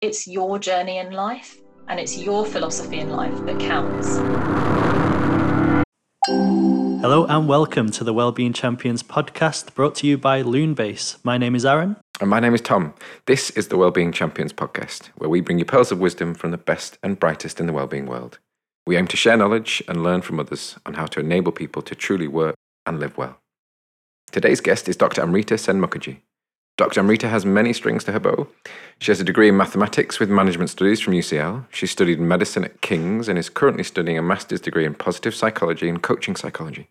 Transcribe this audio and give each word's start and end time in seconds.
it's 0.00 0.28
your 0.28 0.60
journey 0.60 0.98
in 0.98 1.10
life 1.10 1.58
and 1.88 1.98
it's 1.98 2.16
your 2.16 2.46
philosophy 2.46 3.00
in 3.00 3.10
life 3.10 3.34
that 3.46 3.58
counts. 3.58 4.18
Hello 7.00 7.26
and 7.26 7.48
welcome 7.48 7.90
to 7.90 8.04
the 8.04 8.12
Wellbeing 8.12 8.52
Champions 8.52 9.02
podcast 9.02 9.74
brought 9.74 9.96
to 9.96 10.06
you 10.06 10.16
by 10.16 10.42
Loonbase. 10.42 11.16
My 11.24 11.36
name 11.36 11.56
is 11.56 11.66
Aaron. 11.66 11.96
And 12.20 12.30
my 12.30 12.38
name 12.38 12.54
is 12.54 12.60
Tom. 12.60 12.94
This 13.26 13.50
is 13.50 13.68
the 13.68 13.76
Wellbeing 13.76 14.12
Champions 14.12 14.52
podcast, 14.52 15.06
where 15.16 15.30
we 15.30 15.40
bring 15.40 15.58
you 15.58 15.64
pearls 15.64 15.90
of 15.90 15.98
wisdom 15.98 16.34
from 16.34 16.52
the 16.52 16.58
best 16.58 16.98
and 17.02 17.18
brightest 17.18 17.58
in 17.58 17.66
the 17.66 17.72
wellbeing 17.72 18.06
world. 18.06 18.38
We 18.86 18.96
aim 18.96 19.08
to 19.08 19.16
share 19.16 19.36
knowledge 19.36 19.82
and 19.88 20.04
learn 20.04 20.22
from 20.22 20.38
others 20.38 20.76
on 20.86 20.94
how 20.94 21.06
to 21.06 21.20
enable 21.20 21.52
people 21.52 21.82
to 21.82 21.96
truly 21.96 22.28
work 22.28 22.54
and 22.86 23.00
live 23.00 23.18
well. 23.18 23.38
Today's 24.30 24.60
guest 24.60 24.88
is 24.88 24.96
Dr. 24.96 25.22
Amrita 25.22 25.58
Sen 25.58 25.80
Mukherjee. 25.80 26.18
Dr. 26.78 27.00
Amrita 27.00 27.28
has 27.28 27.44
many 27.44 27.72
strings 27.72 28.04
to 28.04 28.12
her 28.12 28.20
bow. 28.20 28.46
She 29.00 29.10
has 29.10 29.20
a 29.20 29.24
degree 29.24 29.48
in 29.48 29.56
mathematics 29.56 30.20
with 30.20 30.30
management 30.30 30.70
studies 30.70 31.00
from 31.00 31.12
UCL. 31.12 31.66
She 31.72 31.88
studied 31.88 32.20
medicine 32.20 32.64
at 32.64 32.80
King's 32.82 33.28
and 33.28 33.36
is 33.36 33.50
currently 33.50 33.82
studying 33.82 34.16
a 34.16 34.22
master's 34.22 34.60
degree 34.60 34.86
in 34.86 34.94
positive 34.94 35.34
psychology 35.34 35.88
and 35.88 36.00
coaching 36.00 36.36
psychology. 36.36 36.88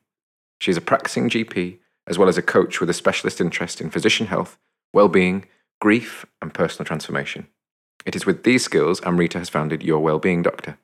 She 0.60 0.72
is 0.72 0.78
a 0.78 0.82
practicing 0.82 1.30
GP 1.30 1.78
as 2.06 2.18
well 2.18 2.28
as 2.28 2.38
a 2.38 2.42
coach 2.42 2.82
with 2.82 2.90
a 2.90 2.94
specialist 2.94 3.40
interest 3.40 3.80
in 3.80 3.90
physician 3.90 4.28
health, 4.28 4.58
well-being, 4.94 5.46
grief, 5.80 6.26
and 6.42 6.54
personal 6.54 6.86
transformation. 6.86 7.48
It 8.06 8.14
is 8.14 8.26
with 8.26 8.44
these 8.44 8.66
skills 8.66 9.02
Amrita 9.06 9.40
has 9.40 9.48
founded 9.48 9.84
Your 9.84 10.02
Wellbeing 10.02 10.42
Doctor. 10.42 10.78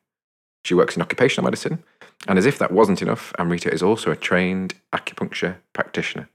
She 0.64 0.72
works 0.72 0.96
in 0.96 1.02
occupational 1.02 1.44
medicine, 1.44 1.84
and 2.26 2.38
as 2.38 2.46
if 2.46 2.58
that 2.58 2.72
wasn't 2.72 3.02
enough, 3.02 3.34
Amrita 3.38 3.70
is 3.70 3.82
also 3.82 4.10
a 4.10 4.16
trained 4.16 4.74
acupuncture 4.94 5.56
practitioner. 5.74 6.30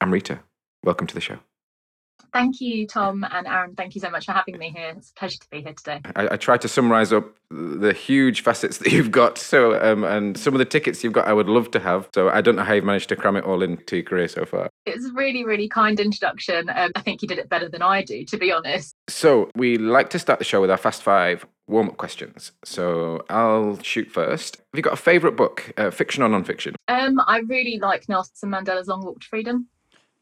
Amrita, 0.00 0.38
welcome 0.84 1.08
to 1.08 1.14
the 1.14 1.20
show. 1.20 1.40
Thank 2.32 2.60
you, 2.60 2.86
Tom 2.86 3.24
and 3.30 3.46
Aaron. 3.46 3.74
Thank 3.74 3.94
you 3.94 4.00
so 4.00 4.10
much 4.10 4.26
for 4.26 4.32
having 4.32 4.58
me 4.58 4.70
here. 4.70 4.94
It's 4.96 5.10
a 5.10 5.14
pleasure 5.14 5.38
to 5.38 5.50
be 5.50 5.62
here 5.62 5.74
today. 5.74 6.00
I, 6.16 6.34
I 6.34 6.36
tried 6.36 6.60
to 6.62 6.68
summarize 6.68 7.12
up 7.12 7.24
the 7.50 7.92
huge 7.92 8.42
facets 8.42 8.78
that 8.78 8.92
you've 8.92 9.10
got. 9.10 9.38
So, 9.38 9.80
um, 9.80 10.04
and 10.04 10.38
some 10.38 10.54
of 10.54 10.58
the 10.58 10.64
tickets 10.64 11.02
you've 11.02 11.12
got, 11.12 11.26
I 11.26 11.32
would 11.32 11.48
love 11.48 11.70
to 11.72 11.80
have. 11.80 12.08
So, 12.14 12.28
I 12.28 12.40
don't 12.40 12.56
know 12.56 12.62
how 12.62 12.74
you've 12.74 12.84
managed 12.84 13.08
to 13.10 13.16
cram 13.16 13.36
it 13.36 13.44
all 13.44 13.62
into 13.62 13.96
your 13.96 14.04
career 14.04 14.28
so 14.28 14.44
far. 14.44 14.70
It's 14.86 15.04
a 15.04 15.12
really, 15.12 15.44
really 15.44 15.68
kind 15.68 15.98
introduction. 15.98 16.70
Um, 16.70 16.92
I 16.94 17.00
think 17.00 17.22
you 17.22 17.28
did 17.28 17.38
it 17.38 17.48
better 17.48 17.68
than 17.68 17.82
I 17.82 18.02
do, 18.02 18.24
to 18.26 18.36
be 18.36 18.52
honest. 18.52 18.94
So, 19.08 19.50
we 19.54 19.78
like 19.78 20.10
to 20.10 20.18
start 20.18 20.38
the 20.38 20.44
show 20.44 20.60
with 20.60 20.70
our 20.70 20.76
fast 20.76 21.02
five 21.02 21.44
warm 21.66 21.88
up 21.88 21.96
questions. 21.96 22.52
So, 22.64 23.24
I'll 23.28 23.80
shoot 23.82 24.10
first. 24.10 24.56
Have 24.56 24.78
you 24.78 24.82
got 24.82 24.92
a 24.92 24.96
favorite 24.96 25.36
book, 25.36 25.72
uh, 25.76 25.90
fiction 25.90 26.22
or 26.22 26.28
non 26.28 26.44
fiction? 26.44 26.76
Um, 26.88 27.20
I 27.26 27.38
really 27.38 27.78
like 27.78 28.08
Nelson 28.08 28.50
Mandela's 28.50 28.88
Long 28.88 29.04
Walk 29.04 29.20
to 29.20 29.26
Freedom. 29.26 29.68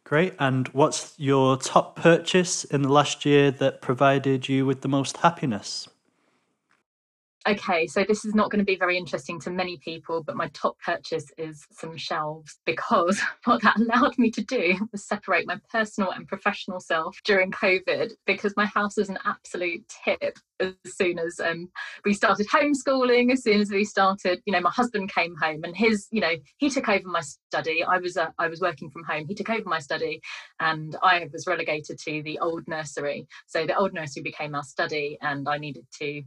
Great. 0.04 0.34
And 0.40 0.66
what's 0.68 1.14
your 1.18 1.56
top 1.56 1.94
purchase 1.94 2.64
in 2.64 2.82
the 2.82 2.88
last 2.88 3.24
year 3.24 3.52
that 3.52 3.80
provided 3.80 4.48
you 4.48 4.66
with 4.66 4.80
the 4.80 4.88
most 4.88 5.18
happiness? 5.18 5.88
Okay, 7.46 7.86
so 7.86 8.04
this 8.06 8.24
is 8.24 8.34
not 8.34 8.50
going 8.50 8.58
to 8.58 8.64
be 8.64 8.76
very 8.76 8.98
interesting 8.98 9.40
to 9.40 9.50
many 9.50 9.78
people, 9.78 10.22
but 10.22 10.36
my 10.36 10.48
top 10.48 10.76
purchase 10.84 11.26
is 11.38 11.64
some 11.70 11.96
shelves 11.96 12.58
because 12.66 13.20
what 13.44 13.62
that 13.62 13.78
allowed 13.78 14.18
me 14.18 14.30
to 14.32 14.42
do 14.42 14.76
was 14.92 15.06
separate 15.06 15.46
my 15.46 15.58
personal 15.70 16.10
and 16.10 16.26
professional 16.26 16.80
self 16.80 17.16
during 17.24 17.52
COVID 17.52 18.12
because 18.26 18.54
my 18.56 18.66
house 18.66 18.96
was 18.96 19.08
an 19.08 19.18
absolute 19.24 19.84
tip 20.04 20.36
as 20.60 20.74
soon 20.86 21.18
as 21.18 21.40
um, 21.40 21.70
we 22.04 22.12
started 22.12 22.48
homeschooling, 22.48 23.32
as 23.32 23.42
soon 23.42 23.60
as 23.60 23.70
we 23.70 23.84
started, 23.84 24.42
you 24.44 24.52
know, 24.52 24.60
my 24.60 24.70
husband 24.70 25.12
came 25.14 25.34
home 25.40 25.62
and 25.62 25.76
his, 25.76 26.08
you 26.10 26.20
know, 26.20 26.34
he 26.56 26.68
took 26.68 26.88
over 26.88 27.06
my 27.06 27.20
study. 27.20 27.84
I 27.84 27.98
was 27.98 28.16
uh, 28.16 28.30
I 28.38 28.48
was 28.48 28.60
working 28.60 28.90
from 28.90 29.04
home. 29.04 29.26
He 29.28 29.34
took 29.34 29.50
over 29.50 29.68
my 29.68 29.78
study, 29.78 30.20
and 30.60 30.96
I 31.02 31.28
was 31.32 31.46
relegated 31.46 31.98
to 32.00 32.22
the 32.22 32.38
old 32.40 32.66
nursery. 32.66 33.26
So 33.46 33.66
the 33.66 33.76
old 33.76 33.94
nursery 33.94 34.22
became 34.22 34.54
our 34.54 34.64
study, 34.64 35.18
and 35.20 35.48
I 35.48 35.58
needed 35.58 35.86
to 36.00 36.22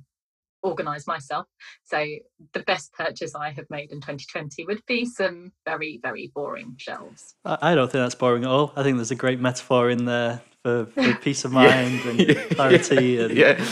organize 0.64 1.08
myself. 1.08 1.48
So 1.84 2.06
the 2.54 2.62
best 2.62 2.94
purchase 2.94 3.36
I 3.36 3.52
have 3.52 3.66
made 3.70 3.92
in 3.92 4.00
2020 4.00 4.66
would 4.66 4.86
be 4.86 5.06
some 5.06 5.52
very, 5.66 6.00
very 6.02 6.32
boring 6.34 6.76
shelves. 6.78 7.36
I 7.46 7.76
don't 7.76 7.92
think 7.92 8.04
that's 8.04 8.16
boring 8.16 8.44
at 8.44 8.50
all. 8.50 8.74
I 8.76 8.84
think 8.84 8.98
there's 8.98 9.12
a 9.12 9.16
great 9.16 9.40
metaphor 9.40 9.90
in 9.90 10.06
there 10.06 10.42
for, 10.64 10.86
for 10.96 11.14
peace 11.16 11.46
of 11.46 11.52
mind 11.52 12.02
and 12.02 12.50
clarity. 12.52 12.96
Yeah. 13.06 13.22
And... 13.32 13.38
yeah. 13.38 13.66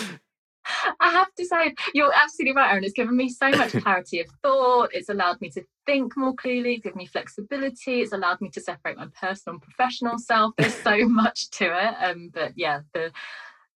I 1.00 1.12
have 1.12 1.34
to 1.36 1.46
say, 1.46 1.74
you're 1.94 2.14
absolutely 2.14 2.56
right, 2.56 2.72
Aaron. 2.72 2.84
It's 2.84 2.94
given 2.94 3.16
me 3.16 3.30
so 3.30 3.50
much 3.50 3.72
clarity 3.72 4.20
of 4.20 4.28
thought. 4.44 4.90
It's 4.94 5.10
allowed 5.10 5.42
me 5.42 5.50
to 5.52 5.64
think 5.86 6.16
more 6.16 6.36
clearly. 6.36 6.76
It's 6.76 6.84
given 6.84 6.98
me 6.98 7.08
flexibility. 7.08 8.02
It's 8.02 8.12
allowed 8.12 8.40
me 8.42 8.50
to 8.52 8.62
separate 8.62 8.98
my 8.98 9.08
personal 9.20 9.56
and 9.56 9.62
professional 9.62 10.20
self. 10.20 10.54
There's 10.58 10.76
so 10.76 11.08
much 11.08 11.50
to 11.52 11.66
it. 11.66 11.96
Um, 12.04 12.30
but 12.32 12.54
yeah, 12.56 12.82
the 12.94 13.12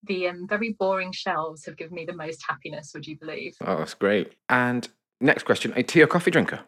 the 0.06 0.28
um, 0.28 0.48
very 0.48 0.74
boring 0.74 1.12
shelves 1.12 1.66
have 1.66 1.78
given 1.78 1.96
me 1.96 2.06
the 2.06 2.16
most 2.16 2.44
happiness, 2.48 2.92
would 2.94 3.08
you 3.08 3.18
believe? 3.18 3.56
Oh, 3.62 3.78
that's 3.78 3.94
great. 3.94 4.34
And 4.50 4.88
next 5.22 5.44
question 5.44 5.74
a 5.76 5.84
tea 5.84 6.02
or 6.02 6.08
coffee 6.08 6.32
drinker? 6.32 6.62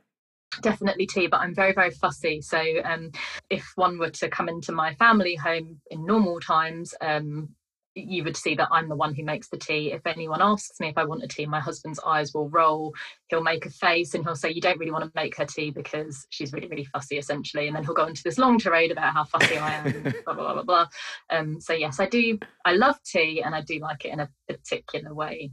Definitely 0.61 1.07
tea, 1.07 1.27
but 1.27 1.41
I'm 1.41 1.53
very, 1.53 1.73
very 1.73 1.91
fussy. 1.91 2.39
So, 2.41 2.63
um, 2.85 3.11
if 3.49 3.65
one 3.75 3.99
were 3.99 4.11
to 4.11 4.29
come 4.29 4.47
into 4.47 4.71
my 4.71 4.93
family 4.95 5.35
home 5.35 5.81
in 5.91 6.05
normal 6.05 6.39
times, 6.39 6.93
um, 7.01 7.49
you 7.95 8.25
would 8.25 8.35
see 8.35 8.55
that 8.55 8.67
I'm 8.71 8.89
the 8.89 8.95
one 8.95 9.15
who 9.15 9.23
makes 9.23 9.47
the 9.47 9.57
tea. 9.57 9.93
If 9.93 10.05
anyone 10.05 10.41
asks 10.41 10.79
me 10.79 10.89
if 10.89 10.97
I 10.97 11.05
want 11.05 11.23
a 11.23 11.27
tea, 11.27 11.45
my 11.45 11.61
husband's 11.61 11.99
eyes 12.05 12.33
will 12.33 12.49
roll. 12.49 12.93
He'll 13.29 13.41
make 13.41 13.65
a 13.65 13.69
face 13.69 14.13
and 14.13 14.23
he'll 14.23 14.35
say, 14.35 14.51
You 14.51 14.61
don't 14.61 14.77
really 14.77 14.91
want 14.91 15.05
to 15.05 15.11
make 15.15 15.37
her 15.37 15.45
tea 15.45 15.71
because 15.71 16.27
she's 16.29 16.51
really, 16.51 16.67
really 16.67 16.85
fussy, 16.85 17.17
essentially. 17.17 17.67
And 17.67 17.75
then 17.75 17.85
he'll 17.85 17.93
go 17.93 18.05
into 18.05 18.23
this 18.23 18.37
long 18.37 18.59
tirade 18.59 18.91
about 18.91 19.13
how 19.13 19.23
fussy 19.23 19.57
I 19.57 19.73
am, 19.75 20.01
blah, 20.01 20.11
blah, 20.25 20.33
blah, 20.33 20.53
blah, 20.53 20.63
blah. 20.63 20.87
Um, 21.29 21.61
so, 21.61 21.73
yes, 21.73 21.99
I 21.99 22.07
do. 22.07 22.37
I 22.65 22.73
love 22.73 23.01
tea 23.03 23.41
and 23.41 23.55
I 23.55 23.61
do 23.61 23.79
like 23.79 24.03
it 24.03 24.11
in 24.13 24.19
a 24.19 24.29
particular 24.47 25.13
way. 25.13 25.51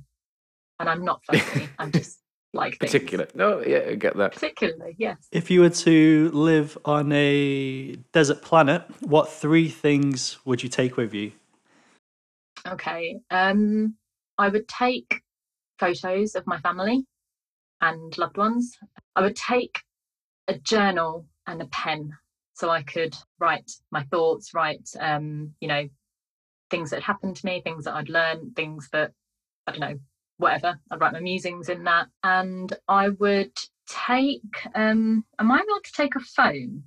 And 0.80 0.88
I'm 0.88 1.04
not 1.04 1.24
fussy, 1.24 1.68
I'm 1.78 1.92
just 1.92 2.18
like 2.52 2.78
things. 2.78 2.92
Particular. 2.92 3.28
No, 3.34 3.62
yeah, 3.64 3.84
I 3.90 3.94
get 3.94 4.16
that. 4.16 4.32
Particularly, 4.32 4.96
yes. 4.98 5.16
If 5.30 5.48
you 5.50 5.60
were 5.60 5.70
to 5.70 6.30
live 6.32 6.76
on 6.84 7.12
a 7.12 7.94
desert 8.12 8.42
planet, 8.42 8.82
what 9.00 9.30
three 9.30 9.68
things 9.68 10.38
would 10.44 10.62
you 10.62 10.68
take 10.68 10.96
with 10.96 11.14
you? 11.14 11.32
Okay. 12.66 13.20
Um, 13.30 13.96
I 14.38 14.48
would 14.48 14.68
take 14.68 15.22
photos 15.78 16.34
of 16.34 16.46
my 16.46 16.58
family 16.58 17.04
and 17.80 18.16
loved 18.16 18.36
ones. 18.36 18.78
I 19.16 19.22
would 19.22 19.36
take 19.36 19.80
a 20.48 20.58
journal 20.58 21.26
and 21.46 21.60
a 21.60 21.66
pen 21.66 22.12
so 22.54 22.70
I 22.70 22.82
could 22.82 23.16
write 23.38 23.70
my 23.90 24.04
thoughts, 24.04 24.54
write, 24.54 24.88
um, 25.00 25.54
you 25.60 25.68
know, 25.68 25.88
things 26.70 26.90
that 26.90 26.96
had 26.96 27.04
happened 27.04 27.36
to 27.36 27.46
me, 27.46 27.60
things 27.60 27.84
that 27.84 27.94
I'd 27.94 28.08
learned, 28.08 28.54
things 28.54 28.88
that, 28.92 29.12
I 29.66 29.72
don't 29.72 29.80
know, 29.80 29.98
whatever. 30.38 30.78
I'd 30.90 31.00
write 31.00 31.12
my 31.12 31.20
musings 31.20 31.68
in 31.68 31.84
that. 31.84 32.08
And 32.22 32.72
I 32.88 33.10
would 33.10 33.56
take, 33.88 34.66
um, 34.74 35.24
am 35.38 35.50
I 35.50 35.56
allowed 35.56 35.84
to 35.84 35.92
take 35.92 36.14
a 36.14 36.20
phone? 36.20 36.84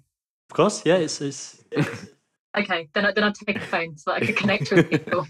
Of 0.49 0.55
course, 0.55 0.85
yeah, 0.85 0.97
it's. 0.97 1.21
it's... 1.21 1.63
okay, 2.57 2.87
then, 2.93 3.05
I, 3.07 3.11
then 3.11 3.23
I'd 3.23 3.35
take 3.35 3.57
a 3.57 3.65
phone 3.65 3.97
so 3.97 4.11
that 4.11 4.21
I 4.21 4.25
could 4.25 4.37
connect 4.37 4.71
with 4.71 4.89
people. 4.89 5.25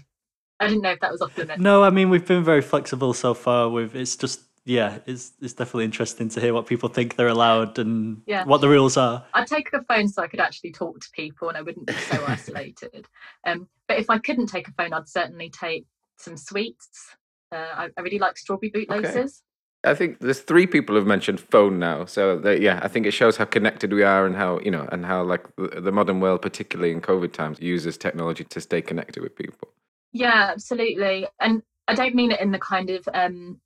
I 0.60 0.68
didn't 0.68 0.82
know 0.82 0.90
if 0.92 1.00
that 1.00 1.12
was 1.12 1.20
off 1.20 1.36
limits. 1.36 1.60
No, 1.60 1.82
I 1.84 1.90
mean 1.90 2.10
we've 2.10 2.26
been 2.26 2.44
very 2.44 2.62
flexible 2.62 3.12
so 3.12 3.34
far. 3.34 3.68
With 3.68 3.94
it's 3.94 4.16
just 4.16 4.40
yeah, 4.64 4.98
it's 5.06 5.32
it's 5.40 5.52
definitely 5.52 5.84
interesting 5.84 6.28
to 6.30 6.40
hear 6.40 6.52
what 6.52 6.66
people 6.66 6.88
think 6.88 7.16
they're 7.16 7.28
allowed 7.28 7.78
and 7.78 8.22
Yeah. 8.26 8.44
what 8.44 8.60
the 8.60 8.68
rules 8.68 8.96
are. 8.96 9.24
I'd 9.34 9.46
take 9.46 9.72
a 9.72 9.82
phone 9.82 10.08
so 10.08 10.22
I 10.22 10.26
could 10.26 10.40
actually 10.40 10.72
talk 10.72 11.00
to 11.00 11.08
people 11.12 11.48
and 11.48 11.56
I 11.56 11.62
wouldn't 11.62 11.86
be 11.86 11.92
so 11.92 12.24
isolated. 12.28 13.06
Um, 13.46 13.68
but 13.86 13.98
if 13.98 14.10
I 14.10 14.18
couldn't 14.18 14.46
take 14.48 14.66
a 14.68 14.72
phone, 14.72 14.92
I'd 14.92 15.08
certainly 15.08 15.50
take 15.50 15.86
some 16.18 16.36
sweets. 16.36 17.14
Uh, 17.52 17.56
I, 17.74 17.88
I 17.96 18.00
really 18.00 18.18
like 18.18 18.36
strawberry 18.36 18.70
bootlaces. 18.70 19.42
I 19.84 19.94
think 19.94 20.18
there's 20.18 20.40
three 20.40 20.66
people 20.66 20.96
have 20.96 21.06
mentioned 21.06 21.38
phone 21.38 21.78
now. 21.78 22.06
So 22.06 22.38
that, 22.40 22.60
yeah, 22.60 22.80
I 22.82 22.88
think 22.88 23.06
it 23.06 23.12
shows 23.12 23.36
how 23.36 23.44
connected 23.44 23.92
we 23.92 24.02
are 24.02 24.26
and 24.26 24.34
how, 24.34 24.58
you 24.60 24.70
know, 24.72 24.88
and 24.90 25.06
how 25.06 25.22
like 25.22 25.44
the, 25.54 25.80
the 25.80 25.92
modern 25.92 26.18
world, 26.18 26.42
particularly 26.42 26.90
in 26.90 27.00
COVID 27.00 27.32
times, 27.32 27.60
uses 27.60 27.96
technology 27.96 28.42
to 28.42 28.60
stay 28.60 28.82
connected 28.82 29.22
with 29.22 29.36
people. 29.36 29.68
Yeah, 30.16 30.48
absolutely. 30.52 31.26
And 31.40 31.62
I 31.86 31.94
don't 31.94 32.14
mean 32.14 32.32
it 32.32 32.40
in 32.40 32.50
the 32.50 32.58
kind 32.58 32.88
of 32.90 33.06
um, 33.12 33.60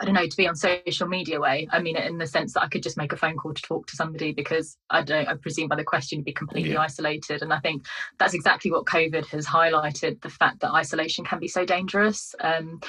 I 0.00 0.04
don't 0.04 0.14
know, 0.14 0.26
to 0.26 0.36
be 0.36 0.46
on 0.48 0.54
social 0.54 1.08
media 1.08 1.40
way. 1.40 1.68
I 1.70 1.80
mean 1.82 1.96
it 1.96 2.06
in 2.06 2.16
the 2.16 2.26
sense 2.26 2.54
that 2.54 2.62
I 2.62 2.68
could 2.68 2.82
just 2.82 2.96
make 2.96 3.12
a 3.12 3.16
phone 3.16 3.36
call 3.36 3.52
to 3.52 3.62
talk 3.62 3.86
to 3.88 3.96
somebody 3.96 4.32
because 4.32 4.78
I 4.88 5.02
don't 5.02 5.28
I 5.28 5.34
presume 5.34 5.68
by 5.68 5.76
the 5.76 5.84
question 5.84 6.18
you'd 6.18 6.24
be 6.24 6.32
completely 6.32 6.72
Yeah. 6.72 6.80
isolated. 6.80 7.42
And 7.42 7.52
I 7.52 7.58
think 7.58 7.84
that's 8.18 8.34
exactly 8.34 8.70
what 8.70 8.86
COVID 8.86 9.26
has 9.26 9.44
highlighted, 9.46 10.20
the 10.22 10.30
fact 10.30 10.60
that 10.60 10.70
isolation 10.72 11.24
can 11.24 11.40
be 11.40 11.48
so 11.48 11.64
dangerous. 11.64 12.34
Um, 12.40 12.80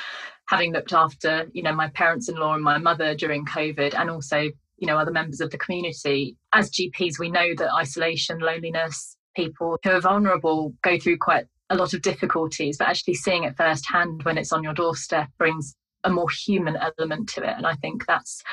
having 0.46 0.74
looked 0.74 0.94
after, 0.94 1.48
you 1.54 1.64
know, 1.64 1.74
my 1.74 1.90
parents 1.90 2.30
in 2.30 2.36
law 2.36 2.54
and 2.54 2.64
my 2.64 2.78
mother 2.78 3.16
during 3.16 3.46
COVID 3.46 3.96
and 3.96 4.10
also, 4.12 4.42
you 4.78 4.88
know, 4.88 4.98
other 5.00 5.12
members 5.12 5.42
of 5.42 5.50
the 5.50 5.58
community, 5.58 6.38
as 6.54 6.70
GPs, 6.70 7.18
we 7.20 7.32
know 7.32 7.50
that 7.58 7.74
isolation, 7.74 8.38
loneliness, 8.40 9.18
people 9.36 9.78
who 9.84 9.90
are 9.90 10.02
vulnerable 10.02 10.74
go 10.84 11.00
through 11.00 11.18
quite 11.18 11.46
a 11.74 11.76
lot 11.78 11.94
of 11.94 12.02
difficulties, 12.02 12.78
but 12.78 12.88
actually 12.88 13.16
seeing 13.16 13.44
it 13.44 13.58
firsthand 13.58 14.24
when 14.24 14.38
it's 14.38 14.54
on 14.54 14.64
your 14.64 14.74
doorstep 14.74 15.28
brings 15.38 15.76
a 16.04 16.10
more 16.10 16.30
human 16.30 16.78
element 16.78 17.28
to 17.30 17.44
it. 17.44 17.58
And 17.58 17.66
I 17.66 17.74
think 17.76 18.06
that's 18.06 18.44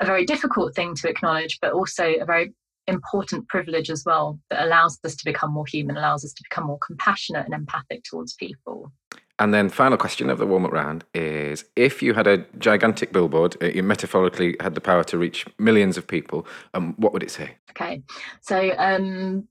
a 0.00 0.06
very 0.06 0.24
difficult 0.24 0.74
thing 0.74 0.94
to 0.96 1.08
acknowledge, 1.08 1.58
but 1.60 1.72
also 1.72 2.14
a 2.14 2.24
very 2.24 2.54
important 2.86 3.48
privilege 3.48 3.90
as 3.90 4.04
well 4.06 4.38
that 4.50 4.64
allows 4.64 4.98
us 5.04 5.16
to 5.16 5.24
become 5.24 5.52
more 5.52 5.66
human, 5.66 5.96
allows 5.96 6.24
us 6.24 6.32
to 6.32 6.42
become 6.48 6.64
more 6.64 6.78
compassionate 6.78 7.44
and 7.44 7.54
empathic 7.54 8.04
towards 8.04 8.34
people. 8.34 8.90
And 9.38 9.52
then, 9.52 9.68
final 9.68 9.98
question 9.98 10.30
of 10.30 10.38
the 10.38 10.46
warm 10.46 10.64
up 10.64 10.72
round 10.72 11.04
is 11.12 11.66
if 11.76 12.02
you 12.02 12.14
had 12.14 12.26
a 12.26 12.38
gigantic 12.58 13.12
billboard, 13.12 13.54
uh, 13.62 13.66
you 13.66 13.82
metaphorically 13.82 14.56
had 14.60 14.74
the 14.74 14.80
power 14.80 15.04
to 15.04 15.18
reach 15.18 15.44
millions 15.58 15.98
of 15.98 16.06
people, 16.06 16.46
um, 16.72 16.94
what 16.96 17.12
would 17.12 17.22
it 17.22 17.30
say? 17.30 17.50
Okay. 17.70 18.02
So, 18.40 18.74
um, 18.78 19.46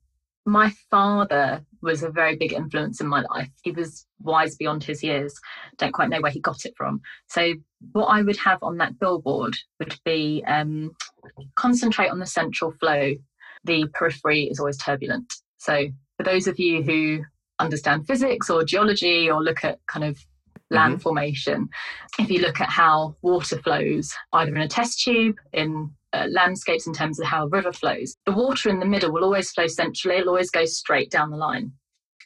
my 0.46 0.72
father 0.92 1.66
was 1.82 2.04
a 2.04 2.10
very 2.10 2.36
big 2.36 2.54
influence 2.54 3.02
in 3.02 3.08
my 3.08 3.22
life. 3.34 3.50
He 3.64 3.72
was 3.72 4.06
wise 4.22 4.56
beyond 4.56 4.84
his 4.84 5.04
years. 5.04 5.34
Don't 5.78 5.94
quite 5.94 6.10
know 6.10 6.22
where 6.22 6.32
he 6.32 6.40
got 6.40 6.66
it 6.66 6.74
from. 6.78 7.02
So, 7.28 7.54
what 7.94 8.06
I 8.06 8.22
would 8.22 8.38
have 8.38 8.60
on 8.62 8.78
that 8.78 9.00
billboard 9.00 9.56
would 9.80 9.96
be 10.06 10.44
um, 10.48 10.92
concentrate 11.56 12.10
on 12.10 12.20
the 12.20 12.26
central 12.26 12.72
flow. 12.80 13.14
The 13.64 13.88
periphery 13.94 14.44
is 14.44 14.60
always 14.60 14.78
turbulent. 14.78 15.34
So, 15.58 15.88
for 16.18 16.24
those 16.24 16.48
of 16.48 16.60
you 16.60 16.84
who 16.84 17.24
understand 17.60 18.06
physics 18.06 18.50
or 18.50 18.64
geology 18.64 19.30
or 19.30 19.42
look 19.42 19.64
at 19.64 19.80
kind 19.88 20.06
of 20.06 20.20
land 20.70 20.96
mm-hmm. 20.96 21.02
formation, 21.02 21.70
if 22.20 22.30
you 22.30 22.40
look 22.40 22.62
at 22.62 22.70
how 22.70 23.16
water 23.24 23.58
flows, 23.62 24.14
either 24.34 24.56
in 24.56 24.62
a 24.62 24.68
test 24.68 25.02
tube, 25.02 25.38
in 25.54 25.92
uh, 26.16 26.28
landscapes 26.30 26.88
in 26.88 26.94
terms 26.94 27.20
of 27.20 27.28
how 27.28 27.46
a 27.46 27.50
river 27.50 27.72
flows, 27.72 28.16
the 28.26 28.32
water 28.32 28.70
in 28.70 28.80
the 28.80 28.86
middle 28.86 29.12
will 29.12 29.24
always 29.24 29.52
flow 29.52 29.68
centrally, 29.68 30.18
it'll 30.18 30.30
always 30.30 30.52
go 30.52 30.66
straight 30.66 31.12
down 31.12 31.30
the 31.30 31.38
line. 31.38 31.72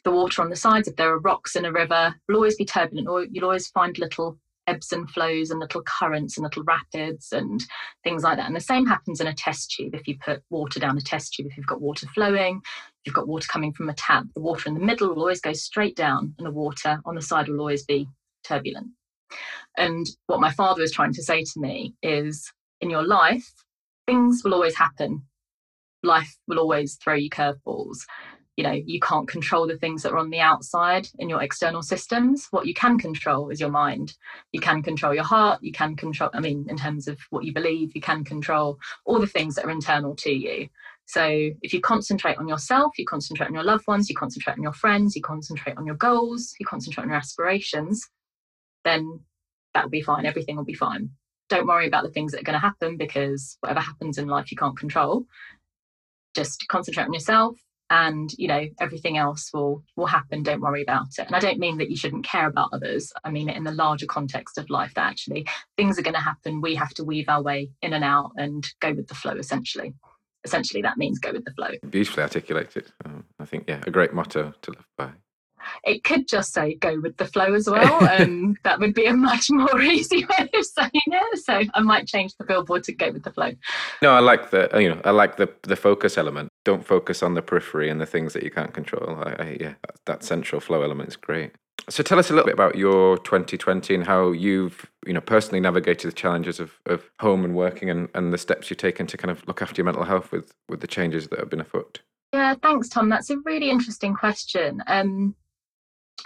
The 0.04 0.10
water 0.10 0.40
on 0.42 0.48
the 0.48 0.56
sides, 0.56 0.88
if 0.88 0.96
there 0.96 1.12
are 1.12 1.18
rocks 1.20 1.56
in 1.56 1.64
a 1.64 1.72
river, 1.72 2.14
will 2.28 2.36
always 2.36 2.56
be 2.56 2.64
turbulent, 2.64 3.08
or 3.08 3.24
you'll 3.24 3.44
always 3.44 3.68
find 3.68 3.98
little 3.98 4.38
ebbs 4.66 4.92
and 4.92 5.10
flows 5.10 5.50
and 5.50 5.60
little 5.60 5.82
currents 5.82 6.36
and 6.36 6.44
little 6.44 6.62
rapids 6.62 7.32
and 7.32 7.64
things 8.04 8.22
like 8.22 8.36
that. 8.36 8.46
And 8.46 8.56
the 8.56 8.60
same 8.60 8.86
happens 8.86 9.20
in 9.20 9.26
a 9.26 9.34
test 9.34 9.72
tube. 9.72 9.94
If 9.94 10.06
you 10.06 10.16
put 10.24 10.42
water 10.48 10.80
down 10.80 10.96
a 10.96 11.00
test 11.00 11.34
tube, 11.34 11.46
if 11.46 11.56
you've 11.56 11.66
got 11.66 11.80
water 11.80 12.06
flowing, 12.14 12.60
if 12.64 13.06
you've 13.06 13.14
got 13.14 13.28
water 13.28 13.48
coming 13.50 13.72
from 13.72 13.88
a 13.88 13.94
tap, 13.94 14.24
the 14.34 14.40
water 14.40 14.68
in 14.68 14.74
the 14.74 14.84
middle 14.84 15.08
will 15.08 15.20
always 15.20 15.40
go 15.40 15.52
straight 15.52 15.96
down 15.96 16.34
and 16.38 16.46
the 16.46 16.52
water 16.52 17.00
on 17.04 17.14
the 17.14 17.22
side 17.22 17.48
will 17.48 17.60
always 17.60 17.84
be 17.84 18.06
turbulent. 18.44 18.88
And 19.76 20.06
what 20.26 20.40
my 20.40 20.50
father 20.50 20.82
was 20.82 20.92
trying 20.92 21.12
to 21.14 21.22
say 21.22 21.42
to 21.42 21.60
me 21.60 21.94
is 22.02 22.52
in 22.80 22.90
your 22.90 23.06
life, 23.06 23.52
things 24.10 24.42
will 24.42 24.54
always 24.54 24.74
happen. 24.74 25.22
Life 26.02 26.36
will 26.48 26.58
always 26.58 26.96
throw 26.96 27.14
you 27.14 27.30
curveballs. 27.30 27.98
You 28.56 28.64
know, 28.64 28.72
you 28.72 28.98
can't 28.98 29.28
control 29.28 29.68
the 29.68 29.78
things 29.78 30.02
that 30.02 30.12
are 30.12 30.18
on 30.18 30.30
the 30.30 30.40
outside 30.40 31.08
in 31.18 31.28
your 31.28 31.40
external 31.42 31.82
systems. 31.82 32.48
What 32.50 32.66
you 32.66 32.74
can 32.74 32.98
control 32.98 33.50
is 33.50 33.60
your 33.60 33.70
mind. 33.70 34.14
You 34.52 34.60
can 34.60 34.82
control 34.82 35.14
your 35.14 35.24
heart. 35.24 35.62
You 35.62 35.72
can 35.72 35.94
control, 35.94 36.28
I 36.34 36.40
mean, 36.40 36.66
in 36.68 36.76
terms 36.76 37.06
of 37.06 37.18
what 37.30 37.44
you 37.44 37.54
believe, 37.54 37.92
you 37.94 38.00
can 38.00 38.24
control 38.24 38.78
all 39.06 39.20
the 39.20 39.28
things 39.28 39.54
that 39.54 39.64
are 39.64 39.70
internal 39.70 40.16
to 40.16 40.32
you. 40.32 40.68
So 41.06 41.50
if 41.62 41.72
you 41.72 41.80
concentrate 41.80 42.38
on 42.38 42.48
yourself, 42.48 42.98
you 42.98 43.06
concentrate 43.06 43.46
on 43.46 43.54
your 43.54 43.64
loved 43.64 43.86
ones, 43.86 44.10
you 44.10 44.16
concentrate 44.16 44.54
on 44.54 44.62
your 44.62 44.72
friends, 44.72 45.14
you 45.14 45.22
concentrate 45.22 45.76
on 45.76 45.86
your 45.86 45.96
goals, 45.96 46.54
you 46.58 46.66
concentrate 46.66 47.04
on 47.04 47.10
your 47.10 47.18
aspirations, 47.18 48.08
then 48.84 49.20
that 49.74 49.84
will 49.84 49.90
be 49.90 50.02
fine. 50.02 50.26
Everything 50.26 50.56
will 50.56 50.64
be 50.64 50.74
fine. 50.74 51.10
Don't 51.50 51.66
worry 51.66 51.86
about 51.86 52.04
the 52.04 52.10
things 52.10 52.32
that 52.32 52.40
are 52.40 52.44
going 52.44 52.58
to 52.58 52.60
happen 52.60 52.96
because 52.96 53.56
whatever 53.60 53.80
happens 53.80 54.18
in 54.18 54.28
life 54.28 54.50
you 54.50 54.56
can't 54.56 54.78
control. 54.78 55.26
Just 56.34 56.64
concentrate 56.68 57.04
on 57.04 57.12
yourself 57.12 57.56
and 57.90 58.32
you 58.38 58.46
know 58.46 58.66
everything 58.80 59.18
else 59.18 59.50
will 59.52 59.82
will 59.96 60.06
happen. 60.06 60.42
Don't 60.42 60.60
worry 60.60 60.82
about 60.82 61.08
it. 61.18 61.26
And 61.26 61.34
i 61.34 61.40
don't 61.40 61.58
mean 61.58 61.78
that 61.78 61.90
you 61.90 61.96
shouldn't 61.96 62.24
care 62.24 62.46
about 62.46 62.70
others. 62.72 63.12
I 63.24 63.30
mean 63.30 63.48
it 63.48 63.56
in 63.56 63.64
the 63.64 63.72
larger 63.72 64.06
context 64.06 64.56
of 64.56 64.70
life 64.70 64.94
that 64.94 65.10
actually 65.10 65.46
things 65.76 65.98
are 65.98 66.02
going 66.02 66.14
to 66.14 66.20
happen. 66.20 66.60
We 66.60 66.76
have 66.76 66.94
to 66.94 67.04
weave 67.04 67.28
our 67.28 67.42
way 67.42 67.70
in 67.82 67.92
and 67.92 68.04
out 68.04 68.30
and 68.36 68.66
go 68.80 68.92
with 68.92 69.08
the 69.08 69.14
flow 69.14 69.34
essentially. 69.34 69.92
Essentially 70.44 70.82
that 70.82 70.96
means 70.96 71.18
go 71.18 71.32
with 71.32 71.44
the 71.44 71.50
flow. 71.50 71.70
Beautifully 71.90 72.22
articulated. 72.22 72.92
Um, 73.04 73.24
i 73.40 73.44
think 73.44 73.64
yeah 73.66 73.82
a 73.86 73.90
great 73.90 74.14
motto 74.14 74.54
to 74.62 74.70
live 74.70 74.86
by 74.96 75.10
it 75.84 76.04
could 76.04 76.28
just 76.28 76.52
say 76.52 76.74
go 76.74 77.00
with 77.00 77.16
the 77.16 77.24
flow 77.24 77.54
as 77.54 77.68
well. 77.68 78.04
and 78.04 78.56
that 78.64 78.78
would 78.78 78.94
be 78.94 79.06
a 79.06 79.14
much 79.14 79.50
more 79.50 79.80
easy 79.80 80.24
way 80.24 80.48
of 80.54 80.64
saying 80.64 80.90
it. 80.94 81.38
So 81.38 81.62
I 81.74 81.80
might 81.80 82.06
change 82.06 82.36
the 82.36 82.44
billboard 82.44 82.84
to 82.84 82.92
go 82.92 83.10
with 83.10 83.24
the 83.24 83.32
flow. 83.32 83.52
No, 84.02 84.12
I 84.12 84.20
like 84.20 84.50
the 84.50 84.68
you 84.74 84.88
know 84.88 85.00
I 85.04 85.10
like 85.10 85.36
the 85.36 85.48
the 85.62 85.76
focus 85.76 86.18
element. 86.18 86.48
Don't 86.64 86.84
focus 86.84 87.22
on 87.22 87.34
the 87.34 87.42
periphery 87.42 87.88
and 87.88 88.00
the 88.00 88.06
things 88.06 88.32
that 88.34 88.42
you 88.42 88.50
can't 88.50 88.74
control. 88.74 89.22
I, 89.24 89.30
I, 89.38 89.56
yeah, 89.60 89.74
that, 89.82 89.96
that 90.06 90.24
central 90.24 90.60
flow 90.60 90.82
element 90.82 91.08
is 91.08 91.16
great. 91.16 91.52
So 91.88 92.02
tell 92.02 92.18
us 92.18 92.30
a 92.30 92.34
little 92.34 92.46
bit 92.46 92.54
about 92.54 92.76
your 92.76 93.16
2020 93.18 93.94
and 93.94 94.06
how 94.06 94.32
you've 94.32 94.86
you 95.06 95.12
know 95.12 95.20
personally 95.20 95.60
navigated 95.60 96.10
the 96.10 96.14
challenges 96.14 96.60
of, 96.60 96.72
of 96.86 97.10
home 97.20 97.44
and 97.44 97.54
working 97.54 97.90
and, 97.90 98.08
and 98.14 98.32
the 98.32 98.38
steps 98.38 98.70
you've 98.70 98.78
taken 98.78 99.06
to 99.06 99.16
kind 99.16 99.30
of 99.30 99.46
look 99.48 99.62
after 99.62 99.80
your 99.80 99.86
mental 99.86 100.04
health 100.04 100.30
with 100.30 100.52
with 100.68 100.80
the 100.80 100.86
changes 100.86 101.28
that 101.28 101.38
have 101.38 101.50
been 101.50 101.60
afoot. 101.60 102.00
Yeah, 102.32 102.54
thanks, 102.62 102.88
Tom. 102.88 103.08
That's 103.08 103.30
a 103.30 103.38
really 103.38 103.70
interesting 103.70 104.14
question. 104.14 104.82
Um, 104.86 105.34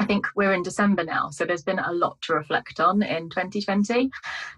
I 0.00 0.06
think 0.06 0.26
we're 0.34 0.52
in 0.52 0.62
December 0.62 1.04
now, 1.04 1.30
so 1.30 1.44
there's 1.44 1.62
been 1.62 1.78
a 1.78 1.92
lot 1.92 2.20
to 2.22 2.34
reflect 2.34 2.80
on 2.80 3.02
in 3.02 3.30
2020. 3.30 4.10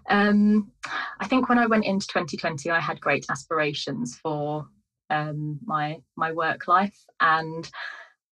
Um, 0.09 0.71
I 1.19 1.27
think 1.27 1.47
when 1.47 1.59
I 1.59 1.67
went 1.67 1.85
into 1.85 2.07
2020, 2.07 2.69
I 2.71 2.79
had 2.79 2.99
great 2.99 3.25
aspirations 3.29 4.17
for 4.17 4.67
um, 5.09 5.59
my 5.65 5.97
my 6.15 6.31
work 6.31 6.67
life 6.67 6.97
and 7.19 7.69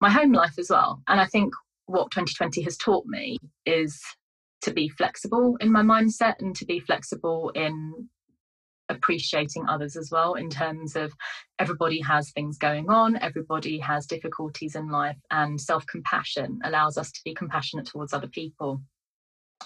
my 0.02 0.10
home 0.10 0.34
life 0.34 0.58
as 0.58 0.70
well. 0.70 1.02
And 1.08 1.22
I 1.22 1.26
think 1.26 1.54
what 1.86 2.12
2020 2.12 2.62
has 2.64 2.78
taught 2.78 3.06
me 3.06 3.38
is 3.66 4.02
to 4.62 4.74
be 4.74 4.90
flexible 4.90 5.58
in 5.62 5.72
my 5.72 5.82
mindset 5.82 6.36
and 6.40 6.56
to 6.56 6.66
be 6.66 6.80
flexible 6.80 7.52
in 7.52 8.10
appreciating 8.90 9.66
others 9.68 9.96
as 9.96 10.10
well 10.12 10.36
in 10.36 10.50
terms 10.50 10.96
of 10.96 11.14
everybody 11.60 12.00
has 12.02 12.32
things 12.32 12.58
going 12.58 12.90
on 12.90 13.18
everybody 13.18 13.80
has 13.80 14.06
difficulties 14.06 14.76
in 14.76 14.90
life 14.90 15.18
and 15.32 15.60
self-compassion 15.60 16.60
allows 16.64 16.98
us 16.98 17.12
to 17.12 17.22
be 17.26 17.34
compassionate 17.34 17.86
towards 17.86 18.14
other 18.14 18.28
people. 18.28 18.82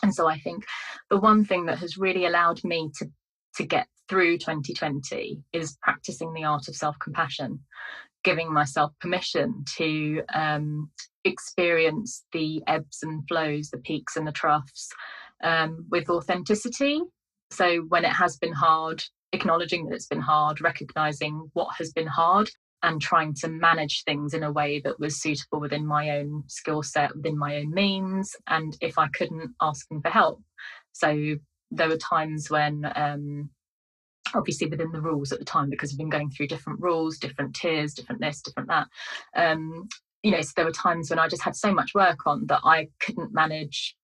And 0.03 0.13
so 0.13 0.27
i 0.27 0.37
think 0.37 0.65
the 1.09 1.19
one 1.19 1.43
thing 1.43 1.65
that 1.65 1.79
has 1.79 1.97
really 1.97 2.25
allowed 2.25 2.63
me 2.63 2.89
to 2.97 3.09
to 3.55 3.65
get 3.65 3.87
through 4.07 4.37
2020 4.37 5.43
is 5.53 5.77
practicing 5.81 6.33
the 6.33 6.43
art 6.43 6.67
of 6.67 6.75
self-compassion 6.75 7.59
giving 8.23 8.51
myself 8.51 8.91
permission 8.99 9.63
to 9.77 10.21
um, 10.33 10.89
experience 11.23 12.25
the 12.33 12.61
ebbs 12.67 12.99
and 13.01 13.27
flows 13.27 13.69
the 13.69 13.77
peaks 13.77 14.15
and 14.15 14.27
the 14.27 14.31
troughs 14.31 14.89
um, 15.43 15.85
with 15.89 16.09
authenticity 16.09 17.01
so 17.51 17.79
when 17.89 18.05
it 18.05 18.13
has 18.13 18.37
been 18.37 18.53
hard, 18.53 19.03
acknowledging 19.33 19.85
that 19.85 19.95
it's 19.95 20.07
been 20.07 20.21
hard, 20.21 20.61
recognizing 20.61 21.49
what 21.53 21.69
has 21.77 21.91
been 21.91 22.07
hard, 22.07 22.49
and 22.81 23.01
trying 23.01 23.33
to 23.33 23.49
manage 23.49 24.03
things 24.03 24.33
in 24.33 24.43
a 24.43 24.51
way 24.51 24.79
that 24.79 24.99
was 24.99 25.21
suitable 25.21 25.59
within 25.59 25.85
my 25.85 26.11
own 26.11 26.43
skill 26.47 26.81
set, 26.81 27.15
within 27.15 27.37
my 27.37 27.57
own 27.57 27.73
means, 27.73 28.35
and 28.47 28.77
if 28.81 28.97
I 28.97 29.07
couldn't, 29.09 29.51
asking 29.61 30.01
for 30.01 30.09
help. 30.09 30.41
So 30.93 31.35
there 31.71 31.89
were 31.89 31.97
times 31.97 32.49
when, 32.49 32.89
um, 32.95 33.49
obviously 34.33 34.67
within 34.67 34.91
the 34.91 35.01
rules 35.01 35.31
at 35.31 35.39
the 35.39 35.45
time, 35.45 35.69
because 35.69 35.91
we've 35.91 35.97
been 35.97 36.09
going 36.09 36.29
through 36.29 36.47
different 36.47 36.79
rules, 36.79 37.17
different 37.17 37.55
tiers, 37.55 37.93
different 37.93 38.21
this, 38.21 38.41
different 38.41 38.69
that. 38.69 38.87
Um, 39.35 39.89
you 40.23 40.31
know, 40.31 40.41
so 40.41 40.51
there 40.55 40.65
were 40.65 40.71
times 40.71 41.09
when 41.09 41.19
I 41.19 41.27
just 41.27 41.43
had 41.43 41.55
so 41.55 41.73
much 41.73 41.93
work 41.93 42.25
on 42.25 42.45
that 42.47 42.61
I 42.63 42.87
couldn't 42.99 43.33
manage 43.33 43.95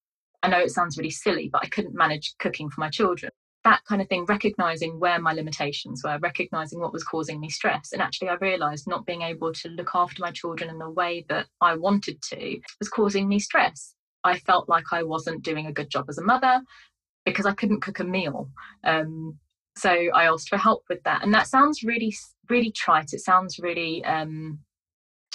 I 0.46 0.48
know 0.48 0.60
it 0.60 0.70
sounds 0.70 0.96
really 0.96 1.10
silly, 1.10 1.50
but 1.52 1.64
I 1.64 1.70
couldn't 1.70 1.96
manage 1.96 2.36
cooking 2.38 2.70
for 2.70 2.80
my 2.80 2.90
children. 2.90 3.32
That 3.64 3.82
kind 3.90 4.00
of 4.00 4.08
thing, 4.08 4.26
recognizing 4.26 5.00
where 5.00 5.20
my 5.20 5.34
limitations 5.34 6.04
were, 6.04 6.20
recognizing 6.22 6.80
what 6.80 6.94
was 6.94 7.04
causing 7.04 7.40
me 7.40 7.50
stress. 7.50 7.92
And 7.92 8.00
actually, 8.00 8.30
I 8.30 8.36
realized 8.36 8.88
not 8.88 9.08
being 9.08 9.24
able 9.24 9.52
to 9.54 9.70
look 9.70 9.90
after 9.96 10.22
my 10.22 10.30
children 10.30 10.70
in 10.70 10.78
the 10.78 10.90
way 10.90 11.26
that 11.30 11.48
I 11.62 11.76
wanted 11.76 12.22
to 12.30 12.60
was 12.80 12.90
causing 12.90 13.28
me 13.28 13.40
stress. 13.40 13.96
I 14.24 14.38
felt 14.38 14.70
like 14.70 14.86
I 14.92 15.02
wasn't 15.02 15.42
doing 15.42 15.66
a 15.66 15.74
good 15.74 15.90
job 15.90 16.06
as 16.10 16.20
a 16.20 16.24
mother 16.24 16.62
because 17.26 17.48
I 17.48 17.54
couldn't 17.54 17.82
cook 17.82 18.00
a 18.00 18.04
meal. 18.04 18.52
Um, 18.84 19.40
so 19.76 19.90
I 19.90 20.26
asked 20.26 20.50
for 20.50 20.58
help 20.58 20.84
with 20.90 21.02
that. 21.06 21.24
And 21.24 21.34
that 21.34 21.48
sounds 21.48 21.82
really, 21.82 22.16
really 22.52 22.72
trite. 22.72 23.14
It 23.14 23.22
sounds 23.22 23.58
really 23.58 24.06
um, 24.06 24.60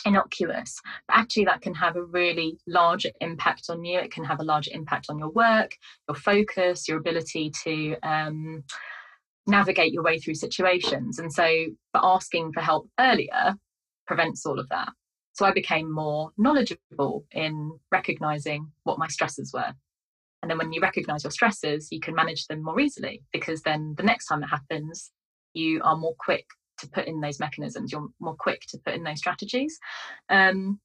innocuous. 0.07 0.80
But 1.09 1.19
actually 1.19 1.45
that 1.47 1.61
can 1.61 1.75
have 1.75 1.97
a 1.97 2.02
really 2.02 2.59
large 2.66 3.07
impact 3.21 3.66
on 3.69 3.85
you. 3.85 3.99
It 3.99 4.12
can 4.12 4.25
have 4.25 4.40
a 4.40 4.45
large 4.45 4.69
impact 4.69 5.07
on 5.09 5.19
your 5.19 5.30
work 5.30 5.76
your 6.09 6.16
focus 6.16 6.88
your 6.88 6.99
ability 6.99 7.52
to 7.64 7.97
um, 8.02 8.64
navigate 9.47 9.92
your 9.92 10.02
way 10.02 10.19
through 10.19 10.35
situations. 10.35 11.19
And 11.19 11.33
so 11.33 11.66
but 11.92 12.02
asking 12.04 12.52
for 12.52 12.61
help 12.61 12.88
earlier 12.99 13.54
prevents 14.07 14.47
all 14.47 14.59
of 14.59 14.69
that. 14.71 14.90
So 15.33 15.47
i 15.47 15.52
became 15.52 15.90
more 15.90 16.30
knowledgeable 16.37 17.25
in 17.33 17.78
recognizing 17.90 18.71
what 18.85 18.99
my 18.99 19.09
stresses 19.09 19.52
were. 19.52 19.73
And 20.42 20.50
then 20.50 20.59
when 20.59 20.73
you 20.73 20.80
recognize 20.80 21.25
your 21.25 21.30
stresses 21.30 21.88
you 21.90 22.00
can 22.00 22.14
manage 22.14 22.47
them 22.47 22.62
more 22.62 22.80
easily 22.80 23.23
because 23.33 23.62
then 23.62 23.95
the 23.97 24.02
next 24.02 24.26
time 24.26 24.42
it 24.42 24.49
happens 24.49 25.11
you 25.54 25.80
are 25.83 25.97
more 25.97 26.14
quick 26.19 26.47
to 26.80 26.88
put 26.88 27.06
in 27.06 27.20
those 27.20 27.40
mechanisms 27.40 27.92
you're 27.92 28.08
more 28.20 28.37
quick 28.37 28.62
to 28.68 28.78
put 28.78 28.94
in 28.94 29.04
those 29.04 29.18
strategies 29.18 29.78
um, 30.28 30.80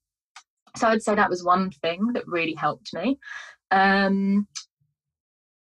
so 0.76 0.88
i'd 0.88 1.02
say 1.02 1.14
that 1.14 1.30
was 1.30 1.44
one 1.44 1.70
thing 1.70 2.12
that 2.12 2.26
really 2.26 2.54
helped 2.54 2.94
me 2.94 3.18
um, 3.70 4.46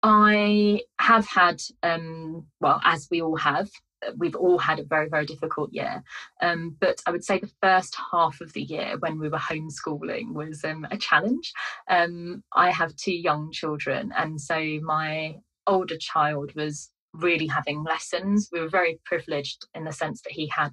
i 0.03 0.81
have 0.99 1.27
had 1.27 1.61
um, 1.83 2.47
well 2.61 2.81
as 2.85 3.09
we 3.11 3.23
all 3.23 3.37
have 3.37 3.69
we've 4.17 4.37
all 4.37 4.59
had 4.59 4.79
a 4.79 4.85
very, 4.85 5.09
very 5.09 5.27
difficult 5.27 5.73
year. 5.73 6.03
Um, 6.43 6.77
but 6.81 7.01
I 7.07 7.11
would 7.11 7.25
say 7.25 7.39
the 7.39 7.51
first 7.63 7.97
half 8.13 8.41
of 8.41 8.53
the 8.53 8.63
year 8.63 8.97
when 8.99 9.19
we 9.19 9.29
were 9.29 9.39
homeschooling 9.39 10.35
was 10.35 10.65
um, 10.65 10.87
a 10.91 10.97
challenge. 10.97 11.53
Um, 11.89 12.43
I 12.53 12.71
have 12.71 12.97
two 12.97 13.15
young 13.15 13.53
children, 13.53 14.13
and 14.17 14.41
so 14.41 14.79
my 14.83 15.37
older 15.67 15.97
child 15.99 16.53
was 16.55 16.91
really 17.15 17.47
having 17.47 17.83
lessons. 17.85 18.49
We 18.53 18.61
were 18.61 18.69
very 18.69 19.01
privileged 19.05 19.67
in 19.75 19.85
the 19.85 19.93
sense 19.93 20.21
that 20.23 20.33
he 20.33 20.51
had 20.55 20.73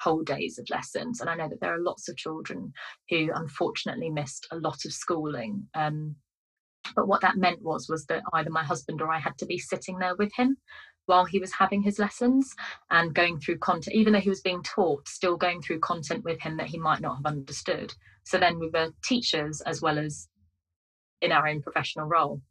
whole 0.00 0.22
days 0.22 0.58
of 0.58 0.70
lessons. 0.70 1.20
And 1.20 1.28
I 1.28 1.34
know 1.34 1.48
that 1.48 1.60
there 1.60 1.74
are 1.74 1.82
lots 1.82 2.08
of 2.08 2.16
children 2.16 2.72
who 3.08 3.30
unfortunately 3.34 4.10
missed 4.10 4.46
a 4.52 4.56
lot 4.56 4.84
of 4.84 4.92
schooling. 4.92 5.66
Um, 5.74 6.16
but 6.94 7.08
what 7.08 7.20
that 7.22 7.36
meant 7.36 7.62
was 7.62 7.88
was 7.88 8.06
that 8.06 8.22
either 8.32 8.50
my 8.50 8.62
husband 8.62 9.02
or 9.02 9.12
I 9.12 9.18
had 9.18 9.36
to 9.38 9.46
be 9.46 9.58
sitting 9.58 9.98
there 9.98 10.16
with 10.16 10.32
him 10.36 10.56
while 11.06 11.24
he 11.24 11.38
was 11.38 11.52
having 11.52 11.82
his 11.82 11.98
lessons 11.98 12.54
and 12.90 13.14
going 13.14 13.40
through 13.40 13.58
content, 13.58 13.96
even 13.96 14.12
though 14.12 14.20
he 14.20 14.28
was 14.28 14.42
being 14.42 14.62
taught, 14.62 15.08
still 15.08 15.36
going 15.36 15.62
through 15.62 15.80
content 15.80 16.22
with 16.22 16.40
him 16.40 16.58
that 16.58 16.68
he 16.68 16.78
might 16.78 17.00
not 17.00 17.16
have 17.16 17.26
understood. 17.26 17.92
So 18.24 18.38
then 18.38 18.58
we 18.58 18.68
were 18.68 18.90
teachers 19.02 19.62
as 19.62 19.80
well 19.80 19.98
as 19.98 20.28
in 21.20 21.32
our 21.32 21.48
own 21.48 21.62
professional 21.62 22.06
role. 22.06 22.42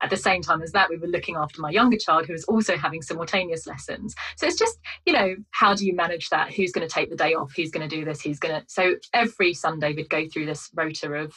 At 0.00 0.10
the 0.10 0.16
same 0.16 0.42
time 0.42 0.62
as 0.62 0.72
that, 0.72 0.88
we 0.88 0.96
were 0.96 1.08
looking 1.08 1.36
after 1.36 1.60
my 1.60 1.70
younger 1.70 1.96
child 1.96 2.26
who 2.26 2.32
was 2.32 2.44
also 2.44 2.76
having 2.76 3.02
simultaneous 3.02 3.66
lessons. 3.66 4.14
So 4.36 4.46
it's 4.46 4.58
just, 4.58 4.78
you 5.06 5.12
know, 5.12 5.34
how 5.50 5.74
do 5.74 5.84
you 5.84 5.94
manage 5.94 6.28
that? 6.30 6.52
Who's 6.52 6.72
going 6.72 6.86
to 6.86 6.92
take 6.92 7.10
the 7.10 7.16
day 7.16 7.34
off? 7.34 7.52
Who's 7.56 7.70
going 7.70 7.88
to 7.88 7.96
do 7.96 8.04
this? 8.04 8.22
Who's 8.22 8.38
going 8.38 8.60
to. 8.60 8.64
So 8.68 8.94
every 9.12 9.54
Sunday, 9.54 9.92
we'd 9.92 10.08
go 10.08 10.28
through 10.28 10.46
this 10.46 10.70
rota 10.74 11.12
of 11.12 11.34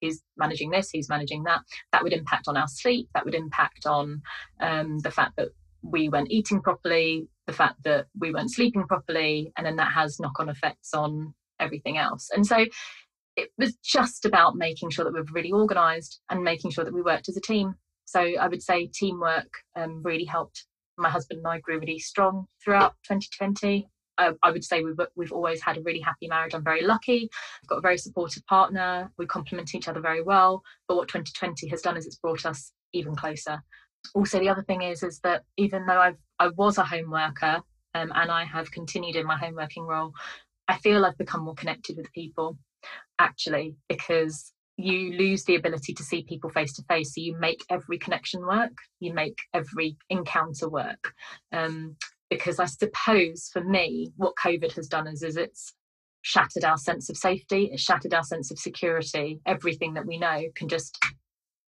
he's 0.00 0.22
managing 0.36 0.70
this, 0.70 0.90
he's 0.90 1.08
managing 1.08 1.44
that. 1.44 1.60
That 1.92 2.02
would 2.02 2.12
impact 2.12 2.48
on 2.48 2.56
our 2.56 2.68
sleep. 2.68 3.08
That 3.14 3.24
would 3.24 3.34
impact 3.34 3.86
on 3.86 4.22
um, 4.60 4.98
the 4.98 5.10
fact 5.10 5.36
that 5.36 5.48
we 5.82 6.08
weren't 6.08 6.30
eating 6.30 6.60
properly, 6.60 7.28
the 7.46 7.52
fact 7.52 7.82
that 7.84 8.06
we 8.18 8.32
weren't 8.32 8.52
sleeping 8.52 8.86
properly, 8.86 9.52
and 9.56 9.66
then 9.66 9.76
that 9.76 9.92
has 9.92 10.20
knock 10.20 10.38
on 10.38 10.48
effects 10.48 10.94
on 10.94 11.34
everything 11.60 11.98
else. 11.98 12.30
And 12.34 12.46
so 12.46 12.66
it 13.36 13.50
was 13.56 13.74
just 13.82 14.24
about 14.24 14.56
making 14.56 14.90
sure 14.90 15.04
that 15.04 15.14
we 15.14 15.20
were 15.20 15.26
really 15.32 15.52
organized 15.52 16.20
and 16.28 16.42
making 16.42 16.70
sure 16.70 16.84
that 16.84 16.94
we 16.94 17.02
worked 17.02 17.28
as 17.28 17.36
a 17.36 17.40
team. 17.40 17.74
So 18.12 18.20
I 18.20 18.48
would 18.48 18.62
say 18.62 18.86
teamwork 18.86 19.50
um, 19.76 20.02
really 20.02 20.24
helped. 20.24 20.66
My 20.98 21.08
husband 21.08 21.38
and 21.38 21.46
I 21.46 21.60
grew 21.60 21.78
really 21.78 21.98
strong 21.98 22.46
throughout 22.62 22.94
2020. 23.04 23.88
Uh, 24.18 24.32
I 24.42 24.50
would 24.50 24.62
say 24.62 24.84
we've, 24.84 25.00
we've 25.16 25.32
always 25.32 25.62
had 25.62 25.78
a 25.78 25.82
really 25.82 26.00
happy 26.00 26.28
marriage. 26.28 26.54
I'm 26.54 26.62
very 26.62 26.82
lucky. 26.82 27.30
I've 27.62 27.68
got 27.68 27.78
a 27.78 27.80
very 27.80 27.96
supportive 27.96 28.44
partner. 28.46 29.10
We 29.16 29.26
complement 29.26 29.74
each 29.74 29.88
other 29.88 30.00
very 30.00 30.22
well. 30.22 30.62
But 30.86 30.96
what 30.96 31.08
2020 31.08 31.68
has 31.68 31.80
done 31.80 31.96
is 31.96 32.06
it's 32.06 32.16
brought 32.16 32.44
us 32.44 32.72
even 32.92 33.16
closer 33.16 33.62
also 34.14 34.38
the 34.38 34.48
other 34.48 34.62
thing 34.62 34.82
is 34.82 35.02
is 35.02 35.20
that 35.20 35.42
even 35.56 35.86
though 35.86 36.00
I've 36.00 36.18
I 36.38 36.48
was 36.48 36.78
a 36.78 36.84
home 36.84 37.10
worker 37.10 37.62
um, 37.94 38.12
and 38.14 38.30
I 38.30 38.44
have 38.44 38.70
continued 38.70 39.16
in 39.16 39.26
my 39.26 39.36
home 39.36 39.54
working 39.54 39.84
role, 39.84 40.12
I 40.68 40.78
feel 40.78 41.04
I've 41.04 41.18
become 41.18 41.44
more 41.44 41.54
connected 41.54 41.96
with 41.96 42.12
people 42.12 42.58
actually 43.18 43.76
because 43.88 44.51
you 44.76 45.12
lose 45.12 45.44
the 45.44 45.54
ability 45.54 45.92
to 45.94 46.02
see 46.02 46.22
people 46.22 46.50
face 46.50 46.72
to 46.72 46.82
face 46.84 47.14
so 47.14 47.20
you 47.20 47.36
make 47.38 47.64
every 47.70 47.98
connection 47.98 48.40
work 48.40 48.72
you 49.00 49.12
make 49.12 49.38
every 49.52 49.96
encounter 50.08 50.68
work 50.68 51.12
um, 51.52 51.96
because 52.30 52.58
i 52.58 52.64
suppose 52.64 53.50
for 53.52 53.62
me 53.62 54.10
what 54.16 54.34
covid 54.42 54.72
has 54.72 54.88
done 54.88 55.06
is, 55.06 55.22
is 55.22 55.36
it's 55.36 55.74
shattered 56.22 56.64
our 56.64 56.78
sense 56.78 57.10
of 57.10 57.16
safety 57.16 57.68
it's 57.72 57.82
shattered 57.82 58.14
our 58.14 58.22
sense 58.22 58.50
of 58.50 58.58
security 58.58 59.40
everything 59.44 59.94
that 59.94 60.06
we 60.06 60.16
know 60.18 60.42
can 60.54 60.68
just 60.68 60.98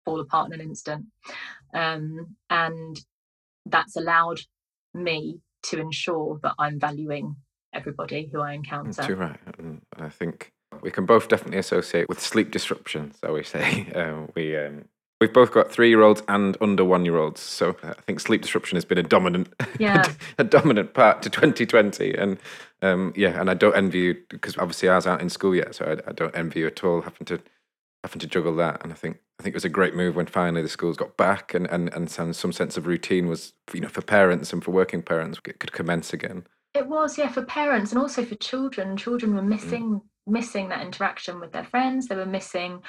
fall 0.03 0.19
apart 0.19 0.51
in 0.51 0.59
an 0.59 0.67
instant. 0.67 1.05
Um, 1.73 2.35
and 2.49 2.99
that's 3.65 3.95
allowed 3.95 4.39
me 4.93 5.39
to 5.63 5.79
ensure 5.79 6.39
that 6.43 6.53
I'm 6.59 6.79
valuing 6.79 7.35
everybody 7.73 8.29
who 8.31 8.41
I 8.41 8.53
encounter. 8.53 9.03
Too 9.03 9.15
right. 9.15 9.39
And 9.57 9.81
I 9.97 10.09
think 10.09 10.51
we 10.83 10.91
can 10.91 11.05
both 11.05 11.29
definitely 11.29 11.57
associate 11.57 12.09
with 12.09 12.19
sleep 12.19 12.51
disruption, 12.51 13.13
so 13.19 13.33
we 13.33 13.43
say. 13.43 13.87
Um, 13.95 14.31
we 14.35 14.57
um, 14.57 14.85
we've 15.21 15.33
both 15.33 15.51
got 15.51 15.71
three 15.71 15.87
year 15.87 16.01
olds 16.01 16.21
and 16.27 16.57
under 16.59 16.83
one 16.83 17.05
year 17.05 17.17
olds, 17.17 17.39
so 17.39 17.75
I 17.83 18.01
think 18.01 18.19
sleep 18.19 18.41
disruption 18.41 18.75
has 18.75 18.85
been 18.85 18.97
a 18.97 19.03
dominant 19.03 19.53
yeah. 19.79 20.03
a 20.37 20.43
dominant 20.43 20.93
part 20.93 21.21
to 21.21 21.29
2020. 21.29 22.13
And 22.15 22.37
um, 22.81 23.13
yeah, 23.15 23.39
and 23.39 23.49
I 23.49 23.53
don't 23.53 23.75
envy 23.75 23.99
you 23.99 24.17
because 24.29 24.57
obviously 24.57 24.89
I 24.89 24.95
was 24.95 25.07
out 25.07 25.21
in 25.21 25.29
school 25.29 25.55
yet, 25.55 25.75
so 25.75 25.85
I, 25.85 26.09
I 26.09 26.13
don't 26.13 26.35
envy 26.35 26.61
you 26.61 26.67
at 26.67 26.83
all 26.83 27.01
having 27.01 27.25
to 27.25 27.39
having 28.03 28.19
to 28.19 28.27
juggle 28.27 28.55
that. 28.57 28.83
And 28.83 28.91
I 28.91 28.95
think 28.95 29.19
I 29.39 29.43
think 29.43 29.53
it 29.53 29.57
was 29.57 29.65
a 29.65 29.69
great 29.69 29.95
move 29.95 30.15
when 30.15 30.25
finally 30.25 30.61
the 30.61 30.69
schools 30.69 30.97
got 30.97 31.17
back 31.17 31.53
and, 31.53 31.67
and, 31.67 31.91
and 31.93 32.09
some, 32.09 32.33
some 32.33 32.51
sense 32.51 32.77
of 32.77 32.85
routine 32.85 33.27
was, 33.27 33.53
you 33.73 33.79
know, 33.79 33.87
for 33.87 34.01
parents 34.01 34.53
and 34.53 34.63
for 34.63 34.71
working 34.71 35.01
parents 35.01 35.39
it 35.45 35.59
could 35.59 35.71
commence 35.71 36.13
again. 36.13 36.45
It 36.73 36.87
was, 36.87 37.17
yeah, 37.17 37.29
for 37.29 37.43
parents 37.43 37.91
and 37.91 38.01
also 38.01 38.25
for 38.25 38.35
children. 38.35 38.97
Children 38.97 39.35
were 39.35 39.41
mm. 39.41 39.47
missing 39.47 39.89
mm. 39.89 40.01
Missing 40.27 40.69
that 40.69 40.81
interaction 40.81 41.39
with 41.39 41.51
their 41.51 41.65
friends. 41.65 42.07
They 42.07 42.15
were 42.15 42.25
missing 42.25 42.81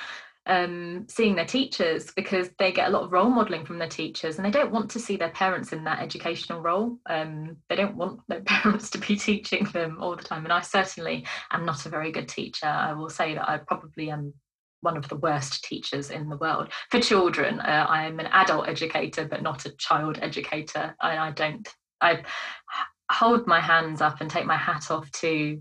um, 0.46 1.06
seeing 1.08 1.34
their 1.34 1.46
teachers 1.46 2.12
because 2.14 2.50
they 2.58 2.70
get 2.70 2.88
a 2.88 2.90
lot 2.90 3.04
of 3.04 3.12
role 3.12 3.30
modeling 3.30 3.64
from 3.64 3.78
their 3.78 3.88
teachers 3.88 4.36
and 4.36 4.44
they 4.44 4.50
don't 4.50 4.72
want 4.72 4.90
to 4.90 5.00
see 5.00 5.16
their 5.16 5.30
parents 5.30 5.72
in 5.72 5.84
that 5.84 6.02
educational 6.02 6.60
role. 6.60 6.98
Um, 7.08 7.56
they 7.68 7.76
don't 7.76 7.96
want 7.96 8.20
their 8.28 8.40
parents 8.46 8.90
to 8.90 8.98
be 8.98 9.16
teaching 9.16 9.64
them 9.72 9.98
all 10.00 10.16
the 10.16 10.22
time. 10.22 10.44
And 10.44 10.52
I 10.52 10.60
certainly 10.60 11.26
am 11.50 11.64
not 11.64 11.86
a 11.86 11.90
very 11.90 12.12
good 12.12 12.28
teacher. 12.28 12.66
I 12.66 12.92
will 12.92 13.08
say 13.08 13.34
that 13.34 13.48
I 13.48 13.58
probably 13.58 14.10
am 14.10 14.34
one 14.80 14.96
of 14.98 15.08
the 15.08 15.16
worst 15.16 15.64
teachers 15.64 16.10
in 16.10 16.28
the 16.28 16.36
world 16.36 16.68
for 16.90 17.00
children. 17.00 17.58
Uh, 17.60 17.86
I 17.88 18.04
am 18.04 18.20
an 18.20 18.26
adult 18.26 18.68
educator, 18.68 19.24
but 19.24 19.42
not 19.42 19.64
a 19.64 19.74
child 19.76 20.18
educator. 20.20 20.94
I, 21.00 21.16
I 21.16 21.30
don't. 21.30 21.66
I 22.02 22.22
hold 23.10 23.46
my 23.46 23.60
hands 23.60 24.02
up 24.02 24.20
and 24.20 24.30
take 24.30 24.44
my 24.44 24.56
hat 24.56 24.90
off 24.90 25.10
to 25.12 25.58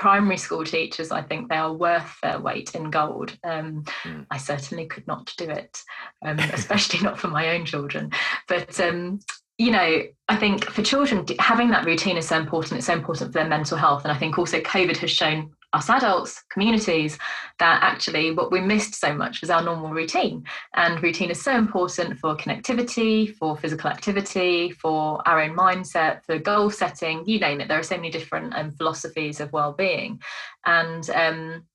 primary 0.00 0.38
school 0.38 0.64
teachers. 0.64 1.12
I 1.12 1.22
think 1.22 1.48
they 1.48 1.56
are 1.56 1.72
worth 1.72 2.18
their 2.22 2.40
weight 2.40 2.74
in 2.74 2.90
gold. 2.90 3.36
Um, 3.44 3.84
mm. 4.02 4.26
I 4.30 4.38
certainly 4.38 4.86
could 4.86 5.06
not 5.06 5.32
do 5.36 5.48
it, 5.48 5.78
um, 6.24 6.38
especially 6.52 7.00
not 7.04 7.20
for 7.20 7.28
my 7.28 7.50
own 7.50 7.66
children. 7.66 8.10
But 8.48 8.80
um, 8.80 9.20
you 9.58 9.70
know, 9.70 10.02
I 10.26 10.36
think 10.36 10.64
for 10.64 10.82
children, 10.82 11.26
having 11.38 11.68
that 11.70 11.84
routine 11.84 12.16
is 12.16 12.26
so 12.26 12.38
important. 12.38 12.78
It's 12.78 12.86
so 12.86 12.94
important 12.94 13.32
for 13.32 13.38
their 13.38 13.48
mental 13.48 13.76
health. 13.76 14.02
And 14.04 14.10
I 14.10 14.16
think 14.16 14.38
also 14.38 14.60
COVID 14.60 14.96
has 14.96 15.10
shown 15.10 15.52
us 15.72 15.88
adults, 15.88 16.42
communities, 16.50 17.18
that 17.58 17.82
actually 17.82 18.32
what 18.32 18.50
we 18.50 18.60
missed 18.60 18.94
so 18.94 19.14
much 19.14 19.40
was 19.40 19.50
our 19.50 19.62
normal 19.62 19.90
routine. 19.90 20.44
And 20.74 21.02
routine 21.02 21.30
is 21.30 21.42
so 21.42 21.56
important 21.56 22.18
for 22.18 22.36
connectivity, 22.36 23.34
for 23.36 23.56
physical 23.56 23.90
activity, 23.90 24.72
for 24.72 25.26
our 25.28 25.40
own 25.40 25.56
mindset, 25.56 26.24
for 26.24 26.38
goal 26.38 26.70
setting, 26.70 27.24
you 27.26 27.38
name 27.38 27.60
it. 27.60 27.68
There 27.68 27.78
are 27.78 27.84
so 27.84 27.96
many 27.96 28.10
different 28.10 28.54
um, 28.54 28.72
philosophies 28.72 29.40
of 29.40 29.52
well-being. 29.52 30.20
And 30.66 31.08
um, 31.10 31.66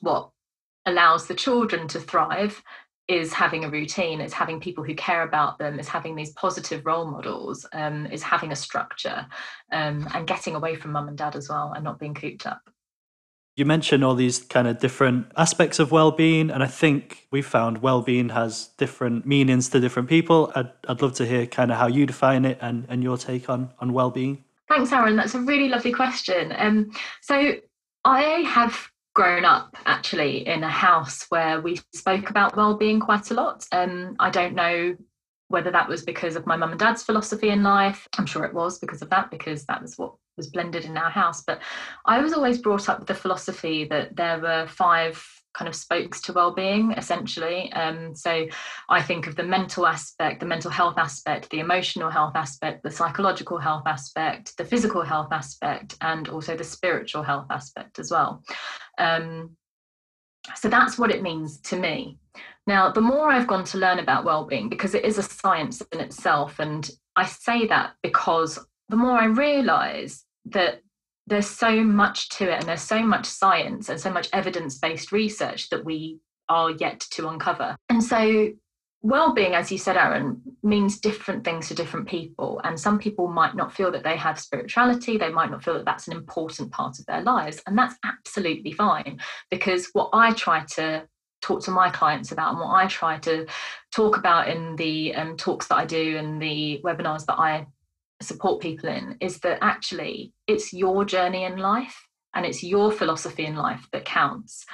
what 0.00 0.30
allows 0.86 1.26
the 1.26 1.34
children 1.34 1.88
to 1.88 2.00
thrive 2.00 2.62
is 3.06 3.34
having 3.34 3.64
a 3.64 3.70
routine 3.70 4.20
it's 4.20 4.32
having 4.32 4.58
people 4.58 4.82
who 4.82 4.94
care 4.94 5.22
about 5.24 5.58
them 5.58 5.78
it's 5.78 5.88
having 5.88 6.16
these 6.16 6.32
positive 6.32 6.84
role 6.86 7.06
models 7.06 7.66
um, 7.74 8.06
is 8.06 8.22
having 8.22 8.50
a 8.50 8.56
structure 8.56 9.26
um, 9.72 10.08
and 10.14 10.26
getting 10.26 10.54
away 10.54 10.74
from 10.74 10.92
mum 10.92 11.08
and 11.08 11.18
dad 11.18 11.36
as 11.36 11.50
well 11.50 11.72
and 11.74 11.84
not 11.84 11.98
being 11.98 12.14
cooped 12.14 12.46
up 12.46 12.62
you 13.56 13.64
mentioned 13.64 14.02
all 14.02 14.14
these 14.14 14.40
kind 14.40 14.66
of 14.66 14.78
different 14.80 15.26
aspects 15.36 15.78
of 15.78 15.92
well-being, 15.92 16.50
and 16.50 16.62
I 16.62 16.66
think 16.66 17.28
we 17.30 17.40
found 17.40 17.82
well-being 17.82 18.30
has 18.30 18.70
different 18.78 19.26
meanings 19.26 19.68
to 19.68 19.80
different 19.80 20.08
people. 20.08 20.50
I'd, 20.56 20.70
I'd 20.88 21.02
love 21.02 21.14
to 21.14 21.26
hear 21.26 21.46
kind 21.46 21.70
of 21.70 21.78
how 21.78 21.86
you 21.86 22.04
define 22.06 22.44
it 22.44 22.58
and, 22.60 22.86
and 22.88 23.02
your 23.02 23.16
take 23.16 23.48
on 23.48 23.72
on 23.78 23.92
well-being. 23.92 24.44
Thanks, 24.68 24.92
Aaron. 24.92 25.16
That's 25.16 25.34
a 25.34 25.40
really 25.40 25.68
lovely 25.68 25.92
question. 25.92 26.52
Um, 26.56 26.90
so 27.20 27.54
I 28.04 28.22
have 28.22 28.90
grown 29.14 29.44
up 29.44 29.76
actually 29.86 30.46
in 30.48 30.64
a 30.64 30.68
house 30.68 31.26
where 31.28 31.60
we 31.60 31.80
spoke 31.92 32.30
about 32.30 32.56
well-being 32.56 32.98
quite 32.98 33.30
a 33.30 33.34
lot. 33.34 33.64
Um, 33.70 34.16
I 34.18 34.30
don't 34.30 34.54
know 34.54 34.96
whether 35.48 35.70
that 35.70 35.88
was 35.88 36.02
because 36.02 36.34
of 36.34 36.46
my 36.46 36.56
mum 36.56 36.70
and 36.70 36.80
dad's 36.80 37.04
philosophy 37.04 37.50
in 37.50 37.62
life. 37.62 38.08
I'm 38.18 38.26
sure 38.26 38.44
it 38.44 38.54
was 38.54 38.80
because 38.80 39.02
of 39.02 39.10
that, 39.10 39.30
because 39.30 39.64
that 39.66 39.80
was 39.80 39.96
what 39.96 40.14
was 40.36 40.50
blended 40.50 40.84
in 40.84 40.96
our 40.96 41.10
house. 41.10 41.42
But 41.46 41.60
I 42.06 42.20
was 42.20 42.32
always 42.32 42.58
brought 42.58 42.88
up 42.88 43.00
with 43.00 43.08
the 43.08 43.14
philosophy 43.14 43.84
that 43.86 44.16
there 44.16 44.40
were 44.40 44.66
five 44.66 45.24
kind 45.54 45.68
of 45.68 45.74
spokes 45.74 46.20
to 46.20 46.32
well-being 46.32 46.92
essentially 46.92 47.72
um, 47.72 48.14
so 48.14 48.46
i 48.88 49.00
think 49.00 49.26
of 49.26 49.36
the 49.36 49.42
mental 49.42 49.86
aspect 49.86 50.40
the 50.40 50.46
mental 50.46 50.70
health 50.70 50.98
aspect 50.98 51.48
the 51.50 51.60
emotional 51.60 52.10
health 52.10 52.34
aspect 52.34 52.82
the 52.82 52.90
psychological 52.90 53.58
health 53.58 53.84
aspect 53.86 54.56
the 54.58 54.64
physical 54.64 55.02
health 55.02 55.32
aspect 55.32 55.96
and 56.00 56.28
also 56.28 56.56
the 56.56 56.64
spiritual 56.64 57.22
health 57.22 57.46
aspect 57.50 57.98
as 57.98 58.10
well 58.10 58.42
um, 58.98 59.56
so 60.56 60.68
that's 60.68 60.98
what 60.98 61.10
it 61.10 61.22
means 61.22 61.60
to 61.60 61.76
me 61.76 62.18
now 62.66 62.90
the 62.90 63.00
more 63.00 63.28
i've 63.28 63.46
gone 63.46 63.64
to 63.64 63.78
learn 63.78 64.00
about 64.00 64.24
well-being 64.24 64.68
because 64.68 64.94
it 64.94 65.04
is 65.04 65.18
a 65.18 65.22
science 65.22 65.80
in 65.92 66.00
itself 66.00 66.58
and 66.58 66.90
i 67.16 67.24
say 67.24 67.66
that 67.66 67.92
because 68.02 68.58
the 68.88 68.96
more 68.96 69.18
I 69.18 69.26
realize 69.26 70.24
that 70.46 70.80
there's 71.26 71.48
so 71.48 71.82
much 71.82 72.28
to 72.30 72.50
it 72.50 72.58
and 72.58 72.68
there's 72.68 72.82
so 72.82 73.02
much 73.02 73.26
science 73.26 73.88
and 73.88 74.00
so 74.00 74.10
much 74.10 74.28
evidence 74.32 74.78
based 74.78 75.10
research 75.10 75.70
that 75.70 75.84
we 75.84 76.18
are 76.48 76.70
yet 76.72 77.00
to 77.00 77.28
uncover. 77.28 77.76
And 77.88 78.02
so 78.02 78.50
well-being 79.00 79.52
as 79.52 79.70
you 79.70 79.76
said 79.76 79.98
aaron 79.98 80.40
means 80.62 80.98
different 80.98 81.44
things 81.44 81.68
to 81.68 81.74
different 81.74 82.08
people. 82.08 82.60
And 82.64 82.78
some 82.78 82.98
people 82.98 83.28
might 83.28 83.54
not 83.54 83.72
feel 83.72 83.90
that 83.92 84.02
they 84.02 84.16
have 84.16 84.40
spirituality. 84.40 85.18
They 85.18 85.30
might 85.30 85.50
not 85.50 85.62
feel 85.62 85.74
that 85.74 85.84
that's 85.84 86.08
an 86.08 86.14
important 86.14 86.72
part 86.72 86.98
of 86.98 87.06
their 87.06 87.20
lives. 87.22 87.62
And 87.66 87.76
that's 87.76 87.96
absolutely 88.04 88.72
fine 88.72 89.20
because 89.50 89.88
what 89.92 90.10
i 90.12 90.32
try 90.34 90.64
to 90.76 91.06
talk 91.42 91.62
to 91.62 91.70
my 91.70 91.90
clients 91.90 92.32
about 92.32 92.52
and 92.52 92.60
what 92.60 92.74
i 92.74 92.86
try 92.86 93.18
to 93.18 93.46
talk 93.92 94.16
about 94.16 94.48
in 94.48 94.76
the 94.76 95.14
um, 95.14 95.36
talks 95.36 95.66
that 95.66 95.76
i 95.76 95.84
do 95.84 96.16
and 96.16 96.40
the 96.40 96.80
webinars 96.82 97.26
that 97.26 97.38
i 97.38 97.66
support 98.24 98.60
people 98.60 98.88
in 98.88 99.16
is 99.20 99.38
that 99.40 99.58
actually 99.62 100.32
it's 100.46 100.72
your 100.72 101.04
journey 101.04 101.44
in 101.44 101.58
life 101.58 102.08
and 102.34 102.44
it's 102.44 102.62
your 102.62 102.90
philosophy 102.90 103.46
in 103.46 103.56
life 103.56 103.86
that 103.92 104.04
counts. 104.04 104.66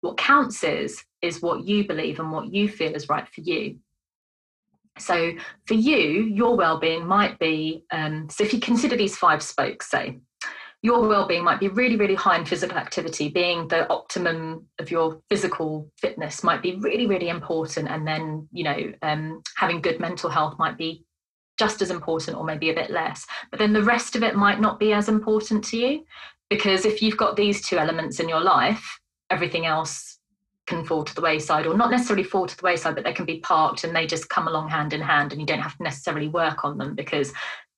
What 0.00 0.16
counts 0.16 0.62
is 0.62 1.02
is 1.22 1.42
what 1.42 1.64
you 1.64 1.86
believe 1.86 2.20
and 2.20 2.30
what 2.30 2.52
you 2.52 2.68
feel 2.68 2.94
is 2.94 3.08
right 3.08 3.26
for 3.26 3.40
you. 3.40 3.78
So 4.98 5.32
for 5.66 5.74
you 5.74 6.24
your 6.24 6.56
well-being 6.56 7.06
might 7.06 7.38
be 7.38 7.84
um, 7.92 8.28
so 8.30 8.44
if 8.44 8.52
you 8.52 8.60
consider 8.60 8.96
these 8.96 9.16
five 9.16 9.42
spokes 9.42 9.90
say 9.90 10.18
your 10.82 11.08
well-being 11.08 11.44
might 11.44 11.60
be 11.60 11.68
really 11.68 11.96
really 11.96 12.14
high 12.14 12.36
in 12.36 12.44
physical 12.44 12.76
activity 12.76 13.28
being 13.28 13.66
the 13.68 13.88
optimum 13.90 14.66
of 14.78 14.90
your 14.90 15.20
physical 15.28 15.90
fitness 15.96 16.44
might 16.44 16.62
be 16.62 16.76
really 16.76 17.06
really 17.06 17.28
important. 17.28 17.88
And 17.88 18.06
then 18.06 18.48
you 18.52 18.64
know 18.64 18.92
um, 19.02 19.42
having 19.56 19.80
good 19.80 20.00
mental 20.00 20.30
health 20.30 20.58
might 20.58 20.76
be 20.76 21.04
just 21.58 21.82
as 21.82 21.90
important 21.90 22.36
or 22.36 22.44
maybe 22.44 22.70
a 22.70 22.74
bit 22.74 22.90
less 22.90 23.26
but 23.50 23.58
then 23.58 23.72
the 23.72 23.82
rest 23.82 24.16
of 24.16 24.22
it 24.22 24.36
might 24.36 24.60
not 24.60 24.78
be 24.78 24.92
as 24.92 25.08
important 25.08 25.64
to 25.64 25.76
you. 25.76 26.04
Because 26.50 26.86
if 26.86 27.02
you've 27.02 27.18
got 27.18 27.36
these 27.36 27.66
two 27.66 27.78
elements 27.78 28.20
in 28.20 28.28
your 28.28 28.40
life 28.40 29.00
everything 29.30 29.66
else 29.66 30.18
can 30.66 30.84
fall 30.84 31.02
to 31.02 31.14
the 31.14 31.20
wayside 31.20 31.66
or 31.66 31.76
not 31.76 31.90
necessarily 31.90 32.22
fall 32.22 32.46
to 32.46 32.56
the 32.56 32.64
wayside 32.64 32.94
but 32.94 33.04
they 33.04 33.12
can 33.12 33.24
be 33.24 33.40
parked 33.40 33.84
and 33.84 33.96
they 33.96 34.06
just 34.06 34.28
come 34.28 34.48
along 34.48 34.68
hand 34.68 34.92
in 34.92 35.00
hand 35.00 35.32
and 35.32 35.40
you 35.40 35.46
don't 35.46 35.60
have 35.60 35.76
to 35.76 35.82
necessarily 35.82 36.28
work 36.28 36.64
on 36.64 36.78
them 36.78 36.94
because 36.94 37.32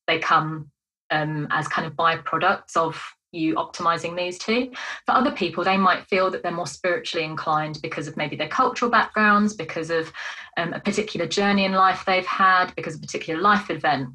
they 0.06 0.18
come 0.18 0.70
um, 1.10 1.46
as 1.50 1.68
kind 1.68 1.86
of 1.86 1.94
byproducts 1.94 2.76
of 2.76 3.00
you 3.32 3.54
optimizing 3.54 4.16
these 4.16 4.38
two. 4.38 4.70
For 5.06 5.12
other 5.12 5.30
people, 5.30 5.64
they 5.64 5.76
might 5.76 6.06
feel 6.06 6.30
that 6.30 6.42
they're 6.42 6.52
more 6.52 6.66
spiritually 6.66 7.24
inclined 7.24 7.80
because 7.82 8.08
of 8.08 8.16
maybe 8.16 8.36
their 8.36 8.48
cultural 8.48 8.90
backgrounds, 8.90 9.54
because 9.54 9.90
of 9.90 10.12
um, 10.56 10.72
a 10.72 10.80
particular 10.80 11.26
journey 11.26 11.64
in 11.64 11.72
life 11.72 12.04
they've 12.06 12.26
had, 12.26 12.74
because 12.74 12.94
of 12.94 13.00
a 13.00 13.06
particular 13.06 13.40
life 13.40 13.70
event. 13.70 14.10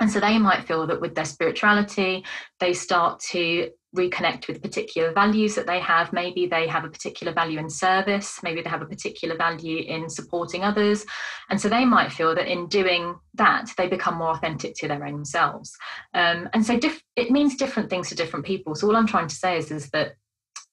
And 0.00 0.10
so 0.10 0.18
they 0.18 0.38
might 0.38 0.66
feel 0.66 0.86
that 0.88 1.00
with 1.00 1.14
their 1.14 1.24
spirituality, 1.24 2.24
they 2.58 2.72
start 2.72 3.20
to 3.30 3.70
reconnect 3.94 4.48
with 4.48 4.62
particular 4.62 5.12
values 5.12 5.54
that 5.54 5.66
they 5.66 5.78
have. 5.80 6.12
Maybe 6.12 6.46
they 6.46 6.66
have 6.66 6.84
a 6.84 6.88
particular 6.88 7.32
value 7.32 7.58
in 7.58 7.70
service, 7.70 8.40
maybe 8.42 8.60
they 8.60 8.70
have 8.70 8.82
a 8.82 8.86
particular 8.86 9.36
value 9.36 9.78
in 9.78 10.08
supporting 10.08 10.62
others. 10.62 11.06
And 11.50 11.60
so 11.60 11.68
they 11.68 11.84
might 11.84 12.12
feel 12.12 12.34
that 12.34 12.50
in 12.50 12.66
doing 12.66 13.16
that, 13.34 13.70
they 13.76 13.88
become 13.88 14.16
more 14.16 14.30
authentic 14.30 14.74
to 14.76 14.88
their 14.88 15.04
own 15.04 15.24
selves. 15.24 15.76
Um, 16.12 16.48
and 16.52 16.64
so 16.64 16.78
diff- 16.78 17.04
it 17.16 17.30
means 17.30 17.56
different 17.56 17.90
things 17.90 18.08
to 18.08 18.14
different 18.14 18.44
people. 18.44 18.74
So 18.74 18.88
all 18.88 18.96
I'm 18.96 19.06
trying 19.06 19.28
to 19.28 19.34
say 19.34 19.56
is, 19.56 19.70
is 19.70 19.90
that 19.90 20.16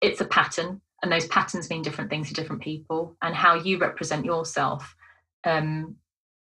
it's 0.01 0.21
a 0.21 0.25
pattern, 0.25 0.81
and 1.03 1.11
those 1.11 1.27
patterns 1.27 1.69
mean 1.69 1.81
different 1.81 2.09
things 2.09 2.27
to 2.29 2.33
different 2.33 2.61
people, 2.61 3.15
and 3.21 3.35
how 3.35 3.55
you 3.55 3.77
represent 3.77 4.25
yourself. 4.25 4.95
Um, 5.43 5.95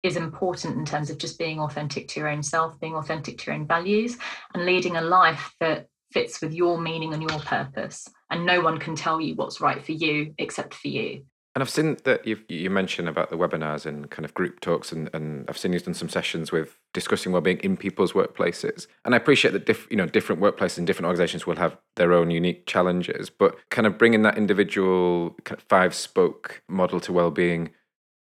is 0.03 0.17
important 0.17 0.77
in 0.77 0.83
terms 0.85 1.09
of 1.09 1.17
just 1.17 1.39
being 1.39 1.61
authentic 1.61 2.09
to 2.09 2.19
your 2.19 2.27
own 2.27 2.43
self, 2.43 2.77
being 2.81 2.95
authentic 2.95 3.37
to 3.37 3.45
your 3.45 3.55
own 3.55 3.65
values, 3.65 4.17
and 4.53 4.65
leading 4.65 4.97
a 4.97 5.01
life 5.01 5.55
that 5.61 5.87
fits 6.13 6.41
with 6.41 6.53
your 6.53 6.79
meaning 6.79 7.13
and 7.13 7.21
your 7.21 7.39
purpose. 7.39 8.07
And 8.29 8.45
no 8.45 8.61
one 8.61 8.77
can 8.77 8.95
tell 8.95 9.19
you 9.19 9.35
what's 9.35 9.61
right 9.61 9.83
for 9.83 9.91
you 9.91 10.33
except 10.37 10.73
for 10.73 10.87
you. 10.87 11.25
And 11.55 11.61
I've 11.61 11.69
seen 11.69 11.97
that 12.03 12.25
you 12.25 12.39
you 12.49 12.71
mentioned 12.71 13.07
about 13.07 13.29
the 13.29 13.37
webinars 13.37 13.85
and 13.85 14.09
kind 14.09 14.25
of 14.25 14.33
group 14.33 14.59
talks, 14.59 14.91
and, 14.91 15.07
and 15.13 15.47
I've 15.47 15.57
seen 15.57 15.71
you've 15.71 15.83
done 15.83 15.93
some 15.93 16.09
sessions 16.09 16.51
with 16.51 16.79
discussing 16.93 17.31
well-being 17.31 17.59
in 17.59 17.77
people's 17.77 18.13
workplaces. 18.13 18.87
And 19.05 19.13
I 19.13 19.17
appreciate 19.17 19.51
that 19.51 19.67
diff, 19.67 19.87
you 19.91 19.97
know 19.97 20.07
different 20.07 20.41
workplaces 20.41 20.79
and 20.79 20.87
different 20.87 21.05
organisations 21.05 21.45
will 21.45 21.57
have 21.57 21.77
their 21.95 22.11
own 22.11 22.31
unique 22.31 22.65
challenges, 22.65 23.29
but 23.29 23.55
kind 23.69 23.85
of 23.85 23.99
bringing 23.99 24.23
that 24.23 24.35
individual 24.35 25.35
kind 25.43 25.61
of 25.61 25.67
five 25.69 25.93
spoke 25.93 26.63
model 26.67 26.99
to 27.01 27.13
well-being 27.13 27.69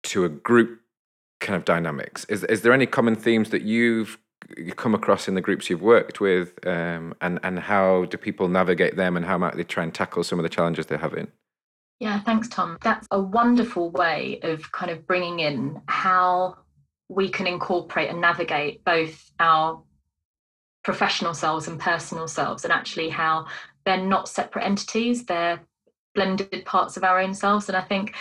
to 0.03 0.27
a 0.27 0.29
group 0.29 0.81
kind 1.41 1.57
of 1.57 1.65
dynamics. 1.65 2.27
Is 2.27 2.45
is 2.45 2.61
there 2.61 2.75
any 2.75 2.87
common 2.87 3.17
themes 3.17 3.49
that 3.49 3.63
you've 3.63 4.19
you 4.57 4.73
come 4.73 4.95
across 4.95 5.29
in 5.29 5.35
the 5.35 5.41
groups 5.41 5.71
you've 5.71 5.83
worked 5.83 6.21
with, 6.21 6.55
um, 6.67 7.15
and 7.21 7.39
and 7.43 7.59
how 7.59 8.05
do 8.07 8.17
people 8.17 8.49
navigate 8.49 8.97
them, 8.97 9.17
and 9.17 9.27
how 9.27 9.39
might 9.39 9.57
they 9.57 9.65
try 9.65 9.83
and 9.83 9.95
tackle 9.95 10.25
some 10.25 10.39
of 10.39 10.43
the 10.43 10.49
challenges 10.49 10.87
they're 10.87 10.99
having? 10.99 11.29
Yeah, 12.01 12.21
thanks, 12.21 12.49
Tom. 12.49 12.79
That's 12.83 13.07
a 13.11 13.21
wonderful 13.21 13.91
way 13.91 14.41
of 14.43 14.71
kind 14.73 14.91
of 14.91 15.07
bringing 15.07 15.41
in 15.41 15.81
how 15.87 16.59
we 17.09 17.29
can 17.29 17.47
incorporate 17.47 18.11
and 18.11 18.21
navigate 18.21 18.85
both 18.85 19.31
our 19.39 19.83
professional 20.83 21.35
selves 21.35 21.69
and 21.69 21.79
personal 21.79 22.27
selves, 22.27 22.65
and 22.65 22.73
actually 22.73 23.09
how 23.09 23.47
they're 23.85 24.05
not 24.05 24.29
separate 24.29 24.65
entities; 24.65 25.25
they're 25.25 25.61
blended 26.15 26.65
parts 26.65 26.97
of 26.97 27.05
our 27.05 27.21
own 27.21 27.35
selves. 27.35 27.69
And 27.69 27.77
I 27.77 27.83
think 27.83 28.15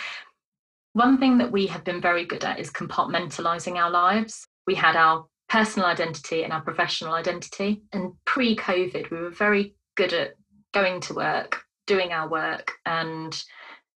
one 0.92 1.18
thing 1.18 1.38
that 1.38 1.50
we 1.50 1.66
have 1.66 1.84
been 1.84 2.00
very 2.00 2.24
good 2.24 2.44
at 2.44 2.60
is 2.60 2.70
compartmentalizing 2.70 3.76
our 3.76 3.90
lives. 3.90 4.46
We 4.66 4.74
had 4.74 4.94
our 4.94 5.26
personal 5.52 5.86
identity 5.86 6.44
and 6.44 6.52
our 6.52 6.62
professional 6.62 7.12
identity. 7.12 7.82
And 7.92 8.14
pre 8.24 8.56
COVID, 8.56 9.10
we 9.10 9.18
were 9.18 9.28
very 9.28 9.74
good 9.96 10.14
at 10.14 10.32
going 10.72 11.02
to 11.02 11.14
work, 11.14 11.60
doing 11.86 12.10
our 12.10 12.26
work, 12.26 12.72
and 12.86 13.40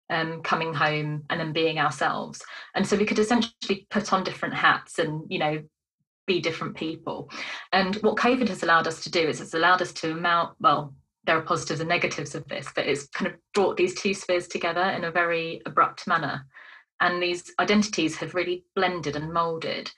um, 0.09 0.41
coming 0.41 0.73
home 0.73 1.23
and 1.29 1.39
then 1.39 1.53
being 1.53 1.77
ourselves. 1.77 2.41
And 2.73 2.87
so 2.87 2.97
we 2.97 3.05
could 3.05 3.19
essentially 3.19 3.85
put 3.91 4.11
on 4.11 4.23
different 4.23 4.55
hats 4.55 4.97
and, 4.97 5.25
you 5.29 5.37
know, 5.37 5.63
be 6.25 6.39
different 6.39 6.75
people. 6.75 7.29
And 7.71 7.97
what 7.97 8.17
COVID 8.17 8.47
has 8.47 8.63
allowed 8.63 8.87
us 8.87 9.03
to 9.03 9.11
do 9.11 9.19
is 9.19 9.39
it's 9.39 9.53
allowed 9.53 9.83
us 9.83 9.93
to 9.93 10.11
amount, 10.11 10.55
well, 10.59 10.95
there 11.25 11.37
are 11.37 11.41
positives 11.41 11.81
and 11.81 11.89
negatives 11.89 12.33
of 12.33 12.47
this, 12.47 12.67
but 12.75 12.87
it's 12.87 13.07
kind 13.09 13.31
of 13.31 13.37
brought 13.53 13.77
these 13.77 13.93
two 13.93 14.15
spheres 14.15 14.47
together 14.47 14.81
in 14.81 15.03
a 15.03 15.11
very 15.11 15.61
abrupt 15.67 16.07
manner. 16.07 16.47
And 16.99 17.21
these 17.21 17.51
identities 17.59 18.15
have 18.17 18.33
really 18.33 18.65
blended 18.75 19.15
and 19.15 19.31
molded. 19.31 19.91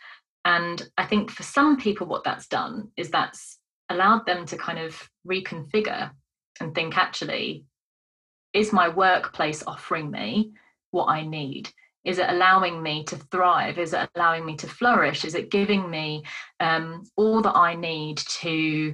And 0.46 0.88
I 0.98 1.06
think 1.06 1.32
for 1.32 1.44
some 1.44 1.78
people, 1.78 2.06
what 2.06 2.24
that's 2.24 2.48
done 2.48 2.92
is 2.96 3.10
that's 3.10 3.58
allowed 3.90 4.26
them 4.26 4.46
to 4.46 4.58
kind 4.58 4.80
of 4.80 5.10
reconfigure 5.28 6.12
and 6.60 6.74
think 6.74 6.98
actually, 6.98 7.66
is 8.54 8.72
my 8.72 8.88
workplace 8.88 9.64
offering 9.66 10.10
me 10.12 10.52
what 10.92 11.08
I 11.08 11.26
need? 11.26 11.72
Is 12.06 12.20
it 12.20 12.30
allowing 12.30 12.82
me 12.82 13.04
to 13.06 13.18
thrive? 13.18 13.80
Is 13.80 13.94
it 13.94 14.08
allowing 14.16 14.46
me 14.46 14.56
to 14.58 14.68
flourish? 14.68 15.26
Is 15.26 15.34
it 15.34 15.50
giving 15.50 15.90
me 15.90 16.24
um, 16.60 17.04
all 17.18 17.42
that 17.42 17.56
I 17.56 17.74
need 17.74 18.18
to 18.18 18.94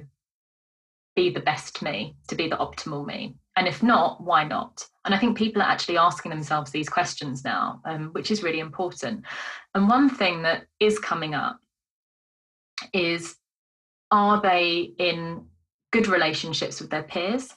be 1.14 1.30
the 1.30 1.40
best 1.40 1.82
me, 1.82 2.16
to 2.28 2.34
be 2.34 2.48
the 2.48 2.56
optimal 2.56 3.06
me? 3.06 3.36
And 3.56 3.68
if 3.68 3.82
not, 3.82 4.22
why 4.22 4.44
not? 4.44 4.86
And 5.04 5.14
I 5.14 5.18
think 5.18 5.36
people 5.36 5.60
are 5.60 5.68
actually 5.68 5.98
asking 5.98 6.30
themselves 6.30 6.70
these 6.70 6.88
questions 6.88 7.44
now, 7.44 7.82
um, 7.84 8.10
which 8.12 8.30
is 8.30 8.42
really 8.42 8.60
important. 8.60 9.24
And 9.74 9.88
one 9.88 10.08
thing 10.08 10.42
that 10.42 10.66
is 10.80 10.98
coming 10.98 11.34
up 11.34 11.58
is 12.92 13.36
are 14.10 14.40
they 14.40 14.92
in 14.98 15.46
good 15.90 16.06
relationships 16.06 16.80
with 16.80 16.90
their 16.90 17.02
peers? 17.02 17.54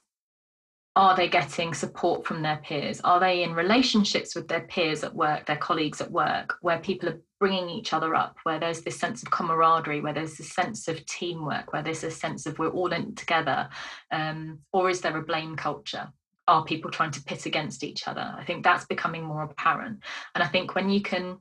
Are 0.98 1.16
they 1.16 1.28
getting 1.28 1.74
support 1.74 2.26
from 2.26 2.42
their 2.42 2.58
peers? 2.58 3.02
Are 3.02 3.20
they 3.20 3.44
in 3.44 3.54
relationships 3.54 4.36
with 4.36 4.48
their 4.48 4.62
peers 4.62 5.04
at 5.04 5.14
work, 5.14 5.46
their 5.46 5.58
colleagues 5.58 6.00
at 6.00 6.12
work, 6.12 6.56
where 6.62 6.80
people 6.80 7.10
are 7.10 7.20
bringing 7.40 7.70
each 7.70 7.94
other 7.94 8.16
up, 8.16 8.38
where 8.44 8.60
there's 8.60 8.82
this 8.82 9.00
sense 9.00 9.22
of 9.22 9.32
camaraderie, 9.32 10.02
where 10.02 10.14
there's 10.14 10.38
this 10.38 10.54
sense 10.54 10.88
of 10.88 11.06
teamwork, 11.06 11.74
where 11.74 11.84
there's 11.84 12.04
a 12.04 12.12
sense 12.12 12.46
of 12.46 12.58
we're 12.58 12.70
all 12.70 12.94
in 12.94 13.16
together? 13.16 13.70
Um, 14.12 14.60
or 14.72 14.90
is 14.90 15.02
there 15.02 15.18
a 15.18 15.24
blame 15.24 15.56
culture? 15.56 16.10
Are 16.48 16.64
people 16.64 16.92
trying 16.92 17.12
to 17.12 17.24
pit 17.24 17.46
against 17.46 17.84
each 17.84 18.08
other? 18.08 18.34
I 18.38 18.46
think 18.46 18.64
that's 18.64 18.86
becoming 18.86 19.24
more 19.24 19.44
apparent. 19.44 20.00
And 20.34 20.44
I 20.44 20.48
think 20.48 20.76
when 20.76 20.90
you 20.90 21.02
can 21.02 21.38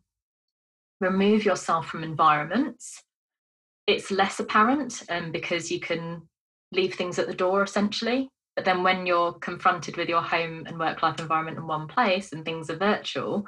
remove 1.00 1.44
yourself 1.44 1.87
from 1.87 2.02
environments, 2.02 3.02
it's 3.87 4.11
less 4.11 4.40
apparent 4.40 5.02
um, 5.11 5.30
because 5.30 5.70
you 5.70 5.78
can 5.78 6.22
leave 6.72 6.94
things 6.94 7.18
at 7.18 7.26
the 7.26 7.35
door 7.35 7.62
essentially. 7.62 8.28
But 8.57 8.64
then 8.64 8.83
when 8.83 9.04
you're 9.04 9.33
confronted 9.35 9.96
with 9.96 10.09
your 10.09 10.22
home 10.22 10.64
and 10.66 10.78
work 10.78 11.02
life 11.02 11.18
environment 11.18 11.59
in 11.59 11.66
one 11.66 11.88
place 11.88 12.33
and 12.33 12.44
things 12.44 12.70
are 12.70 12.76
virtual, 12.76 13.46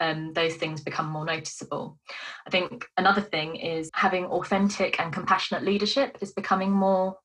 um, 0.00 0.32
those 0.32 0.54
things 0.56 0.80
become 0.80 1.08
more 1.08 1.24
noticeable. 1.24 1.98
I 2.46 2.50
think 2.50 2.84
another 2.96 3.20
thing 3.20 3.56
is 3.56 3.90
having 3.94 4.26
authentic 4.26 5.00
and 5.00 5.12
compassionate 5.12 5.64
leadership 5.64 6.18
is 6.20 6.32
becoming 6.32 6.70
more 6.70 7.16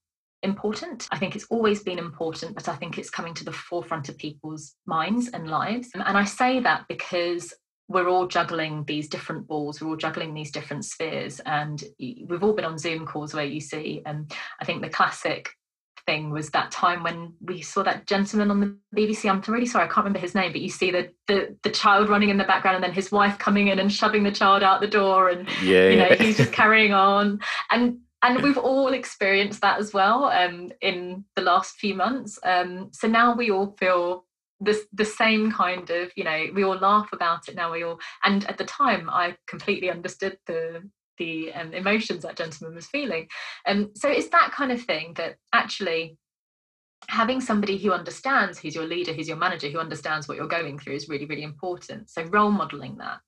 important. 0.44 1.08
I 1.12 1.18
think 1.18 1.36
it's 1.36 1.48
always 1.50 1.84
been 1.84 2.00
important, 2.00 2.56
but 2.56 2.68
I 2.68 2.76
think 2.76 2.98
it's 2.98 3.10
coming 3.10 3.34
to 3.36 3.44
the 3.44 3.52
forefront 3.52 4.10
of 4.10 4.18
people's 4.18 4.76
minds 4.86 5.30
and 5.34 5.50
lives. 5.50 5.90
And 5.94 6.04
I 6.04 6.26
say 6.26 6.60
that 6.62 6.86
because 6.88 7.54
we're 7.88 8.08
all 8.08 8.28
juggling 8.28 8.86
these 8.86 9.10
different 9.10 9.48
balls, 9.48 9.82
we're 9.82 9.90
all 9.90 9.98
juggling 9.98 10.34
these 10.34 10.52
different 10.52 10.86
spheres. 10.86 11.40
And 11.46 11.84
we've 12.00 12.44
all 12.44 12.54
been 12.54 12.66
on 12.66 12.78
Zoom 12.78 13.06
calls 13.06 13.34
where 13.34 13.46
you 13.46 13.60
see, 13.60 14.02
and 14.06 14.32
um, 14.32 14.38
I 14.60 14.66
think 14.66 14.82
the 14.82 14.90
classic 14.90 15.50
thing 16.06 16.32
was 16.32 16.50
that 16.50 16.72
time 16.72 17.04
when 17.04 17.34
we 17.42 17.62
saw 17.62 17.84
that 17.84 18.08
gentleman 18.08 18.52
on 18.52 18.60
the 18.60 18.78
BBC. 18.96 19.30
I'm 19.30 19.42
really 19.54 19.66
sorry, 19.66 19.86
I 19.86 19.88
can't 19.88 19.98
remember 19.98 20.20
his 20.20 20.36
name, 20.36 20.52
but 20.52 20.62
you 20.62 20.70
see 20.70 20.92
the 20.92 21.12
the, 21.28 21.56
the 21.64 21.70
child 21.70 22.10
running 22.10 22.30
in 22.30 22.38
the 22.38 22.44
background 22.44 22.76
and 22.76 22.84
then 22.84 22.94
his 22.94 23.12
wife 23.12 23.38
coming 23.38 23.68
in 23.68 23.80
and 23.80 23.92
shoving 23.92 24.24
the 24.24 24.32
child 24.32 24.64
out 24.64 24.82
the 24.82 24.88
door, 24.88 25.30
and 25.30 25.48
yeah, 25.64 25.90
you 25.90 25.98
know 25.98 26.08
yeah. 26.10 26.16
he's 26.16 26.38
just 26.38 26.52
carrying 26.62 26.94
on. 26.94 27.40
And 27.70 28.00
and 28.24 28.42
we've 28.42 28.58
all 28.58 28.94
experienced 28.94 29.62
that 29.62 29.80
as 29.80 29.94
well 29.94 30.26
um, 30.26 30.72
in 30.82 31.26
the 31.36 31.42
last 31.42 31.76
few 31.78 31.96
months. 31.96 32.38
Um, 32.44 32.90
so 32.92 33.08
now 33.08 33.36
we 33.36 33.50
all 33.50 33.76
feel 33.80 34.26
the, 34.62 34.80
the 34.94 35.06
same 35.06 35.52
kind 35.52 35.90
of 35.90 36.12
you 36.16 36.24
know 36.24 36.46
we 36.54 36.64
all 36.64 36.78
laugh 36.78 37.10
about 37.14 37.48
it 37.48 37.56
now 37.56 37.72
we 37.72 37.84
all 37.84 38.00
and 38.24 38.46
at 38.46 38.60
the 38.60 38.64
time 38.66 39.10
i 39.10 39.36
completely 39.48 39.90
understood 39.90 40.38
the 40.46 40.88
the 41.22 41.54
um, 41.54 41.74
emotions 41.74 42.24
that 42.24 42.36
gentleman 42.36 42.76
was 42.76 42.88
feeling. 42.88 43.28
And 43.66 43.86
um, 43.86 43.92
so 43.96 44.10
it's 44.10 44.30
that 44.30 44.52
kind 44.52 44.72
of 44.72 44.82
thing 44.82 45.14
that 45.18 45.36
actually 45.54 46.18
having 47.08 47.42
somebody 47.42 47.78
who 47.78 47.92
understands 47.92 48.60
who's 48.60 48.76
your 48.76 48.86
leader 48.86 49.12
who's 49.12 49.28
your 49.28 49.38
manager 49.38 49.68
who 49.70 49.80
understands 49.80 50.28
what 50.28 50.38
you're 50.38 50.48
going 50.48 50.78
through 50.78 50.94
is 50.94 51.10
really 51.10 51.26
really 51.26 51.44
important. 51.44 52.10
So 52.10 52.24
role 52.24 52.52
modeling 52.52 52.98
that. 52.98 53.20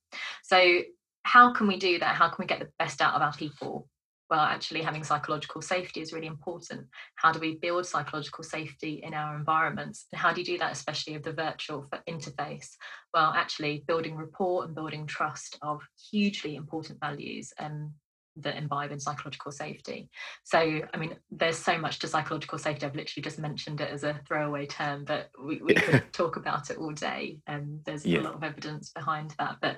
So 0.42 0.80
how 1.22 1.52
can 1.52 1.66
we 1.66 1.78
do 1.78 1.98
that? 1.98 2.16
How 2.16 2.28
can 2.28 2.42
we 2.42 2.46
get 2.46 2.60
the 2.60 2.70
best 2.78 3.00
out 3.00 3.14
of 3.14 3.22
our 3.22 3.32
people 3.32 3.88
well, 4.30 4.40
actually 4.40 4.82
having 4.82 5.04
psychological 5.04 5.60
safety 5.60 6.00
is 6.00 6.12
really 6.12 6.26
important. 6.26 6.86
How 7.16 7.32
do 7.32 7.38
we 7.38 7.56
build 7.56 7.86
psychological 7.86 8.42
safety 8.42 9.00
in 9.02 9.14
our 9.14 9.36
environments? 9.36 10.06
And 10.12 10.20
how 10.20 10.32
do 10.32 10.40
you 10.40 10.46
do 10.46 10.58
that, 10.58 10.72
especially 10.72 11.14
of 11.14 11.22
the 11.22 11.32
virtual 11.32 11.86
interface? 12.08 12.70
Well, 13.12 13.32
actually 13.34 13.84
building 13.86 14.16
rapport 14.16 14.64
and 14.64 14.74
building 14.74 15.06
trust 15.06 15.58
are 15.62 15.78
hugely 16.10 16.56
important 16.56 17.00
values 17.00 17.52
um, 17.58 17.92
that 18.36 18.56
imbibe 18.56 18.92
in 18.92 19.00
psychological 19.00 19.52
safety. 19.52 20.08
So, 20.42 20.58
I 20.58 20.96
mean, 20.96 21.16
there's 21.30 21.58
so 21.58 21.78
much 21.78 21.98
to 22.00 22.08
psychological 22.08 22.58
safety. 22.58 22.86
I've 22.86 22.96
literally 22.96 23.22
just 23.22 23.38
mentioned 23.38 23.80
it 23.80 23.90
as 23.90 24.04
a 24.04 24.20
throwaway 24.26 24.66
term, 24.66 25.04
but 25.04 25.30
we, 25.42 25.60
we 25.62 25.74
could 25.74 26.12
talk 26.12 26.36
about 26.36 26.70
it 26.70 26.78
all 26.78 26.92
day. 26.92 27.38
And 27.46 27.80
there's 27.84 28.04
yeah. 28.04 28.20
a 28.20 28.22
lot 28.22 28.34
of 28.34 28.42
evidence 28.42 28.90
behind 28.90 29.34
that. 29.38 29.56
But 29.60 29.76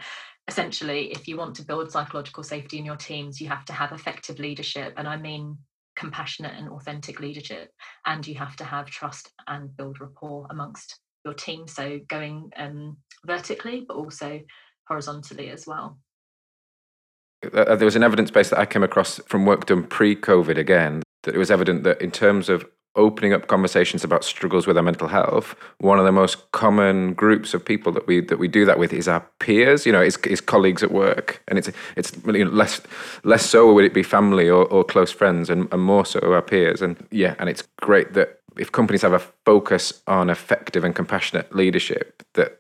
essentially, 0.49 1.13
if 1.13 1.29
you 1.29 1.37
want 1.37 1.55
to 1.57 1.65
build 1.65 1.91
psychological 1.91 2.43
safety 2.43 2.79
in 2.79 2.85
your 2.85 2.97
teams, 2.97 3.41
you 3.41 3.49
have 3.49 3.65
to 3.67 3.73
have 3.73 3.93
effective 3.93 4.39
leadership. 4.39 4.95
And 4.97 5.07
I 5.07 5.17
mean 5.17 5.59
compassionate 5.97 6.55
and 6.57 6.69
authentic 6.69 7.21
leadership. 7.21 7.71
And 8.05 8.27
you 8.27 8.35
have 8.37 8.57
to 8.57 8.65
have 8.65 8.87
trust 8.87 9.33
and 9.47 9.75
build 9.77 10.01
rapport 10.01 10.47
amongst 10.51 11.01
your 11.25 11.35
team. 11.35 11.67
So 11.67 12.01
going 12.09 12.51
um, 12.57 12.99
vertically, 13.27 13.85
but 13.87 13.97
also 13.97 14.41
horizontally 14.87 15.51
as 15.51 15.67
well. 15.67 15.99
Uh, 17.53 17.77
there 17.77 17.85
was 17.85 17.97
an 17.97 18.03
evidence 18.03 18.31
base 18.31 18.51
that 18.51 18.59
I 18.59 18.67
came 18.67 18.83
across 18.83 19.19
from 19.27 19.45
work 19.45 19.67
done 19.67 19.85
pre 19.85 20.17
COVID 20.17 20.57
again, 20.57 21.03
that 21.23 21.35
it 21.35 21.39
was 21.39 21.51
evident 21.51 21.85
that 21.85 22.01
in 22.01 22.11
terms 22.11 22.49
of 22.49 22.65
opening 22.97 23.35
up 23.35 23.47
conversations 23.47 24.03
about 24.03 24.25
struggles 24.25 24.67
with 24.67 24.77
our 24.77 24.83
mental 24.83 25.09
health, 25.09 25.55
one 25.79 25.99
of 25.99 26.05
the 26.05 26.13
most 26.13 26.51
common 26.53 27.13
groups 27.13 27.53
of 27.55 27.65
people 27.65 27.93
that 27.93 28.07
we 28.07 28.21
that 28.21 28.39
we 28.39 28.49
do 28.49 28.65
that 28.65 28.79
with 28.79 28.93
is 28.93 29.07
our 29.07 29.21
peers. 29.39 29.87
You 29.87 29.93
know, 29.93 30.01
it's, 30.01 30.17
it's 30.25 30.41
colleagues 30.41 30.83
at 30.83 30.91
work, 30.91 31.43
and 31.47 31.59
it's 31.59 31.71
it's 31.97 32.13
you 32.27 32.45
know, 32.45 32.51
less 32.51 32.81
less 33.23 33.45
so 33.45 33.73
would 33.73 33.85
it 33.85 33.95
be 33.95 34.03
family 34.03 34.49
or, 34.49 34.65
or 34.67 34.83
close 34.83 35.13
friends, 35.13 35.51
and, 35.51 35.69
and 35.73 35.83
more 35.83 36.07
so 36.07 36.19
our 36.33 36.43
peers. 36.43 36.83
And 36.83 36.97
yeah, 37.11 37.35
and 37.39 37.49
it's 37.49 37.63
great 37.81 38.15
that 38.15 38.41
if 38.57 38.73
companies 38.73 39.03
have 39.03 39.13
a 39.13 39.19
focus 39.45 40.03
on 40.07 40.31
effective 40.31 40.83
and 40.83 40.95
compassionate 40.95 41.55
leadership, 41.55 42.23
that 42.35 42.59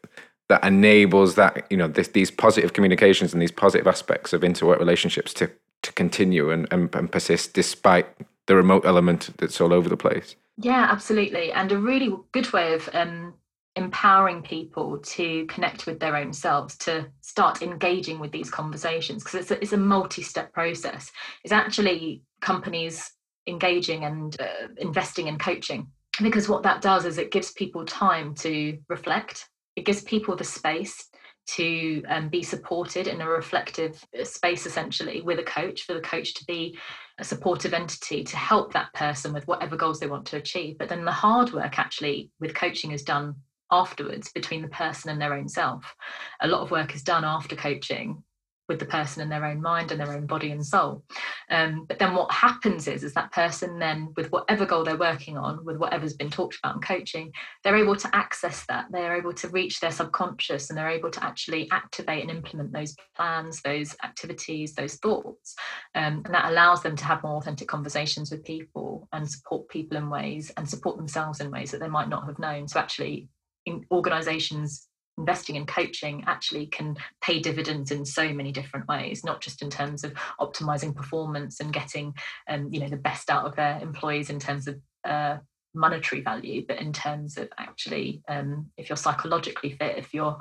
that 0.48 0.64
enables 0.64 1.34
that 1.34 1.66
you 1.70 1.76
know 1.76 1.88
this, 1.88 2.08
these 2.08 2.30
positive 2.30 2.72
communications 2.72 3.32
and 3.32 3.42
these 3.42 3.52
positive 3.52 3.86
aspects 3.86 4.32
of 4.32 4.42
interwork 4.42 4.78
relationships 4.78 5.34
to 5.34 5.50
to 5.82 5.92
continue 5.92 6.50
and, 6.50 6.66
and, 6.70 6.94
and 6.94 7.12
persist 7.12 7.52
despite 7.52 8.06
the 8.46 8.56
remote 8.56 8.84
element 8.84 9.30
that's 9.38 9.60
all 9.60 9.72
over 9.72 9.88
the 9.88 9.96
place. 9.96 10.36
Yeah 10.56 10.88
absolutely. 10.90 11.52
And 11.52 11.70
a 11.72 11.78
really 11.78 12.14
good 12.32 12.52
way 12.52 12.74
of 12.74 12.88
um, 12.92 13.34
empowering 13.76 14.42
people 14.42 14.98
to 14.98 15.44
connect 15.46 15.86
with 15.86 16.00
their 16.00 16.16
own 16.16 16.32
selves 16.32 16.76
to 16.78 17.06
start 17.20 17.62
engaging 17.62 18.18
with 18.18 18.32
these 18.32 18.50
conversations 18.50 19.22
because 19.22 19.40
it's 19.40 19.50
a, 19.50 19.62
it's 19.62 19.72
a 19.72 19.76
multi-step 19.76 20.52
process. 20.52 21.12
It's 21.44 21.52
actually 21.52 22.22
companies 22.40 23.12
engaging 23.46 24.04
and 24.04 24.40
uh, 24.40 24.68
investing 24.78 25.28
in 25.28 25.38
coaching 25.38 25.88
because 26.22 26.48
what 26.48 26.62
that 26.62 26.80
does 26.80 27.04
is 27.04 27.18
it 27.18 27.30
gives 27.30 27.52
people 27.52 27.84
time 27.84 28.34
to 28.36 28.78
reflect 28.88 29.48
it 29.76 29.84
gives 29.84 30.02
people 30.02 30.34
the 30.34 30.44
space 30.44 31.08
to 31.46 32.02
um, 32.08 32.28
be 32.28 32.42
supported 32.42 33.06
in 33.06 33.20
a 33.20 33.28
reflective 33.28 34.04
uh, 34.18 34.24
space 34.24 34.66
essentially 34.66 35.22
with 35.22 35.38
a 35.38 35.44
coach 35.44 35.82
for 35.82 35.94
the 35.94 36.00
coach 36.00 36.34
to 36.34 36.44
be 36.44 36.76
a 37.18 37.24
supportive 37.24 37.72
entity 37.72 38.24
to 38.24 38.36
help 38.36 38.72
that 38.72 38.92
person 38.94 39.32
with 39.32 39.46
whatever 39.46 39.76
goals 39.76 40.00
they 40.00 40.08
want 40.08 40.26
to 40.26 40.36
achieve. 40.36 40.76
But 40.78 40.88
then 40.88 41.04
the 41.04 41.12
hard 41.12 41.52
work 41.52 41.78
actually 41.78 42.30
with 42.40 42.54
coaching 42.54 42.90
is 42.90 43.04
done 43.04 43.36
afterwards 43.70 44.30
between 44.32 44.62
the 44.62 44.68
person 44.68 45.10
and 45.10 45.20
their 45.20 45.34
own 45.34 45.48
self. 45.48 45.94
A 46.40 46.48
lot 46.48 46.62
of 46.62 46.70
work 46.70 46.94
is 46.94 47.02
done 47.02 47.24
after 47.24 47.54
coaching 47.54 48.22
with 48.68 48.78
the 48.78 48.86
person 48.86 49.22
in 49.22 49.28
their 49.28 49.44
own 49.44 49.60
mind 49.60 49.90
and 49.90 50.00
their 50.00 50.12
own 50.12 50.26
body 50.26 50.50
and 50.50 50.64
soul. 50.64 51.04
Um, 51.50 51.84
but 51.88 51.98
then 51.98 52.14
what 52.14 52.32
happens 52.32 52.88
is, 52.88 53.04
is 53.04 53.14
that 53.14 53.32
person 53.32 53.78
then, 53.78 54.12
with 54.16 54.30
whatever 54.32 54.66
goal 54.66 54.84
they're 54.84 54.96
working 54.96 55.36
on, 55.36 55.64
with 55.64 55.76
whatever's 55.76 56.14
been 56.14 56.30
talked 56.30 56.58
about 56.58 56.76
in 56.76 56.80
coaching, 56.80 57.32
they're 57.62 57.76
able 57.76 57.96
to 57.96 58.14
access 58.14 58.64
that. 58.66 58.86
They're 58.90 59.16
able 59.16 59.34
to 59.34 59.48
reach 59.48 59.80
their 59.80 59.92
subconscious 59.92 60.70
and 60.70 60.78
they're 60.78 60.88
able 60.88 61.10
to 61.10 61.24
actually 61.24 61.68
activate 61.70 62.22
and 62.22 62.30
implement 62.30 62.72
those 62.72 62.96
plans, 63.14 63.62
those 63.62 63.94
activities, 64.02 64.74
those 64.74 64.96
thoughts. 64.96 65.54
Um, 65.94 66.22
and 66.24 66.34
that 66.34 66.50
allows 66.50 66.82
them 66.82 66.96
to 66.96 67.04
have 67.04 67.22
more 67.22 67.36
authentic 67.36 67.68
conversations 67.68 68.30
with 68.30 68.44
people 68.44 69.08
and 69.12 69.30
support 69.30 69.68
people 69.68 69.96
in 69.96 70.10
ways 70.10 70.50
and 70.56 70.68
support 70.68 70.96
themselves 70.96 71.40
in 71.40 71.50
ways 71.50 71.70
that 71.70 71.80
they 71.80 71.88
might 71.88 72.08
not 72.08 72.26
have 72.26 72.38
known. 72.38 72.68
So 72.68 72.80
actually, 72.80 73.28
in 73.66 73.84
organizations 73.90 74.88
investing 75.18 75.56
in 75.56 75.66
coaching 75.66 76.24
actually 76.26 76.66
can 76.66 76.96
pay 77.20 77.40
dividends 77.40 77.90
in 77.90 78.04
so 78.04 78.32
many 78.32 78.52
different 78.52 78.86
ways 78.88 79.24
not 79.24 79.40
just 79.40 79.62
in 79.62 79.70
terms 79.70 80.04
of 80.04 80.12
optimizing 80.40 80.94
performance 80.94 81.60
and 81.60 81.72
getting 81.72 82.14
um, 82.48 82.68
you 82.70 82.80
know 82.80 82.88
the 82.88 82.96
best 82.96 83.30
out 83.30 83.46
of 83.46 83.56
their 83.56 83.78
employees 83.80 84.30
in 84.30 84.38
terms 84.38 84.68
of 84.68 84.80
uh, 85.04 85.36
monetary 85.74 86.22
value 86.22 86.64
but 86.66 86.80
in 86.80 86.92
terms 86.92 87.36
of 87.36 87.48
actually 87.58 88.22
um, 88.28 88.66
if 88.76 88.88
you're 88.88 88.96
psychologically 88.96 89.76
fit 89.78 89.98
if 89.98 90.12
you're 90.12 90.38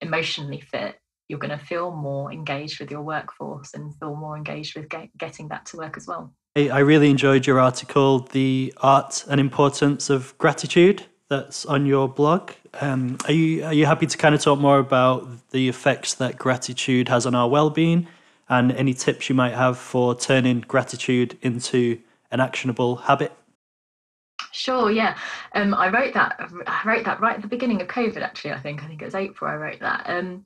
emotionally 0.00 0.60
fit 0.60 0.96
you're 1.28 1.38
going 1.38 1.56
to 1.56 1.64
feel 1.64 1.90
more 1.90 2.32
engaged 2.32 2.78
with 2.78 2.90
your 2.90 3.02
workforce 3.02 3.74
and 3.74 3.94
feel 3.98 4.14
more 4.14 4.36
engaged 4.36 4.76
with 4.76 4.88
get, 4.88 5.08
getting 5.18 5.48
that 5.48 5.66
to 5.66 5.76
work 5.76 5.96
as 5.96 6.06
well. 6.06 6.32
I 6.56 6.78
really 6.78 7.10
enjoyed 7.10 7.46
your 7.46 7.60
article, 7.60 8.20
The 8.20 8.72
Art 8.78 9.24
and 9.28 9.40
Importance 9.40 10.08
of 10.08 10.36
Gratitude 10.38 11.04
that's 11.28 11.66
on 11.66 11.86
your 11.86 12.08
blog. 12.08 12.52
Um, 12.80 13.18
are 13.26 13.32
you 13.32 13.64
are 13.64 13.72
you 13.72 13.86
happy 13.86 14.06
to 14.06 14.18
kind 14.18 14.34
of 14.34 14.40
talk 14.40 14.58
more 14.58 14.78
about 14.78 15.26
the 15.50 15.68
effects 15.68 16.14
that 16.14 16.38
gratitude 16.38 17.08
has 17.08 17.26
on 17.26 17.34
our 17.34 17.48
well-being, 17.48 18.06
and 18.48 18.72
any 18.72 18.94
tips 18.94 19.28
you 19.28 19.34
might 19.34 19.54
have 19.54 19.78
for 19.78 20.14
turning 20.14 20.60
gratitude 20.60 21.38
into 21.42 21.98
an 22.30 22.40
actionable 22.40 22.96
habit? 22.96 23.32
Sure. 24.52 24.90
Yeah. 24.90 25.16
Um, 25.54 25.74
I 25.74 25.88
wrote 25.88 26.14
that. 26.14 26.36
I 26.66 26.82
wrote 26.86 27.04
that 27.04 27.20
right 27.20 27.36
at 27.36 27.42
the 27.42 27.48
beginning 27.48 27.80
of 27.82 27.88
COVID. 27.88 28.22
Actually, 28.22 28.52
I 28.52 28.60
think 28.60 28.82
I 28.82 28.86
think 28.86 29.02
it 29.02 29.04
was 29.04 29.14
April. 29.14 29.50
I 29.50 29.56
wrote 29.56 29.80
that. 29.80 30.04
Um, 30.06 30.44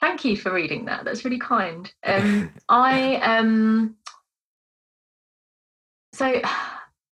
thank 0.00 0.24
you 0.24 0.36
for 0.36 0.52
reading 0.52 0.84
that. 0.86 1.04
That's 1.04 1.24
really 1.24 1.38
kind. 1.38 1.92
Um, 2.04 2.52
I 2.68 3.16
um, 3.16 3.96
so 6.12 6.40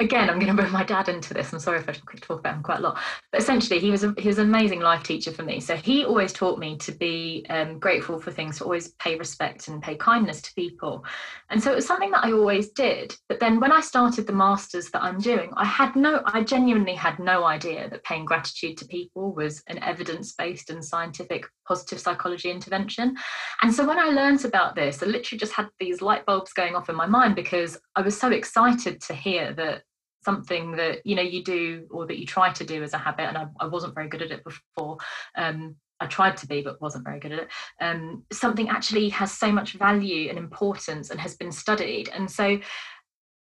again, 0.01 0.29
I'm 0.29 0.39
going 0.39 0.55
to 0.55 0.61
bring 0.61 0.71
my 0.71 0.83
dad 0.83 1.07
into 1.07 1.33
this. 1.33 1.53
I'm 1.53 1.59
sorry 1.59 1.79
if 1.79 1.87
I 1.87 1.93
talk 1.93 2.39
about 2.39 2.55
him 2.55 2.63
quite 2.63 2.79
a 2.79 2.81
lot, 2.81 2.99
but 3.31 3.39
essentially, 3.39 3.79
he 3.79 3.91
was 3.91 4.03
a, 4.03 4.13
he 4.17 4.27
was 4.27 4.39
an 4.39 4.47
amazing 4.47 4.81
life 4.81 5.03
teacher 5.03 5.31
for 5.31 5.43
me. 5.43 5.59
So 5.59 5.75
he 5.75 6.03
always 6.03 6.33
taught 6.33 6.59
me 6.59 6.77
to 6.77 6.91
be 6.91 7.45
um, 7.49 7.79
grateful 7.79 8.19
for 8.19 8.31
things, 8.31 8.57
to 8.57 8.63
always 8.63 8.89
pay 8.95 9.17
respect 9.17 9.67
and 9.67 9.81
pay 9.81 9.95
kindness 9.95 10.41
to 10.41 10.53
people, 10.53 11.05
and 11.49 11.61
so 11.61 11.71
it 11.71 11.75
was 11.75 11.87
something 11.87 12.11
that 12.11 12.25
I 12.25 12.31
always 12.31 12.69
did. 12.69 13.15
But 13.29 13.39
then 13.39 13.59
when 13.59 13.71
I 13.71 13.81
started 13.81 14.27
the 14.27 14.33
masters 14.33 14.89
that 14.91 15.03
I'm 15.03 15.19
doing, 15.19 15.51
I 15.55 15.65
had 15.65 15.95
no, 15.95 16.21
I 16.25 16.43
genuinely 16.43 16.95
had 16.95 17.19
no 17.19 17.45
idea 17.45 17.89
that 17.89 18.03
paying 18.03 18.25
gratitude 18.25 18.77
to 18.77 18.85
people 18.85 19.33
was 19.33 19.63
an 19.67 19.81
evidence 19.83 20.33
based 20.33 20.69
and 20.69 20.83
scientific 20.83 21.45
positive 21.67 21.99
psychology 21.99 22.49
intervention. 22.49 23.15
And 23.61 23.73
so 23.73 23.87
when 23.87 23.99
I 23.99 24.09
learned 24.09 24.43
about 24.45 24.75
this, 24.75 25.01
I 25.01 25.05
literally 25.05 25.39
just 25.39 25.53
had 25.53 25.67
these 25.79 26.01
light 26.01 26.25
bulbs 26.25 26.53
going 26.53 26.75
off 26.75 26.89
in 26.89 26.95
my 26.95 27.05
mind 27.05 27.35
because 27.35 27.79
I 27.95 28.01
was 28.01 28.19
so 28.19 28.29
excited 28.31 29.01
to 29.01 29.13
hear 29.13 29.53
that 29.53 29.83
something 30.23 30.71
that 30.73 31.05
you 31.05 31.15
know 31.15 31.21
you 31.21 31.43
do 31.43 31.87
or 31.91 32.05
that 32.05 32.19
you 32.19 32.25
try 32.25 32.51
to 32.51 32.63
do 32.63 32.83
as 32.83 32.93
a 32.93 32.97
habit 32.97 33.23
and 33.23 33.37
i, 33.37 33.45
I 33.59 33.67
wasn't 33.67 33.95
very 33.95 34.07
good 34.07 34.21
at 34.21 34.31
it 34.31 34.43
before. 34.43 34.97
Um, 35.35 35.75
i 35.99 36.07
tried 36.07 36.35
to 36.37 36.47
be 36.47 36.61
but 36.61 36.81
wasn't 36.81 37.05
very 37.05 37.19
good 37.19 37.31
at 37.31 37.39
it. 37.39 37.49
Um, 37.79 38.23
something 38.31 38.69
actually 38.69 39.09
has 39.09 39.31
so 39.31 39.51
much 39.51 39.73
value 39.73 40.29
and 40.29 40.37
importance 40.37 41.11
and 41.11 41.19
has 41.19 41.35
been 41.35 41.51
studied. 41.51 42.09
And 42.09 42.29
so 42.29 42.59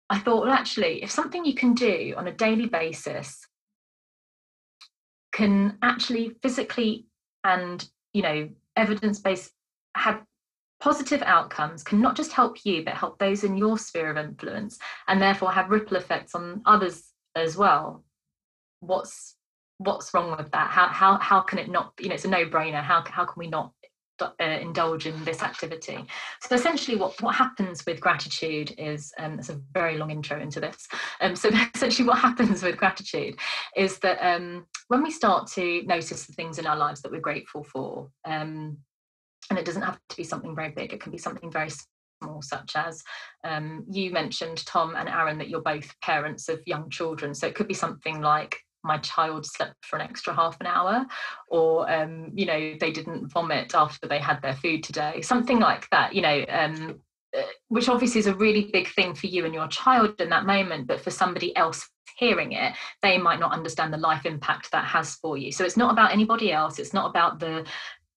i 0.09 0.19
thought 0.19 0.45
well 0.45 0.53
actually 0.53 1.03
if 1.03 1.11
something 1.11 1.45
you 1.45 1.55
can 1.55 1.75
do 1.75 2.15
on 2.17 2.29
a 2.29 2.33
daily 2.33 2.67
basis 2.67 3.47
can 5.33 5.77
actually 5.83 6.33
physically 6.43 7.07
and 7.45 7.89
you 8.13 8.23
know 8.23 8.49
evidence 8.77 9.19
based 9.19 9.53
have 9.97 10.23
positive 10.81 11.23
outcomes 11.23 11.83
can 11.83 12.01
not 12.01 12.17
just 12.17 12.33
help 12.33 12.65
you 12.65 12.85
but 12.85 12.95
help 12.95 13.19
those 13.19 13.45
in 13.45 13.57
your 13.57 13.79
sphere 13.79 14.11
of 14.11 14.17
influence 14.17 14.79
and 15.09 15.21
therefore 15.21 15.51
have 15.51 15.71
ripple 15.71 15.97
effects 15.97 16.35
on 16.35 16.61
others 16.67 17.13
as 17.35 17.57
well 17.57 18.05
what's 18.81 19.37
what's 19.79 20.13
wrong 20.13 20.37
with 20.37 20.51
that 20.51 20.71
how 20.71 20.87
how 20.89 21.19
how 21.19 21.41
can 21.41 21.59
it 21.59 21.71
not 21.71 21.93
you 21.99 22.09
know 22.09 22.15
it's 22.15 22.25
a 22.25 22.29
no-brainer 22.29 22.83
how 22.83 23.03
how 23.07 23.25
can 23.25 23.39
we 23.39 23.49
not 23.49 23.73
uh, 24.21 24.45
indulge 24.45 25.07
in 25.07 25.25
this 25.25 25.43
activity. 25.43 26.05
So 26.41 26.55
essentially, 26.55 26.97
what 26.97 27.21
what 27.21 27.35
happens 27.35 27.85
with 27.87 28.01
gratitude 28.01 28.75
is 28.79 29.13
um, 29.19 29.39
it's 29.39 29.49
a 29.49 29.61
very 29.73 29.99
long 29.99 30.11
intro 30.11 30.41
into 30.41 30.61
this. 30.61 30.89
Um, 31.21 31.37
so 31.37 31.51
essentially, 31.75 32.09
what 32.09 32.19
happens 32.19 32.63
with 32.63 32.77
gratitude 32.77 33.39
is 33.77 33.99
that 33.99 34.19
um, 34.27 34.67
when 34.89 35.03
we 35.03 35.11
start 35.11 35.49
to 35.53 35.83
notice 35.83 36.27
the 36.27 36.33
things 36.33 36.59
in 36.59 36.67
our 36.67 36.77
lives 36.77 37.03
that 37.03 37.13
we're 37.13 37.21
grateful 37.21 37.65
for, 37.65 38.09
um, 38.25 38.79
and 39.51 39.59
it 39.59 39.65
doesn't 39.65 39.83
have 39.83 39.99
to 40.09 40.17
be 40.17 40.25
something 40.25 40.55
very 40.55 40.71
big; 40.71 40.93
it 40.93 41.01
can 41.01 41.13
be 41.13 41.19
something 41.19 41.51
very 41.51 41.71
small, 42.23 42.43
such 42.43 42.73
as 42.77 43.03
um, 43.45 43.85
you 43.91 44.11
mentioned, 44.11 44.65
Tom 44.67 44.95
and 44.97 45.09
Aaron, 45.09 45.39
that 45.39 45.49
you're 45.49 45.63
both 45.63 45.95
parents 46.01 46.49
of 46.49 46.61
young 46.67 46.91
children. 46.91 47.35
So 47.35 47.47
it 47.47 47.55
could 47.55 47.69
be 47.69 47.75
something 47.75 48.21
like 48.21 48.59
my 48.87 48.99
child 48.99 49.45
slept 49.45 49.85
for 49.85 49.97
an 49.97 50.03
extra 50.03 50.33
half 50.33 50.59
an 50.61 50.67
hour 50.67 51.05
or 51.49 51.91
um, 51.91 52.31
you 52.35 52.47
know 52.47 52.75
they 52.81 52.93
didn't 52.93 53.29
vomit 53.29 53.75
after 53.75 54.07
they 54.07 54.19
had 54.19 54.41
their 54.41 54.55
food 54.55 54.83
today 54.83 55.21
something 55.21 55.59
like 55.59 55.89
that 55.91 56.15
you 56.15 56.23
know 56.23 56.45
um, 56.49 57.01
uh, 57.37 57.43
which 57.69 57.89
obviously 57.89 58.21
is 58.21 58.29
a 58.29 58.35
really 58.35 58.71
big 58.73 58.89
thing 58.89 59.15
for 59.15 59.27
you 59.27 59.45
and 59.45 59.53
your 59.53 59.69
child 59.69 60.19
in 60.21 60.31
that 60.31 60.47
moment 60.47 60.87
but 60.87 61.01
for 61.01 61.11
somebody 61.11 61.55
else 61.57 61.89
hearing 62.17 62.53
it 62.53 62.73
they 63.03 63.19
might 63.19 63.41
not 63.41 63.53
understand 63.53 63.93
the 63.93 63.99
life 63.99 64.25
impact 64.25 64.71
that 64.71 64.85
has 64.85 65.17
for 65.17 65.37
you 65.37 65.53
so 65.53 65.65
it's 65.65 65.77
not 65.77 65.93
about 65.93 66.13
anybody 66.13 66.53
else 66.53 66.79
it's 66.79 66.95
not 66.95 67.11
about 67.11 67.41
the 67.41 67.67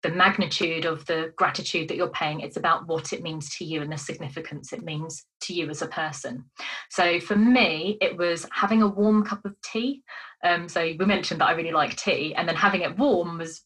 the 0.02 0.10
magnitude 0.10 0.86
of 0.86 1.06
the 1.06 1.34
gratitude 1.36 1.88
that 1.88 1.98
you're 1.98 2.10
paying 2.10 2.40
it's 2.40 2.58
about 2.58 2.88
what 2.88 3.12
it 3.12 3.22
means 3.22 3.56
to 3.58 3.66
you 3.66 3.82
and 3.82 3.92
the 3.92 3.98
significance 3.98 4.72
it 4.72 4.84
means 4.84 5.26
to 5.42 5.54
you 5.54 5.70
as 5.70 5.82
a 5.82 5.88
person. 5.88 6.46
So 6.90 7.20
for 7.20 7.36
me 7.36 7.98
it 8.02 8.18
was 8.18 8.46
having 8.52 8.82
a 8.82 8.88
warm 8.88 9.26
cup 9.26 9.46
of 9.46 9.56
tea. 9.62 10.04
Um, 10.44 10.70
so 10.70 10.82
we 10.82 11.06
mentioned 11.06 11.42
that 11.42 11.48
i 11.48 11.52
really 11.52 11.72
like 11.72 11.96
tea 11.98 12.34
and 12.36 12.48
then 12.48 12.56
having 12.56 12.82
it 12.82 12.98
warm 12.98 13.38
was 13.38 13.64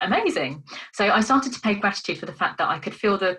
amazing. 0.00 0.64
So 0.92 1.08
i 1.08 1.20
started 1.20 1.52
to 1.52 1.60
pay 1.60 1.74
gratitude 1.74 2.18
for 2.18 2.26
the 2.26 2.32
fact 2.32 2.58
that 2.58 2.68
i 2.68 2.78
could 2.78 2.94
feel 2.94 3.16
the 3.16 3.38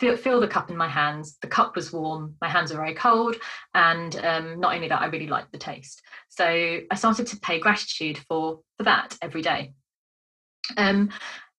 feel, 0.00 0.16
feel 0.16 0.40
the 0.40 0.48
cup 0.48 0.70
in 0.70 0.76
my 0.76 0.88
hands. 0.88 1.38
The 1.40 1.48
cup 1.48 1.76
was 1.76 1.92
warm 1.92 2.36
my 2.40 2.48
hands 2.48 2.72
were 2.72 2.78
very 2.78 2.94
cold 2.94 3.36
and 3.74 4.16
um, 4.24 4.58
not 4.58 4.74
only 4.74 4.88
that 4.88 5.02
i 5.02 5.06
really 5.06 5.28
liked 5.28 5.52
the 5.52 5.58
taste. 5.58 6.00
So 6.30 6.46
i 6.46 6.94
started 6.94 7.26
to 7.28 7.36
pay 7.40 7.60
gratitude 7.60 8.18
for 8.26 8.60
for 8.78 8.84
that 8.84 9.18
every 9.20 9.42
day. 9.42 9.74
Um, 10.78 11.10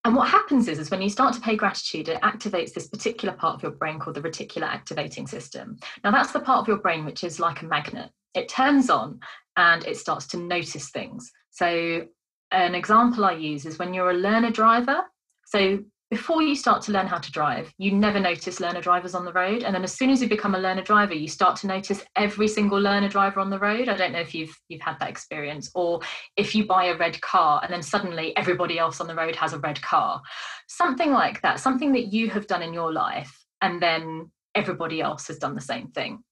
and 0.05 0.15
what 0.15 0.29
happens 0.29 0.67
is, 0.67 0.77
is 0.77 0.91
when 0.91 1.01
you 1.01 1.09
start 1.09 1.33
to 1.33 1.41
pay 1.41 1.55
gratitude, 1.55 2.09
it 2.09 2.21
activates 2.21 2.73
this 2.73 2.87
particular 2.87 3.33
part 3.33 3.55
of 3.55 3.63
your 3.63 3.71
brain 3.71 3.97
called 3.97 4.15
the 4.15 4.21
reticular 4.21 4.67
activating 4.67 5.25
system. 5.25 5.77
Now, 6.03 6.11
that's 6.11 6.31
the 6.31 6.39
part 6.39 6.59
of 6.59 6.67
your 6.67 6.77
brain 6.77 7.05
which 7.05 7.23
is 7.23 7.39
like 7.39 7.63
a 7.63 7.65
magnet. 7.65 8.11
It 8.35 8.47
turns 8.47 8.91
on 8.91 9.19
and 9.57 9.83
it 9.83 9.97
starts 9.97 10.27
to 10.27 10.37
notice 10.37 10.91
things. 10.91 11.31
So, 11.49 12.05
an 12.51 12.75
example 12.75 13.25
I 13.25 13.31
use 13.31 13.65
is 13.65 13.79
when 13.79 13.95
you're 13.95 14.11
a 14.11 14.13
learner 14.13 14.51
driver. 14.51 15.01
So, 15.47 15.79
before 16.11 16.41
you 16.41 16.55
start 16.55 16.83
to 16.83 16.91
learn 16.91 17.07
how 17.07 17.17
to 17.17 17.31
drive, 17.31 17.73
you 17.77 17.91
never 17.91 18.19
notice 18.19 18.59
learner 18.59 18.81
drivers 18.81 19.15
on 19.15 19.25
the 19.25 19.33
road. 19.33 19.63
And 19.63 19.73
then 19.73 19.83
as 19.83 19.93
soon 19.93 20.11
as 20.11 20.21
you 20.21 20.29
become 20.29 20.53
a 20.53 20.59
learner 20.59 20.83
driver, 20.83 21.15
you 21.15 21.27
start 21.27 21.55
to 21.57 21.67
notice 21.67 22.05
every 22.15 22.47
single 22.47 22.79
learner 22.79 23.09
driver 23.09 23.39
on 23.39 23.49
the 23.49 23.57
road. 23.57 23.89
I 23.89 23.97
don't 23.97 24.11
know 24.11 24.19
if 24.19 24.35
you've 24.35 24.55
you've 24.69 24.81
had 24.81 24.99
that 24.99 25.09
experience, 25.09 25.71
or 25.73 26.01
if 26.37 26.53
you 26.53 26.65
buy 26.65 26.85
a 26.85 26.97
red 26.97 27.19
car 27.21 27.59
and 27.63 27.73
then 27.73 27.81
suddenly 27.81 28.37
everybody 28.37 28.77
else 28.77 29.01
on 29.01 29.07
the 29.07 29.15
road 29.15 29.35
has 29.35 29.53
a 29.53 29.59
red 29.59 29.81
car. 29.81 30.21
Something 30.67 31.11
like 31.11 31.41
that, 31.41 31.59
something 31.59 31.91
that 31.93 32.13
you 32.13 32.29
have 32.29 32.47
done 32.47 32.61
in 32.61 32.73
your 32.73 32.93
life, 32.93 33.45
and 33.61 33.81
then 33.81 34.31
everybody 34.53 35.01
else 35.01 35.27
has 35.27 35.37
done 35.37 35.55
the 35.55 35.61
same 35.61 35.87
thing 35.87 36.23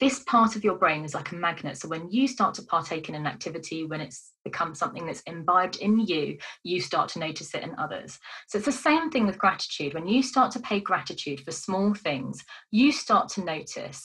this 0.00 0.20
part 0.20 0.56
of 0.56 0.64
your 0.64 0.76
brain 0.76 1.04
is 1.04 1.14
like 1.14 1.32
a 1.32 1.36
magnet. 1.36 1.78
So 1.78 1.88
when 1.88 2.10
you 2.10 2.28
start 2.28 2.54
to 2.54 2.62
partake 2.62 3.08
in 3.08 3.14
an 3.14 3.26
activity, 3.26 3.84
when 3.84 4.00
it's 4.00 4.32
become 4.44 4.74
something 4.74 5.06
that's 5.06 5.22
imbibed 5.22 5.76
in 5.76 6.00
you, 6.00 6.38
you 6.62 6.80
start 6.80 7.08
to 7.10 7.18
notice 7.18 7.54
it 7.54 7.62
in 7.62 7.74
others. 7.78 8.18
So 8.48 8.58
it's 8.58 8.66
the 8.66 8.72
same 8.72 9.10
thing 9.10 9.26
with 9.26 9.38
gratitude. 9.38 9.94
When 9.94 10.06
you 10.06 10.22
start 10.22 10.52
to 10.52 10.60
pay 10.60 10.80
gratitude 10.80 11.40
for 11.40 11.52
small 11.52 11.94
things, 11.94 12.44
you 12.70 12.92
start 12.92 13.28
to 13.30 13.44
notice 13.44 14.02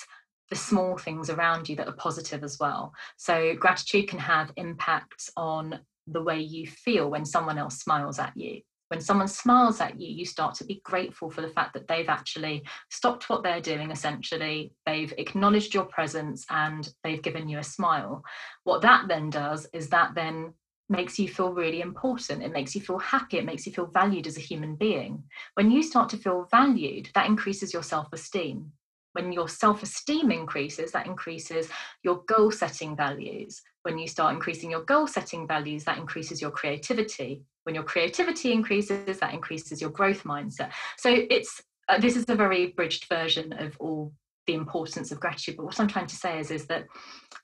the 0.49 0.55
small 0.55 0.97
things 0.97 1.29
around 1.29 1.69
you 1.69 1.75
that 1.77 1.87
are 1.87 1.93
positive 1.93 2.43
as 2.43 2.57
well. 2.59 2.93
So 3.17 3.55
gratitude 3.55 4.09
can 4.09 4.19
have 4.19 4.51
impacts 4.57 5.29
on 5.37 5.79
the 6.07 6.21
way 6.21 6.39
you 6.39 6.67
feel 6.67 7.09
when 7.09 7.25
someone 7.25 7.57
else 7.57 7.79
smiles 7.79 8.19
at 8.19 8.35
you 8.35 8.61
when 8.91 8.99
someone 8.99 9.29
smiles 9.29 9.79
at 9.79 9.97
you, 9.97 10.13
you 10.13 10.25
start 10.25 10.53
to 10.55 10.65
be 10.65 10.81
grateful 10.83 11.29
for 11.29 11.39
the 11.39 11.47
fact 11.47 11.73
that 11.73 11.87
they've 11.87 12.09
actually 12.09 12.61
stopped 12.89 13.29
what 13.29 13.41
they're 13.41 13.61
doing, 13.61 13.89
essentially. 13.89 14.73
They've 14.85 15.13
acknowledged 15.17 15.73
your 15.73 15.85
presence 15.85 16.45
and 16.49 16.93
they've 17.01 17.21
given 17.21 17.47
you 17.47 17.59
a 17.59 17.63
smile. 17.63 18.21
What 18.65 18.81
that 18.81 19.07
then 19.07 19.29
does 19.29 19.65
is 19.71 19.87
that 19.89 20.13
then 20.13 20.55
makes 20.89 21.17
you 21.17 21.29
feel 21.29 21.53
really 21.53 21.79
important. 21.79 22.43
It 22.43 22.51
makes 22.51 22.75
you 22.75 22.81
feel 22.81 22.99
happy. 22.99 23.37
It 23.37 23.45
makes 23.45 23.65
you 23.65 23.71
feel 23.71 23.85
valued 23.85 24.27
as 24.27 24.35
a 24.35 24.41
human 24.41 24.75
being. 24.75 25.23
When 25.53 25.71
you 25.71 25.83
start 25.83 26.09
to 26.09 26.17
feel 26.17 26.49
valued, 26.51 27.11
that 27.15 27.27
increases 27.27 27.71
your 27.71 27.83
self 27.83 28.11
esteem. 28.11 28.73
When 29.13 29.31
your 29.31 29.47
self 29.47 29.83
esteem 29.83 30.33
increases, 30.33 30.91
that 30.91 31.07
increases 31.07 31.69
your 32.03 32.23
goal 32.27 32.51
setting 32.51 32.97
values. 32.97 33.61
When 33.83 33.97
you 33.97 34.09
start 34.09 34.33
increasing 34.33 34.69
your 34.69 34.83
goal 34.83 35.07
setting 35.07 35.47
values, 35.47 35.85
that 35.85 35.97
increases 35.97 36.41
your 36.41 36.51
creativity 36.51 37.45
when 37.63 37.75
your 37.75 37.83
creativity 37.83 38.51
increases 38.51 39.19
that 39.19 39.33
increases 39.33 39.81
your 39.81 39.91
growth 39.91 40.23
mindset. 40.23 40.71
So 40.97 41.09
it's 41.29 41.61
uh, 41.89 41.99
this 41.99 42.15
is 42.15 42.25
a 42.29 42.35
very 42.35 42.67
bridged 42.67 43.07
version 43.09 43.53
of 43.53 43.75
all 43.79 44.13
the 44.47 44.53
importance 44.53 45.11
of 45.11 45.19
gratitude 45.19 45.55
but 45.55 45.65
what 45.65 45.79
i'm 45.79 45.87
trying 45.87 46.07
to 46.07 46.15
say 46.15 46.39
is 46.39 46.49
is 46.49 46.65
that 46.65 46.85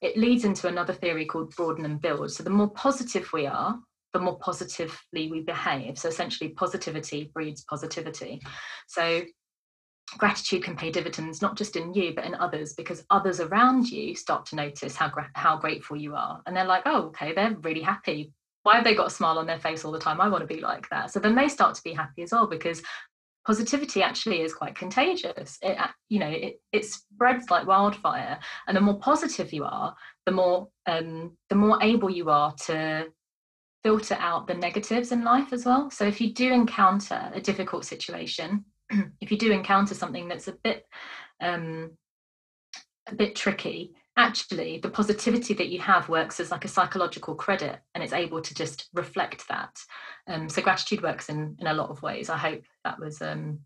it 0.01 0.17
leads 0.17 0.45
into 0.45 0.67
another 0.67 0.93
theory 0.93 1.25
called 1.25 1.56
broaden 1.56 1.86
and 1.86 2.01
build. 2.01 2.32
So 2.32 2.43
the 2.43 2.49
more 2.49 2.69
positive 2.69 3.32
we 3.34 3.45
are 3.45 3.80
the 4.13 4.19
more 4.19 4.39
positively 4.39 5.30
we 5.30 5.41
behave. 5.41 5.97
So 5.99 6.08
essentially 6.08 6.51
positivity 6.51 7.30
breeds 7.34 7.63
positivity. 7.65 8.41
So 8.88 9.21
gratitude 10.17 10.63
can 10.63 10.77
pay 10.77 10.89
dividends 10.89 11.41
not 11.41 11.58
just 11.58 11.75
in 11.75 11.93
you 11.93 12.15
but 12.15 12.23
in 12.23 12.34
others 12.36 12.73
because 12.73 13.03
others 13.10 13.41
around 13.41 13.89
you 13.89 14.15
start 14.15 14.45
to 14.45 14.56
notice 14.56 14.95
how 14.95 15.10
gra- 15.10 15.30
how 15.36 15.58
grateful 15.58 15.97
you 15.97 16.15
are. 16.15 16.41
And 16.45 16.56
they're 16.56 16.65
like 16.65 16.84
oh 16.86 17.08
okay 17.08 17.34
they're 17.34 17.56
really 17.62 17.82
happy 17.82 18.32
why 18.67 18.75
have 18.75 18.84
they 18.84 18.95
got 18.95 19.08
a 19.08 19.10
smile 19.10 19.38
on 19.39 19.47
their 19.47 19.62
face 19.62 19.86
all 19.86 19.93
the 19.93 19.97
time? 19.97 20.19
I 20.19 20.27
want 20.27 20.41
to 20.41 20.53
be 20.53 20.60
like 20.60 20.89
that. 20.89 21.10
So 21.10 21.21
then 21.21 21.36
they 21.36 21.47
start 21.47 21.73
to 21.75 21.84
be 21.84 21.93
happy 21.93 22.23
as 22.23 22.34
well 22.34 22.47
because 22.47 22.82
positivity 23.45 24.03
actually 24.03 24.41
is 24.41 24.53
quite 24.53 24.75
contagious. 24.75 25.58
It, 25.62 25.77
you 26.10 26.19
know, 26.19 26.27
it, 26.27 26.60
it 26.73 26.84
spreads 26.84 27.49
like 27.49 27.65
wildfire. 27.65 28.38
And 28.67 28.75
the 28.75 28.82
more 28.82 28.99
positive 28.99 29.53
you 29.53 29.63
are, 29.63 29.95
the 30.25 30.34
more 30.34 30.67
um, 30.86 31.38
the 31.47 31.56
more 31.56 31.82
able 31.82 32.10
you 32.10 32.30
are 32.30 32.53
to 32.65 33.06
filter 33.86 34.17
out 34.19 34.47
the 34.47 34.53
negatives 34.53 35.13
in 35.13 35.23
life 35.23 35.53
as 35.53 35.63
well. 35.63 35.89
So 35.89 36.03
if 36.03 36.19
you 36.19 36.34
do 36.34 36.51
encounter 36.51 37.32
a 37.34 37.39
difficult 37.39 37.86
situation, 37.86 38.65
if 39.21 39.32
you 39.32 39.38
do 39.38 39.53
encounter 39.53 39.95
something 39.95 40.27
that's 40.27 40.49
a 40.49 40.58
bit 40.62 40.86
um, 41.41 41.91
a 43.08 43.15
bit 43.15 43.34
tricky, 43.34 43.93
actually 44.17 44.80
the 44.80 44.89
positivity 44.89 45.53
that 45.53 45.69
you 45.69 45.80
have 45.80 46.10
works 46.10 46.39
as 46.39 46.51
like 46.51 46.65
a 46.65 46.67
psychological 46.69 47.36
credit 47.36 47.80
and 47.93 48.03
it's 48.03 48.13
able 48.13 48.41
to 48.41 48.53
just 48.53 48.89
reflect 48.93 49.47
that. 49.47 49.77
Um, 50.27 50.49
so 50.49 50.62
gratitude 50.62 51.01
works 51.01 51.30
in 51.30 51.56
in 51.60 51.67
a 51.67 51.73
lot 51.73 51.89
of 51.89 52.01
ways. 52.01 52.30
I 52.30 52.38
hope 52.38 52.63
that 52.84 52.99
was 52.99 53.21
um, 53.21 53.60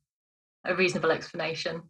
a 0.66 0.76
reasonable 0.76 1.12
explanation. 1.12 1.84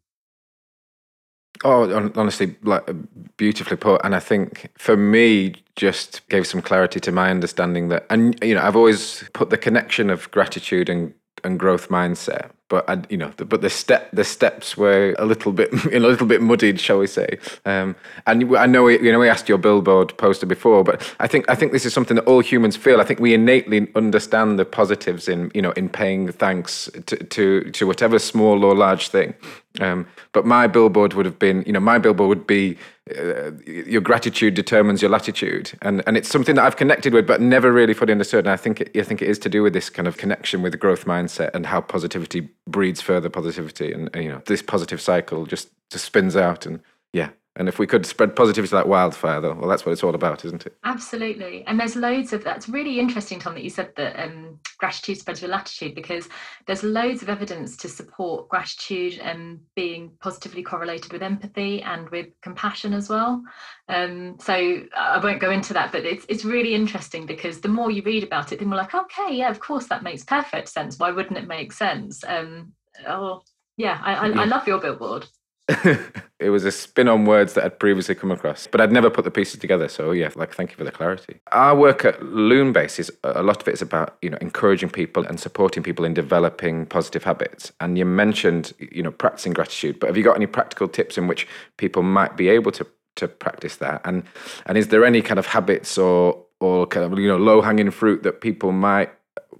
Oh, 1.64 2.12
honestly, 2.16 2.56
like 2.64 2.90
beautifully 3.38 3.78
put. 3.78 4.02
And 4.04 4.16
I 4.16 4.20
think 4.20 4.72
for 4.78 4.96
me, 4.96 5.56
just 5.76 6.28
gave 6.30 6.48
some 6.48 6.62
clarity 6.62 7.00
to 7.02 7.12
my 7.12 7.30
understanding 7.30 7.90
that, 7.90 8.06
and 8.10 8.42
you 8.44 8.56
know, 8.56 8.62
I've 8.62 8.76
always 8.76 9.24
put 9.34 9.50
the 9.50 9.58
connection 9.58 10.10
of 10.10 10.30
gratitude 10.32 10.90
and 10.90 11.14
and 11.44 11.60
growth 11.60 11.90
mindset 11.90 12.52
but 12.72 12.90
I, 12.90 13.02
you 13.10 13.18
know, 13.18 13.34
the, 13.36 13.44
but 13.44 13.60
the 13.60 13.70
step 13.70 14.10
the 14.14 14.24
steps 14.24 14.78
were 14.78 15.14
a 15.20 15.26
little 15.26 15.52
bit 15.52 15.70
a 15.94 16.00
little 16.00 16.26
bit 16.26 16.42
muddied, 16.42 16.80
shall 16.80 17.00
we 17.00 17.08
say? 17.08 17.38
Um, 17.66 17.96
and 18.26 18.56
I 18.56 18.66
know 18.66 18.88
you 18.88 19.12
know 19.12 19.20
we 19.20 19.28
asked 19.28 19.50
your 19.50 19.58
billboard 19.58 20.18
poster 20.18 20.46
before, 20.46 20.84
but 20.86 20.98
I 21.20 21.28
think 21.28 21.46
I 21.50 21.56
think 21.56 21.74
this 21.74 21.86
is 21.86 21.94
something 21.94 22.16
that 22.16 22.26
all 22.26 22.40
humans 22.40 22.78
feel. 22.78 23.02
I 23.02 23.04
think 23.04 23.20
we 23.20 23.34
innately 23.34 23.92
understand 23.94 24.58
the 24.58 24.64
positives 24.64 25.28
in 25.28 25.52
you 25.54 25.62
know 25.62 25.72
in 25.72 25.90
paying 25.90 26.32
thanks 26.32 26.90
to 27.08 27.18
to, 27.18 27.70
to 27.72 27.86
whatever 27.86 28.18
small 28.18 28.64
or 28.64 28.74
large 28.74 29.10
thing. 29.10 29.34
Um, 29.80 30.08
but 30.34 30.46
my 30.46 30.68
billboard 30.68 31.14
would 31.14 31.26
have 31.26 31.40
been, 31.40 31.64
you 31.66 31.72
know, 31.72 31.80
my 31.80 31.98
billboard 31.98 32.30
would 32.30 32.48
be 32.48 32.78
uh, 33.18 33.52
your 33.66 34.02
gratitude 34.02 34.54
determines 34.54 35.02
your 35.02 35.10
latitude, 35.10 35.72
and 35.82 36.04
and 36.06 36.16
it's 36.18 36.30
something 36.30 36.56
that 36.56 36.66
I've 36.66 36.78
connected 36.78 37.14
with, 37.14 37.26
but 37.26 37.42
never 37.42 37.72
really 37.72 37.94
fully 37.94 38.12
understood. 38.12 38.46
And 38.46 38.54
I 38.54 38.58
think 38.58 38.82
it, 38.82 38.92
I 38.96 39.04
think 39.04 39.22
it 39.22 39.28
is 39.28 39.40
to 39.40 39.50
do 39.50 39.64
with 39.64 39.74
this 39.74 39.90
kind 39.90 40.08
of 40.08 40.18
connection 40.18 40.62
with 40.62 40.72
the 40.72 40.78
growth 40.78 41.06
mindset 41.06 41.52
and 41.54 41.66
how 41.66 41.82
positivity 41.82 42.50
breeds 42.68 43.02
further 43.02 43.30
positivity, 43.30 43.92
and, 43.92 44.10
and 44.14 44.24
you 44.24 44.30
know, 44.30 44.42
this 44.46 44.62
positive 44.62 45.02
cycle 45.02 45.46
just 45.46 45.70
just 45.90 46.06
spins 46.06 46.36
out, 46.36 46.66
and 46.66 46.80
yeah, 47.14 47.30
And 47.58 47.68
if 47.68 47.80
we 47.80 47.86
could 47.86 48.06
spread 48.06 48.34
positivity 48.34 48.74
like 48.74 48.86
wildfire, 48.86 49.42
though, 49.42 49.54
well, 49.54 49.68
that's 49.68 49.86
what 49.86 49.92
it's 49.92 50.04
all 50.04 50.16
about, 50.16 50.46
isn't 50.46 50.66
it? 50.66 50.78
Absolutely. 50.86 51.66
And 51.68 51.78
there's 51.78 51.98
loads 51.98 52.32
of 52.32 52.46
that's 52.46 52.70
really 52.70 52.98
interesting, 52.98 53.40
Tom, 53.40 53.56
that 53.56 53.64
you 53.64 53.70
said 53.70 53.92
that 53.98 54.18
um, 54.24 54.58
gratitude 54.78 55.18
spreads 55.18 55.42
with 55.42 55.52
latitude 55.52 55.94
because 55.94 56.30
there's 56.66 56.82
loads 56.82 57.22
of 57.22 57.28
evidence 57.28 57.76
to 57.78 57.90
support 57.90 58.48
gratitude 58.48 59.20
and 59.20 59.60
being 59.76 60.12
positively 60.22 60.64
correlated 60.64 61.12
with 61.12 61.22
empathy 61.22 61.82
and 61.82 62.10
with 62.10 62.28
compassion 62.42 62.94
as 62.94 63.10
well. 63.10 63.44
Um, 63.90 64.38
so 64.40 64.54
I 64.96 65.20
won't 65.22 65.42
go 65.42 65.52
into 65.52 65.74
that, 65.74 65.92
but 65.92 66.06
it's 66.06 66.26
it's 66.30 66.46
really 66.46 66.74
interesting 66.74 67.26
because 67.26 67.60
the 67.60 67.68
more 67.68 67.92
you 67.92 68.02
read 68.04 68.24
about 68.24 68.54
it, 68.54 68.60
the 68.60 68.66
more 68.66 68.78
like, 68.78 68.96
okay, 68.96 69.36
yeah, 69.36 69.50
of 69.50 69.60
course 69.60 69.88
that 69.88 70.04
makes 70.04 70.24
perfect 70.24 70.70
sense. 70.70 70.98
Why 70.98 71.12
wouldn't 71.12 71.38
it 71.38 71.48
make 71.48 71.74
sense? 71.74 72.24
Um, 72.26 72.72
oh, 73.06 73.42
yeah, 73.76 74.00
I, 74.02 74.14
I, 74.14 74.44
I 74.44 74.46
love 74.46 74.68
your 74.68 74.80
billboard. 74.80 75.28
it 76.40 76.50
was 76.50 76.66
a 76.66 76.72
spin 76.72 77.08
on 77.08 77.26
words 77.26 77.54
that 77.54 77.64
I'd 77.64 77.80
previously 77.80 78.16
come 78.16 78.32
across, 78.32 78.68
but 78.68 78.82
I'd 78.82 78.92
never 78.92 79.10
put 79.10 79.24
the 79.24 79.32
pieces 79.32 79.60
together. 79.60 79.88
So 79.88 80.12
yeah, 80.12 80.30
like 80.36 80.54
thank 80.54 80.72
you 80.72 80.76
for 80.76 80.84
the 80.84 80.92
clarity. 80.92 81.40
Our 81.52 81.76
work 81.76 82.04
at 82.04 82.20
Loonbase 82.20 83.00
is 83.00 83.12
a 83.24 83.44
lot 83.44 83.62
of 83.62 83.68
it 83.68 83.74
is 83.74 83.82
about 83.82 84.18
you 84.22 84.30
know 84.30 84.38
encouraging 84.42 84.90
people 84.90 85.26
and 85.26 85.40
supporting 85.40 85.84
people 85.84 86.04
in 86.04 86.14
developing 86.14 86.86
positive 86.86 87.24
habits. 87.24 87.72
And 87.80 87.98
you 87.98 88.06
mentioned 88.06 88.74
you 88.80 89.04
know 89.04 89.12
practicing 89.12 89.54
gratitude, 89.54 90.00
but 90.00 90.08
have 90.08 90.18
you 90.18 90.24
got 90.24 90.36
any 90.36 90.48
practical 90.48 90.88
tips 90.88 91.18
in 91.18 91.28
which 91.28 91.48
people 91.78 92.04
might 92.04 92.36
be 92.36 92.50
able 92.50 92.72
to 92.74 92.86
to 93.16 93.28
practice 93.28 93.78
that? 93.78 94.02
And 94.04 94.24
and 94.66 94.78
is 94.78 94.90
there 94.90 95.06
any 95.06 95.22
kind 95.22 95.40
of 95.40 95.46
habits 95.46 95.98
or 95.98 96.44
or 96.60 96.86
kind 96.88 97.06
of 97.06 97.18
you 97.18 97.28
know 97.28 97.38
low 97.38 97.62
hanging 97.62 97.92
fruit 97.92 98.24
that 98.24 98.42
people 98.42 98.72
might 98.72 99.12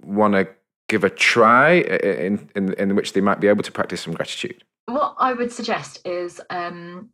want 0.02 0.34
to 0.34 0.48
give 0.88 1.04
a 1.04 1.10
try 1.10 1.74
in, 1.74 2.50
in 2.54 2.74
in 2.74 2.94
which 2.96 3.14
they 3.14 3.20
might 3.22 3.40
be 3.40 3.48
able 3.48 3.62
to 3.62 3.72
practice 3.72 4.02
some 4.02 4.12
gratitude? 4.12 4.62
What 4.86 5.14
I 5.18 5.32
would 5.32 5.52
suggest 5.52 6.06
is 6.06 6.40
um, 6.50 7.10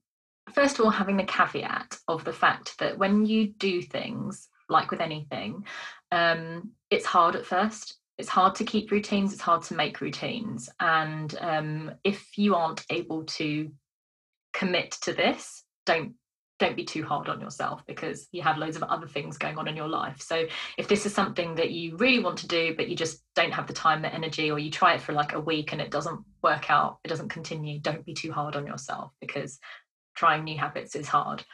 first 0.52 0.78
of 0.78 0.84
all 0.84 0.90
having 0.90 1.16
the 1.16 1.24
caveat 1.24 1.98
of 2.08 2.24
the 2.24 2.32
fact 2.32 2.78
that 2.78 2.98
when 2.98 3.26
you 3.26 3.48
do 3.48 3.82
things 3.82 4.48
like 4.68 4.90
with 4.90 5.00
anything, 5.00 5.64
um, 6.12 6.70
it's 6.90 7.06
hard 7.06 7.36
at 7.36 7.46
first. 7.46 7.96
It's 8.16 8.28
hard 8.28 8.54
to 8.56 8.64
keep 8.64 8.90
routines. 8.90 9.32
It's 9.32 9.42
hard 9.42 9.62
to 9.64 9.74
make 9.74 10.00
routines, 10.00 10.68
and 10.80 11.36
um, 11.40 11.92
if 12.02 12.36
you 12.36 12.56
aren't 12.56 12.84
able 12.90 13.24
to 13.24 13.70
commit 14.52 14.90
to 15.02 15.12
this, 15.12 15.62
don't 15.86 16.14
don't 16.58 16.76
be 16.76 16.84
too 16.84 17.04
hard 17.04 17.28
on 17.28 17.40
yourself 17.40 17.82
because 17.86 18.28
you 18.32 18.42
have 18.42 18.58
loads 18.58 18.76
of 18.76 18.82
other 18.84 19.06
things 19.06 19.38
going 19.38 19.58
on 19.58 19.68
in 19.68 19.76
your 19.76 19.88
life. 19.88 20.20
So 20.20 20.46
if 20.76 20.88
this 20.88 21.06
is 21.06 21.14
something 21.14 21.54
that 21.54 21.70
you 21.70 21.96
really 21.96 22.22
want 22.22 22.38
to 22.38 22.48
do, 22.48 22.74
but 22.76 22.88
you 22.88 22.96
just 22.96 23.22
don't 23.34 23.52
have 23.52 23.66
the 23.66 23.72
time, 23.72 24.02
the 24.02 24.12
energy, 24.12 24.50
or 24.50 24.58
you 24.58 24.70
try 24.70 24.94
it 24.94 25.00
for 25.00 25.12
like 25.12 25.32
a 25.34 25.40
week 25.40 25.72
and 25.72 25.80
it 25.80 25.90
doesn't 25.90 26.20
work 26.42 26.70
out, 26.70 26.98
it 27.04 27.08
doesn't 27.08 27.28
continue, 27.28 27.78
don't 27.78 28.04
be 28.04 28.14
too 28.14 28.32
hard 28.32 28.56
on 28.56 28.66
yourself 28.66 29.12
because 29.20 29.58
trying 30.16 30.44
new 30.44 30.58
habits 30.58 30.96
is 30.96 31.06
hard. 31.06 31.44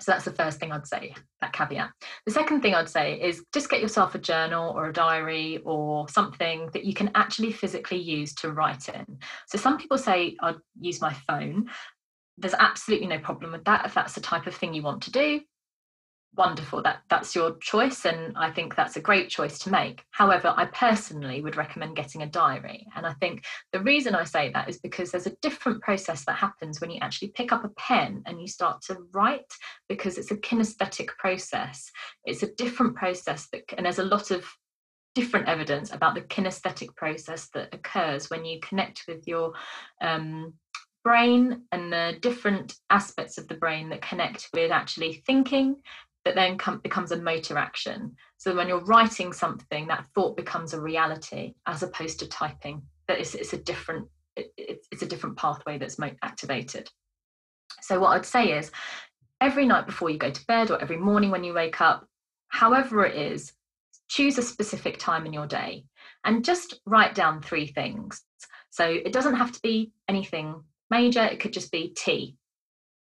So 0.00 0.10
that's 0.10 0.24
the 0.24 0.32
first 0.32 0.58
thing 0.58 0.72
I'd 0.72 0.88
say, 0.88 1.14
that 1.40 1.52
caveat. 1.52 1.90
The 2.26 2.32
second 2.32 2.62
thing 2.62 2.74
I'd 2.74 2.88
say 2.88 3.20
is 3.20 3.44
just 3.54 3.70
get 3.70 3.80
yourself 3.80 4.16
a 4.16 4.18
journal 4.18 4.72
or 4.76 4.88
a 4.88 4.92
diary 4.92 5.60
or 5.64 6.08
something 6.08 6.68
that 6.72 6.84
you 6.84 6.94
can 6.94 7.12
actually 7.14 7.52
physically 7.52 7.98
use 7.98 8.34
to 8.36 8.50
write 8.50 8.88
in. 8.88 9.18
So 9.46 9.56
some 9.56 9.78
people 9.78 9.96
say 9.96 10.36
I'd 10.42 10.56
use 10.80 11.00
my 11.00 11.12
phone 11.28 11.70
there's 12.38 12.54
absolutely 12.54 13.06
no 13.06 13.18
problem 13.18 13.52
with 13.52 13.64
that. 13.64 13.86
If 13.86 13.94
that's 13.94 14.14
the 14.14 14.20
type 14.20 14.46
of 14.46 14.54
thing 14.54 14.74
you 14.74 14.82
want 14.82 15.02
to 15.02 15.12
do 15.12 15.40
wonderful. 16.36 16.82
That 16.82 17.02
that's 17.08 17.34
your 17.34 17.56
choice 17.58 18.04
and 18.04 18.36
i 18.36 18.50
think 18.50 18.74
that's 18.74 18.96
a 18.96 19.00
great 19.00 19.28
choice 19.28 19.58
to 19.60 19.70
make. 19.70 20.04
However 20.10 20.52
i 20.56 20.66
personally 20.66 21.40
would 21.40 21.56
recommend 21.56 21.96
getting 21.96 22.22
a 22.22 22.26
diary 22.26 22.86
and 22.96 23.06
i 23.06 23.12
think 23.14 23.44
the 23.72 23.80
reason 23.80 24.14
i 24.14 24.24
say 24.24 24.50
that 24.52 24.68
is 24.68 24.78
because 24.78 25.10
there's 25.10 25.26
a 25.26 25.36
different 25.42 25.82
process 25.82 26.24
that 26.24 26.36
happens 26.36 26.80
when 26.80 26.90
you 26.90 26.98
actually 27.00 27.28
pick 27.28 27.52
up 27.52 27.64
a 27.64 27.68
pen 27.70 28.22
and 28.26 28.40
you 28.40 28.46
start 28.46 28.82
to 28.82 28.98
write 29.12 29.52
because 29.88 30.18
it's 30.18 30.30
a 30.30 30.36
kinesthetic 30.36 31.08
process. 31.18 31.90
It's 32.24 32.42
a 32.42 32.54
different 32.54 32.96
process 32.96 33.48
that 33.52 33.62
and 33.76 33.86
there's 33.86 33.98
a 33.98 34.04
lot 34.04 34.30
of 34.30 34.44
different 35.14 35.48
evidence 35.48 35.92
about 35.92 36.14
the 36.16 36.22
kinesthetic 36.22 36.94
process 36.96 37.48
that 37.54 37.72
occurs 37.72 38.30
when 38.30 38.44
you 38.44 38.58
connect 38.60 39.04
with 39.06 39.28
your 39.28 39.52
um, 40.00 40.54
brain 41.04 41.62
and 41.70 41.92
the 41.92 42.16
different 42.20 42.74
aspects 42.90 43.38
of 43.38 43.46
the 43.46 43.54
brain 43.54 43.90
that 43.90 44.02
connect 44.02 44.48
with 44.52 44.72
actually 44.72 45.22
thinking 45.26 45.76
that 46.24 46.34
then 46.34 46.56
com- 46.56 46.80
becomes 46.80 47.12
a 47.12 47.20
motor 47.20 47.58
action. 47.58 48.16
So 48.38 48.56
when 48.56 48.66
you're 48.66 48.84
writing 48.84 49.32
something, 49.32 49.86
that 49.88 50.06
thought 50.14 50.36
becomes 50.36 50.72
a 50.72 50.80
reality 50.80 51.54
as 51.66 51.82
opposed 51.82 52.18
to 52.20 52.28
typing. 52.28 52.82
That 53.06 53.20
it's, 53.20 53.34
it's 53.34 53.52
a 53.52 53.58
different 53.58 54.08
it, 54.36 54.52
it's 54.90 55.02
a 55.02 55.06
different 55.06 55.36
pathway 55.36 55.78
that's 55.78 55.98
mo- 55.98 56.16
activated. 56.22 56.90
So 57.82 58.00
what 58.00 58.16
I'd 58.16 58.26
say 58.26 58.58
is, 58.58 58.70
every 59.40 59.66
night 59.66 59.86
before 59.86 60.10
you 60.10 60.18
go 60.18 60.30
to 60.30 60.46
bed 60.46 60.70
or 60.70 60.80
every 60.80 60.96
morning 60.96 61.30
when 61.30 61.44
you 61.44 61.52
wake 61.52 61.80
up, 61.80 62.06
however 62.48 63.04
it 63.04 63.14
is, 63.14 63.52
choose 64.08 64.38
a 64.38 64.42
specific 64.42 64.98
time 64.98 65.26
in 65.26 65.32
your 65.32 65.46
day 65.46 65.84
and 66.24 66.44
just 66.44 66.80
write 66.86 67.14
down 67.14 67.42
three 67.42 67.66
things. 67.66 68.22
So 68.70 68.84
it 68.84 69.12
doesn't 69.12 69.36
have 69.36 69.52
to 69.52 69.60
be 69.60 69.92
anything 70.08 70.64
major, 70.98 71.24
it 71.24 71.40
could 71.40 71.52
just 71.58 71.72
be 71.72 71.94
tea, 72.04 72.36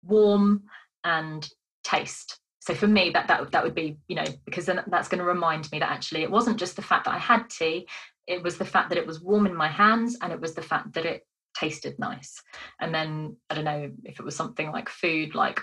warm 0.02 0.62
and 1.04 1.48
taste. 1.84 2.40
So 2.66 2.74
for 2.74 2.88
me, 2.88 3.10
that 3.14 3.28
that 3.28 3.52
that 3.52 3.64
would 3.64 3.78
be, 3.82 3.88
you 4.08 4.16
know, 4.16 4.28
because 4.44 4.66
then 4.66 4.82
that's 4.92 5.08
going 5.10 5.22
to 5.24 5.34
remind 5.36 5.70
me 5.70 5.78
that 5.78 5.94
actually 5.96 6.22
it 6.22 6.36
wasn't 6.36 6.58
just 6.58 6.76
the 6.76 6.88
fact 6.90 7.04
that 7.04 7.14
I 7.14 7.18
had 7.18 7.48
tea, 7.48 7.86
it 8.26 8.42
was 8.42 8.58
the 8.58 8.70
fact 8.74 8.88
that 8.88 8.98
it 8.98 9.06
was 9.06 9.22
warm 9.28 9.46
in 9.46 9.54
my 9.54 9.68
hands, 9.68 10.18
and 10.20 10.32
it 10.32 10.40
was 10.40 10.54
the 10.54 10.68
fact 10.70 10.94
that 10.94 11.06
it 11.06 11.20
tasted 11.54 11.98
nice. 11.98 12.42
And 12.80 12.94
then 12.94 13.36
I 13.48 13.54
don't 13.54 13.70
know 13.70 13.90
if 14.04 14.18
it 14.18 14.24
was 14.24 14.36
something 14.36 14.70
like 14.72 14.88
food, 14.88 15.34
like 15.34 15.60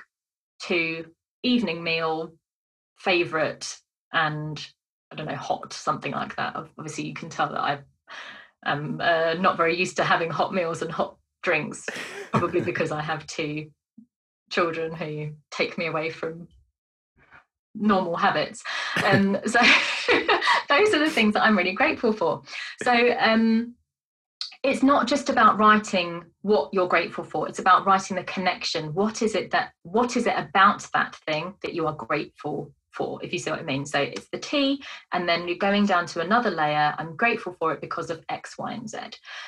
two 0.61 1.05
evening 1.43 1.83
meal, 1.83 2.33
favorite, 2.97 3.65
and 4.13 4.65
I 5.11 5.15
don't 5.15 5.27
know, 5.27 5.35
hot, 5.35 5.73
something 5.73 6.13
like 6.13 6.35
that. 6.37 6.55
Obviously, 6.55 7.05
you 7.05 7.13
can 7.13 7.29
tell 7.29 7.49
that 7.49 7.59
I 7.59 7.79
am 8.65 8.99
uh, 9.01 9.33
not 9.33 9.57
very 9.57 9.77
used 9.77 9.97
to 9.97 10.03
having 10.03 10.31
hot 10.31 10.53
meals 10.53 10.81
and 10.81 10.91
hot 10.91 11.17
drinks, 11.43 11.85
probably 12.31 12.61
because 12.61 12.91
I 12.91 13.01
have 13.01 13.27
two 13.27 13.69
children 14.49 14.93
who 14.93 15.31
take 15.51 15.77
me 15.77 15.87
away 15.87 16.09
from 16.09 16.47
normal 17.75 18.15
habits. 18.15 18.63
Um, 19.05 19.37
so 19.45 19.59
those 20.69 20.93
are 20.93 20.99
the 20.99 21.11
things 21.11 21.33
that 21.33 21.43
I'm 21.43 21.57
really 21.57 21.73
grateful 21.73 22.13
for. 22.13 22.41
So 22.81 23.15
um, 23.19 23.75
it's 24.63 24.83
not 24.83 25.07
just 25.07 25.29
about 25.29 25.57
writing 25.57 26.23
what 26.41 26.69
you're 26.73 26.87
grateful 26.87 27.23
for. 27.23 27.47
It's 27.47 27.59
about 27.59 27.85
writing 27.85 28.15
the 28.15 28.23
connection. 28.23 28.93
What 28.93 29.21
is 29.21 29.35
it 29.35 29.51
that? 29.51 29.71
What 29.83 30.15
is 30.15 30.25
it 30.25 30.35
about 30.37 30.87
that 30.93 31.15
thing 31.27 31.55
that 31.61 31.73
you 31.73 31.85
are 31.87 31.95
grateful 31.95 32.71
for, 32.93 33.23
if 33.23 33.33
you 33.33 33.39
see 33.39 33.49
what 33.49 33.59
I 33.59 33.63
mean. 33.63 33.85
So 33.85 33.99
it's 33.99 34.27
the 34.29 34.39
tea, 34.39 34.83
and 35.11 35.27
then 35.27 35.47
you're 35.47 35.57
going 35.57 35.85
down 35.85 36.05
to 36.07 36.21
another 36.21 36.51
layer. 36.51 36.93
I'm 36.97 37.15
grateful 37.15 37.55
for 37.59 37.73
it 37.73 37.81
because 37.81 38.09
of 38.09 38.23
X, 38.29 38.57
Y, 38.57 38.71
and 38.73 38.89
Z. 38.89 38.97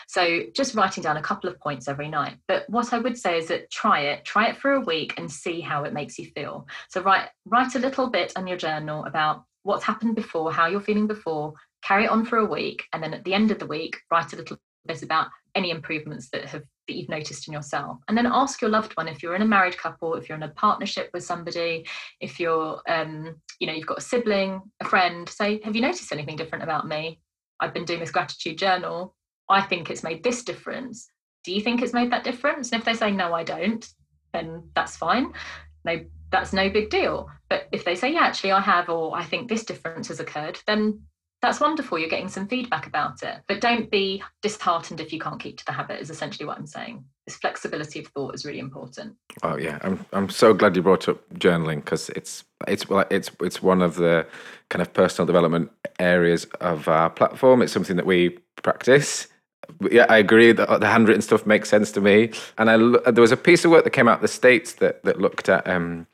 So 0.07 0.41
just 0.55 0.75
writing 0.75 1.03
down 1.03 1.17
a 1.17 1.21
couple 1.21 1.49
of 1.49 1.59
points 1.59 1.87
every 1.87 2.09
night. 2.09 2.37
But 2.47 2.69
what 2.69 2.93
I 2.93 2.99
would 2.99 3.17
say 3.17 3.37
is 3.37 3.47
that 3.47 3.71
try 3.71 4.01
it, 4.01 4.25
try 4.25 4.47
it 4.47 4.57
for 4.57 4.71
a 4.71 4.81
week 4.81 5.13
and 5.17 5.31
see 5.31 5.61
how 5.61 5.83
it 5.83 5.93
makes 5.93 6.17
you 6.19 6.25
feel. 6.35 6.67
So 6.89 7.01
write 7.01 7.29
write 7.45 7.75
a 7.75 7.79
little 7.79 8.09
bit 8.09 8.33
on 8.35 8.47
your 8.47 8.57
journal 8.57 9.05
about 9.05 9.43
what's 9.63 9.83
happened 9.83 10.15
before, 10.15 10.51
how 10.51 10.67
you're 10.67 10.79
feeling 10.79 11.07
before, 11.07 11.53
carry 11.83 12.05
it 12.05 12.11
on 12.11 12.25
for 12.25 12.37
a 12.37 12.45
week, 12.45 12.83
and 12.93 13.01
then 13.01 13.13
at 13.13 13.23
the 13.23 13.33
end 13.33 13.51
of 13.51 13.59
the 13.59 13.65
week, 13.65 13.97
write 14.11 14.33
a 14.33 14.35
little 14.35 14.57
bit 14.85 15.01
about 15.01 15.27
any 15.55 15.71
improvements 15.71 16.29
that 16.31 16.45
have 16.45 16.63
that 16.87 16.95
you've 16.95 17.09
noticed 17.09 17.47
in 17.47 17.53
yourself. 17.53 17.97
And 18.07 18.17
then 18.17 18.27
ask 18.27 18.61
your 18.61 18.69
loved 18.69 18.93
one 18.93 19.07
if 19.07 19.23
you're 19.23 19.35
in 19.35 19.41
a 19.41 19.47
married 19.47 19.77
couple 19.77 20.13
if 20.15 20.29
you're 20.29 20.37
in 20.37 20.43
a 20.43 20.49
partnership 20.49 21.09
with 21.13 21.23
somebody 21.23 21.85
if 22.19 22.39
you're 22.39 22.81
um, 22.87 23.35
you 23.59 23.67
know 23.67 23.73
you've 23.73 23.87
got 23.87 23.97
a 23.97 24.01
sibling 24.01 24.61
a 24.81 24.85
friend 24.85 25.27
say 25.27 25.61
have 25.63 25.75
you 25.75 25.81
noticed 25.81 26.11
anything 26.11 26.35
different 26.35 26.63
about 26.63 26.87
me? 26.87 27.19
I've 27.59 27.73
been 27.73 27.85
doing 27.85 28.01
this 28.01 28.11
gratitude 28.11 28.57
journal. 28.57 29.15
I 29.49 29.61
think 29.61 29.89
it's 29.89 30.03
made 30.03 30.23
this 30.23 30.43
difference. 30.43 31.07
Do 31.43 31.53
you 31.53 31.61
think 31.61 31.81
it's 31.81 31.93
made 31.93 32.11
that 32.11 32.23
difference? 32.23 32.71
And 32.71 32.79
if 32.79 32.85
they 32.85 32.93
say 32.93 33.11
no 33.11 33.33
i 33.33 33.43
don't 33.43 33.87
then 34.33 34.69
that's 34.75 34.97
fine. 34.97 35.33
No 35.85 36.03
that's 36.31 36.53
no 36.53 36.69
big 36.69 36.89
deal. 36.89 37.29
But 37.49 37.67
if 37.71 37.85
they 37.85 37.95
say 37.95 38.11
yeah 38.13 38.25
actually 38.25 38.51
i 38.51 38.59
have 38.59 38.89
or 38.89 39.15
i 39.15 39.23
think 39.23 39.47
this 39.47 39.63
difference 39.63 40.09
has 40.09 40.19
occurred 40.19 40.59
then 40.67 41.01
that's 41.45 41.59
wonderful. 41.59 41.99
You're 41.99 42.09
getting 42.09 42.27
some 42.27 42.47
feedback 42.47 42.87
about 42.87 43.21
it. 43.21 43.41
But 43.47 43.61
don't 43.61 43.91
be 43.91 44.23
disheartened 44.41 44.99
if 44.99 45.13
you 45.13 45.19
can't 45.19 45.39
keep 45.39 45.57
to 45.59 45.65
the 45.65 45.71
habit, 45.71 46.01
is 46.01 46.09
essentially 46.09 46.45
what 46.45 46.57
I'm 46.57 46.65
saying. 46.65 47.05
This 47.27 47.35
flexibility 47.35 47.99
of 47.99 48.07
thought 48.07 48.33
is 48.33 48.45
really 48.45 48.59
important. 48.59 49.15
Oh 49.43 49.55
yeah, 49.55 49.77
I'm 49.81 50.03
I'm 50.11 50.29
so 50.29 50.53
glad 50.53 50.75
you 50.75 50.81
brought 50.81 51.07
up 51.07 51.21
journaling 51.35 51.77
because 51.77 52.09
it's 52.09 52.43
it's 52.67 52.85
it's 53.11 53.29
it's 53.41 53.61
one 53.61 53.83
of 53.83 53.95
the 53.95 54.25
kind 54.69 54.81
of 54.81 54.91
personal 54.93 55.27
development 55.27 55.71
areas 55.99 56.45
of 56.61 56.87
our 56.87 57.09
platform. 57.09 57.61
It's 57.61 57.73
something 57.73 57.95
that 57.95 58.07
we 58.07 58.29
practice. 58.63 59.27
Yeah, 59.91 60.05
I 60.09 60.17
agree 60.17 60.51
that 60.51 60.79
the 60.79 60.87
handwritten 60.87 61.21
stuff 61.21 61.45
makes 61.45 61.69
sense 61.69 61.91
to 61.93 62.01
me. 62.01 62.31
And 62.57 62.69
I 62.71 63.11
there 63.11 63.21
was 63.21 63.31
a 63.31 63.37
piece 63.37 63.65
of 63.65 63.71
work 63.71 63.83
that 63.83 63.91
came 63.91 64.07
out 64.07 64.17
of 64.17 64.21
the 64.21 64.27
states 64.27 64.73
that 64.73 65.03
that 65.03 65.21
looked 65.21 65.47
at 65.49 65.67
um, 65.67 66.07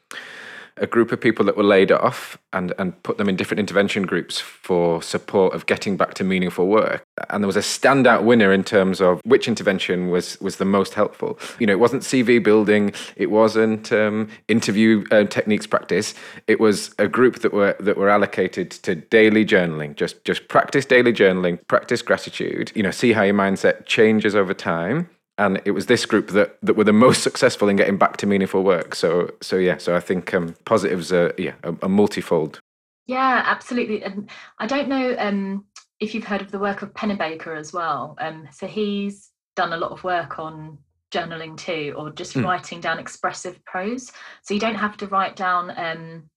a 0.78 0.88
group 0.88 1.12
of 1.12 1.20
people 1.20 1.46
that 1.46 1.58
were 1.58 1.64
laid 1.64 1.92
off 1.92 2.38
and, 2.54 2.74
and 2.78 3.02
put 3.04 3.18
them 3.18 3.30
in 3.30 3.36
different 3.36 3.60
intervention 3.60 4.04
groups 4.04 4.40
for 4.40 5.02
support 5.02 5.54
of 5.54 5.66
getting 5.66 5.98
back 5.98 6.14
to 6.16 6.24
meaningful 6.24 6.68
work. 6.68 7.04
And 7.30 7.44
there 7.44 7.48
was 7.48 7.56
a 7.56 7.60
standout 7.60 8.24
winner 8.24 8.52
in 8.52 8.64
terms 8.64 9.02
of 9.02 9.22
which 9.24 9.48
intervention 9.48 10.10
was, 10.10 10.40
was 10.42 10.58
the 10.58 10.66
most 10.66 10.94
helpful. 10.94 11.40
You 11.60 11.68
know, 11.68 11.74
it 11.74 11.80
wasn't 11.80 12.04
CV 12.04 12.44
building, 12.44 12.94
it 13.16 13.32
wasn't 13.32 13.92
um, 13.92 14.30
interview 14.48 15.06
uh, 15.12 15.26
techniques 15.26 15.68
practice. 15.68 16.14
It 16.48 16.60
was 16.60 16.94
a 17.00 17.08
group 17.08 17.40
that 17.40 17.54
were 17.54 17.76
that 17.80 17.98
were 17.98 18.10
allocated 18.10 18.72
to 18.72 18.96
daily 18.96 19.46
journaling. 19.46 19.96
Just 19.96 20.24
just 20.26 20.48
practice 20.48 20.86
daily 20.86 21.14
journaling, 21.14 21.66
practice 21.68 22.02
gratitude. 22.02 22.72
You 22.76 22.84
know, 22.84 22.92
see 22.92 23.14
how 23.14 23.24
your 23.24 23.36
mindset 23.36 23.86
changes 23.86 24.36
over 24.36 24.54
time 24.54 25.10
and 25.42 25.62
it 25.66 25.72
was 25.72 25.88
this 25.88 26.06
group 26.06 26.30
that 26.30 26.58
that 26.62 26.76
were 26.76 26.84
the 26.84 26.94
most 26.94 27.24
successful 27.30 27.68
in 27.68 27.76
getting 27.76 27.98
back 27.98 28.18
to 28.18 28.28
meaningful 28.28 28.64
work. 28.64 28.96
So 28.96 29.32
so 29.42 29.58
yeah, 29.58 29.78
so 29.78 29.96
I 29.96 30.00
think 30.00 30.34
um, 30.34 30.56
positives 30.66 31.12
are 31.12 31.34
yeah 31.38 31.56
a, 31.64 31.76
a 31.82 31.90
multifold. 31.90 32.60
Yeah, 33.08 33.44
absolutely. 33.46 34.04
And 34.04 34.30
I 34.60 34.68
don't 34.68 34.88
know 34.88 35.16
um, 35.18 35.66
if 36.00 36.14
you've 36.14 36.24
heard 36.24 36.42
of 36.42 36.52
the 36.52 36.60
work 36.60 36.82
of 36.82 36.94
Pennebaker 36.94 37.58
as 37.58 37.74
well. 37.74 38.16
Um, 38.20 38.48
so 38.52 38.68
he's 38.68 39.32
done 39.56 39.74
a 39.74 39.78
lot 39.78 39.92
of 39.92 40.04
work 40.04 40.40
on 40.40 40.78
journaling 41.12 41.58
too, 41.58 41.94
or 41.98 42.12
just 42.12 42.36
mm. 42.36 42.46
writing 42.46 42.80
down 42.80 43.00
expressive 43.00 43.64
prose. 43.66 44.12
So 44.44 44.54
you 44.54 44.60
don't 44.60 44.76
have 44.76 44.96
to 44.98 45.08
write 45.08 45.36
down 45.36 45.74
um, 45.78 46.30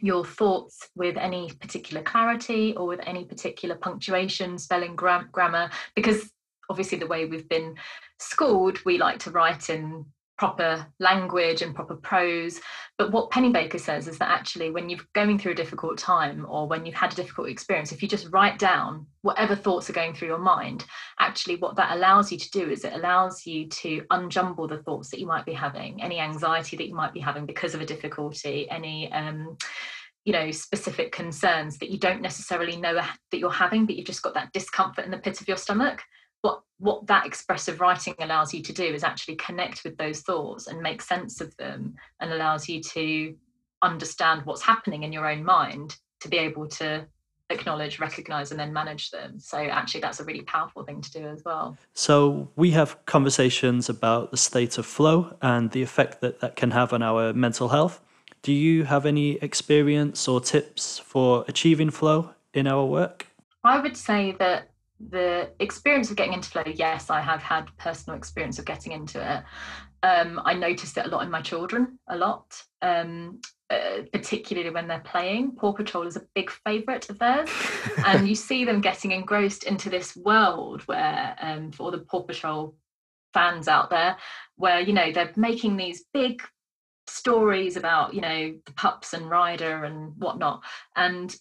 your 0.00 0.24
thoughts 0.24 0.88
with 0.96 1.16
any 1.16 1.50
particular 1.60 2.02
clarity 2.02 2.74
or 2.76 2.86
with 2.86 3.00
any 3.06 3.24
particular 3.24 3.76
punctuation, 3.76 4.58
spelling, 4.58 4.96
gram- 4.96 5.28
grammar, 5.30 5.70
because 5.94 6.30
obviously 6.70 6.98
the 6.98 7.06
way 7.06 7.26
we've 7.26 7.48
been 7.48 7.76
schooled, 8.18 8.78
we 8.84 8.98
like 8.98 9.18
to 9.20 9.30
write 9.30 9.70
in 9.70 10.06
proper 10.36 10.86
language 10.98 11.62
and 11.62 11.74
proper 11.74 11.94
prose. 11.94 12.60
But 12.98 13.12
what 13.12 13.30
Pennebaker 13.30 13.78
says 13.78 14.08
is 14.08 14.18
that 14.18 14.30
actually, 14.30 14.70
when 14.70 14.88
you're 14.88 15.00
going 15.14 15.38
through 15.38 15.52
a 15.52 15.56
difficult 15.56 15.98
time 15.98 16.46
or 16.48 16.66
when 16.66 16.84
you've 16.84 16.94
had 16.94 17.12
a 17.12 17.16
difficult 17.16 17.48
experience, 17.48 17.92
if 17.92 18.02
you 18.02 18.08
just 18.08 18.30
write 18.32 18.58
down 18.58 19.06
whatever 19.22 19.54
thoughts 19.54 19.88
are 19.88 19.94
going 19.94 20.14
through 20.14 20.28
your 20.28 20.38
mind, 20.38 20.84
actually, 21.20 21.56
what 21.56 21.76
that 21.76 21.96
allows 21.96 22.32
you 22.32 22.38
to 22.38 22.50
do 22.50 22.68
is 22.70 22.84
it 22.84 22.92
allows 22.92 23.46
you 23.46 23.68
to 23.68 24.02
unjumble 24.10 24.68
the 24.68 24.82
thoughts 24.82 25.10
that 25.10 25.20
you 25.20 25.26
might 25.26 25.46
be 25.46 25.52
having, 25.52 26.02
any 26.02 26.18
anxiety 26.18 26.76
that 26.76 26.88
you 26.88 26.94
might 26.94 27.12
be 27.12 27.20
having 27.20 27.46
because 27.46 27.74
of 27.74 27.80
a 27.80 27.86
difficulty, 27.86 28.68
any. 28.70 29.10
Um, 29.12 29.56
you 30.26 30.32
know 30.32 30.50
specific 30.50 31.12
concerns 31.12 31.76
that 31.76 31.90
you 31.90 31.98
don't 31.98 32.22
necessarily 32.22 32.76
know 32.76 32.94
that 32.94 33.38
you're 33.38 33.50
having 33.50 33.84
but 33.84 33.94
you've 33.94 34.06
just 34.06 34.22
got 34.22 34.32
that 34.32 34.50
discomfort 34.54 35.04
in 35.04 35.10
the 35.10 35.18
pit 35.18 35.38
of 35.42 35.46
your 35.46 35.58
stomach 35.58 36.00
what 36.44 36.60
what 36.78 37.06
that 37.06 37.24
expressive 37.24 37.80
writing 37.80 38.14
allows 38.18 38.52
you 38.52 38.62
to 38.62 38.72
do 38.72 38.84
is 38.84 39.02
actually 39.02 39.36
connect 39.36 39.82
with 39.84 39.96
those 39.96 40.20
thoughts 40.20 40.66
and 40.66 40.80
make 40.80 41.00
sense 41.00 41.40
of 41.40 41.56
them 41.56 41.94
and 42.20 42.32
allows 42.32 42.68
you 42.68 42.82
to 42.82 43.34
understand 43.80 44.42
what's 44.44 44.62
happening 44.62 45.02
in 45.04 45.12
your 45.12 45.26
own 45.26 45.42
mind 45.42 45.96
to 46.20 46.28
be 46.28 46.36
able 46.36 46.66
to 46.68 47.06
acknowledge 47.50 47.98
recognize 47.98 48.50
and 48.50 48.60
then 48.60 48.72
manage 48.72 49.10
them. 49.10 49.38
So 49.38 49.58
actually 49.58 50.00
that's 50.00 50.20
a 50.20 50.24
really 50.24 50.42
powerful 50.42 50.84
thing 50.84 51.00
to 51.00 51.10
do 51.10 51.26
as 51.26 51.42
well. 51.44 51.76
So 51.94 52.50
we 52.56 52.72
have 52.72 53.04
conversations 53.06 53.88
about 53.88 54.30
the 54.30 54.36
state 54.36 54.76
of 54.76 54.84
flow 54.84 55.36
and 55.40 55.70
the 55.70 55.82
effect 55.82 56.20
that 56.20 56.40
that 56.40 56.56
can 56.56 56.72
have 56.72 56.92
on 56.92 57.02
our 57.02 57.32
mental 57.32 57.68
health. 57.68 58.00
Do 58.42 58.52
you 58.52 58.84
have 58.84 59.06
any 59.06 59.32
experience 59.36 60.28
or 60.28 60.40
tips 60.40 60.98
for 60.98 61.44
achieving 61.48 61.90
flow 61.90 62.30
in 62.52 62.66
our 62.66 62.84
work? 62.84 63.26
I 63.62 63.80
would 63.80 63.96
say 63.96 64.32
that 64.38 64.68
the 65.00 65.50
experience 65.60 66.10
of 66.10 66.16
getting 66.16 66.34
into 66.34 66.50
flow, 66.50 66.62
yes, 66.66 67.10
I 67.10 67.20
have 67.20 67.42
had 67.42 67.76
personal 67.78 68.16
experience 68.16 68.58
of 68.58 68.64
getting 68.64 68.92
into 68.92 69.20
it. 69.20 69.42
Um, 70.02 70.40
I 70.44 70.54
noticed 70.54 70.96
it 70.98 71.06
a 71.06 71.08
lot 71.08 71.24
in 71.24 71.30
my 71.30 71.40
children, 71.40 71.98
a 72.08 72.16
lot, 72.16 72.62
um, 72.82 73.40
uh, 73.70 74.02
particularly 74.12 74.70
when 74.70 74.86
they're 74.86 75.00
playing. 75.00 75.52
Paw 75.52 75.72
Patrol 75.72 76.06
is 76.06 76.16
a 76.16 76.26
big 76.34 76.50
favourite 76.50 77.08
of 77.08 77.18
theirs, 77.18 77.48
and 78.06 78.28
you 78.28 78.34
see 78.34 78.64
them 78.64 78.80
getting 78.80 79.12
engrossed 79.12 79.64
into 79.64 79.88
this 79.90 80.14
world 80.16 80.82
where, 80.82 81.34
um, 81.40 81.72
for 81.72 81.84
all 81.84 81.90
the 81.90 81.98
Paw 81.98 82.22
Patrol 82.22 82.74
fans 83.32 83.66
out 83.66 83.90
there, 83.90 84.16
where 84.56 84.80
you 84.80 84.92
know 84.92 85.10
they're 85.10 85.32
making 85.36 85.76
these 85.76 86.04
big 86.12 86.42
stories 87.06 87.76
about 87.76 88.14
you 88.14 88.20
know 88.20 88.54
the 88.66 88.72
pups 88.72 89.12
and 89.14 89.28
Ryder 89.28 89.84
and 89.84 90.12
whatnot, 90.18 90.62
and 90.96 91.34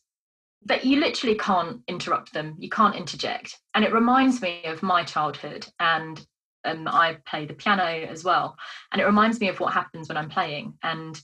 that 0.65 0.85
you 0.85 0.99
literally 0.99 1.35
can't 1.35 1.81
interrupt 1.87 2.33
them 2.33 2.55
you 2.59 2.69
can't 2.69 2.95
interject. 2.95 3.59
And 3.73 3.83
it 3.83 3.93
reminds 3.93 4.41
me 4.41 4.63
of 4.65 4.83
my 4.83 5.03
childhood 5.03 5.67
and 5.79 6.25
um, 6.65 6.87
i 6.87 7.17
play 7.25 7.45
the 7.45 7.53
piano 7.53 7.83
as 7.83 8.23
well. 8.23 8.55
And 8.91 9.01
it 9.01 9.05
reminds 9.05 9.39
me 9.39 9.49
of 9.49 9.59
what 9.59 9.73
happens 9.73 10.07
when 10.07 10.17
i'm 10.17 10.29
playing. 10.29 10.77
And 10.83 11.19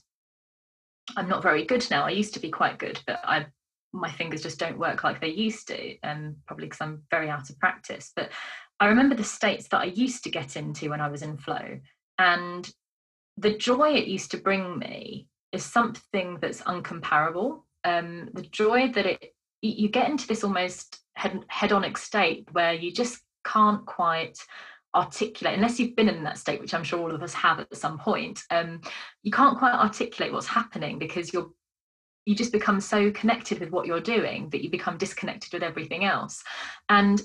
i'm 1.16 1.28
not 1.28 1.42
very 1.42 1.64
good 1.64 1.86
now. 1.90 2.04
I 2.04 2.10
used 2.10 2.34
to 2.34 2.40
be 2.40 2.50
quite 2.50 2.78
good 2.78 3.00
but 3.06 3.20
i 3.24 3.46
my 3.92 4.10
fingers 4.10 4.42
just 4.42 4.60
don't 4.60 4.78
work 4.78 5.02
like 5.02 5.20
they 5.20 5.30
used 5.30 5.66
to 5.66 5.96
and 6.04 6.28
um, 6.28 6.36
probably 6.46 6.66
because 6.66 6.80
i'm 6.80 7.02
very 7.10 7.28
out 7.28 7.50
of 7.50 7.58
practice. 7.58 8.12
But 8.14 8.30
i 8.78 8.86
remember 8.86 9.14
the 9.14 9.24
states 9.24 9.68
that 9.68 9.80
i 9.80 9.84
used 9.84 10.24
to 10.24 10.30
get 10.30 10.56
into 10.56 10.90
when 10.90 11.00
i 11.00 11.08
was 11.08 11.22
in 11.22 11.36
flow. 11.36 11.80
And 12.18 12.70
the 13.38 13.56
joy 13.56 13.92
it 13.92 14.06
used 14.06 14.30
to 14.32 14.36
bring 14.36 14.78
me 14.78 15.26
is 15.52 15.64
something 15.64 16.38
that's 16.40 16.60
uncomparable 16.62 17.62
um, 17.84 18.28
the 18.34 18.42
joy 18.42 18.90
that 18.92 19.06
it 19.06 19.34
you 19.62 19.90
get 19.90 20.08
into 20.08 20.26
this 20.26 20.42
almost 20.42 21.00
hedonic 21.18 21.98
state 21.98 22.48
where 22.52 22.72
you 22.72 22.90
just 22.90 23.20
can't 23.44 23.84
quite 23.84 24.38
articulate 24.94 25.54
unless 25.54 25.78
you've 25.78 25.94
been 25.94 26.08
in 26.08 26.24
that 26.24 26.38
state 26.38 26.60
which 26.60 26.72
i'm 26.72 26.82
sure 26.82 26.98
all 26.98 27.14
of 27.14 27.22
us 27.22 27.34
have 27.34 27.60
at 27.60 27.76
some 27.76 27.98
point 27.98 28.42
um, 28.50 28.80
you 29.22 29.30
can't 29.30 29.58
quite 29.58 29.74
articulate 29.74 30.32
what's 30.32 30.46
happening 30.46 30.98
because 30.98 31.32
you're 31.32 31.50
you 32.26 32.34
just 32.34 32.52
become 32.52 32.80
so 32.80 33.10
connected 33.12 33.60
with 33.60 33.70
what 33.70 33.86
you're 33.86 34.00
doing 34.00 34.48
that 34.50 34.62
you 34.62 34.70
become 34.70 34.96
disconnected 34.98 35.52
with 35.52 35.62
everything 35.62 36.04
else 36.04 36.42
and 36.88 37.22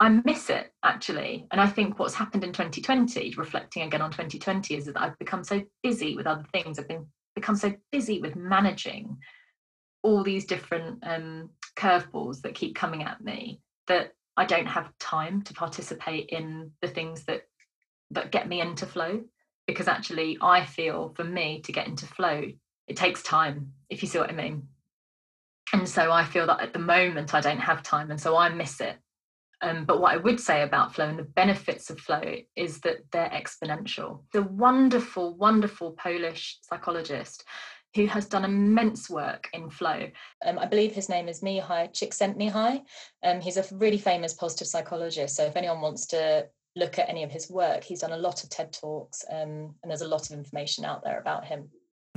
I 0.00 0.08
miss 0.24 0.50
it 0.50 0.72
actually. 0.82 1.46
And 1.50 1.60
I 1.60 1.66
think 1.66 1.98
what's 1.98 2.14
happened 2.14 2.44
in 2.44 2.52
2020, 2.52 3.34
reflecting 3.36 3.82
again 3.82 4.02
on 4.02 4.10
2020, 4.10 4.74
is 4.74 4.86
that 4.86 5.00
I've 5.00 5.18
become 5.18 5.44
so 5.44 5.62
busy 5.82 6.16
with 6.16 6.26
other 6.26 6.44
things. 6.52 6.78
I've 6.78 6.88
been 6.88 7.06
become 7.34 7.56
so 7.56 7.72
busy 7.90 8.20
with 8.20 8.36
managing 8.36 9.16
all 10.04 10.22
these 10.22 10.44
different 10.44 11.02
um, 11.02 11.50
curveballs 11.76 12.42
that 12.42 12.54
keep 12.54 12.76
coming 12.76 13.02
at 13.02 13.20
me 13.20 13.60
that 13.88 14.12
I 14.36 14.44
don't 14.44 14.66
have 14.66 14.96
time 15.00 15.42
to 15.42 15.54
participate 15.54 16.28
in 16.28 16.70
the 16.80 16.88
things 16.88 17.24
that 17.24 17.42
that 18.12 18.30
get 18.30 18.46
me 18.46 18.60
into 18.60 18.86
flow. 18.86 19.22
Because 19.66 19.88
actually 19.88 20.38
I 20.40 20.64
feel 20.64 21.14
for 21.16 21.24
me 21.24 21.62
to 21.62 21.72
get 21.72 21.88
into 21.88 22.06
flow 22.06 22.44
it 22.86 22.96
takes 22.96 23.22
time 23.22 23.72
if 23.88 24.02
you 24.02 24.08
see 24.08 24.18
what 24.18 24.30
I 24.30 24.34
mean. 24.34 24.68
And 25.72 25.88
so 25.88 26.12
I 26.12 26.24
feel 26.24 26.46
that 26.46 26.60
at 26.60 26.72
the 26.72 26.78
moment 26.78 27.34
I 27.34 27.40
don't 27.40 27.58
have 27.58 27.82
time 27.82 28.10
and 28.10 28.20
so 28.20 28.36
I 28.36 28.48
miss 28.50 28.80
it. 28.80 28.96
Um, 29.62 29.86
but 29.86 30.00
what 30.00 30.12
I 30.12 30.18
would 30.18 30.38
say 30.38 30.62
about 30.62 30.94
flow 30.94 31.08
and 31.08 31.18
the 31.18 31.22
benefits 31.22 31.88
of 31.88 31.98
flow 31.98 32.36
is 32.54 32.80
that 32.80 32.98
they're 33.12 33.30
exponential. 33.30 34.22
The 34.34 34.42
wonderful, 34.42 35.34
wonderful 35.36 35.92
Polish 35.92 36.58
psychologist 36.62 37.44
who 37.94 38.06
has 38.06 38.26
done 38.26 38.44
immense 38.44 39.08
work 39.08 39.48
in 39.52 39.70
flow. 39.70 40.08
Um, 40.44 40.58
I 40.58 40.66
believe 40.66 40.92
his 40.92 41.08
name 41.08 41.28
is 41.28 41.40
Mihaly 41.40 41.92
Csikszentmihalyi. 41.92 42.82
Um, 43.22 43.40
he's 43.40 43.56
a 43.56 43.64
really 43.72 43.98
famous 43.98 44.34
positive 44.34 44.66
psychologist. 44.66 45.36
So 45.36 45.44
if 45.44 45.56
anyone 45.56 45.80
wants 45.80 46.06
to 46.06 46.46
look 46.76 46.98
at 46.98 47.08
any 47.08 47.22
of 47.22 47.30
his 47.30 47.48
work, 47.48 47.84
he's 47.84 48.00
done 48.00 48.12
a 48.12 48.18
lot 48.18 48.42
of 48.42 48.50
TED 48.50 48.72
Talks 48.72 49.24
um, 49.30 49.74
and 49.82 49.90
there's 49.90 50.02
a 50.02 50.08
lot 50.08 50.28
of 50.28 50.36
information 50.36 50.84
out 50.84 51.04
there 51.04 51.20
about 51.20 51.44
him. 51.44 51.68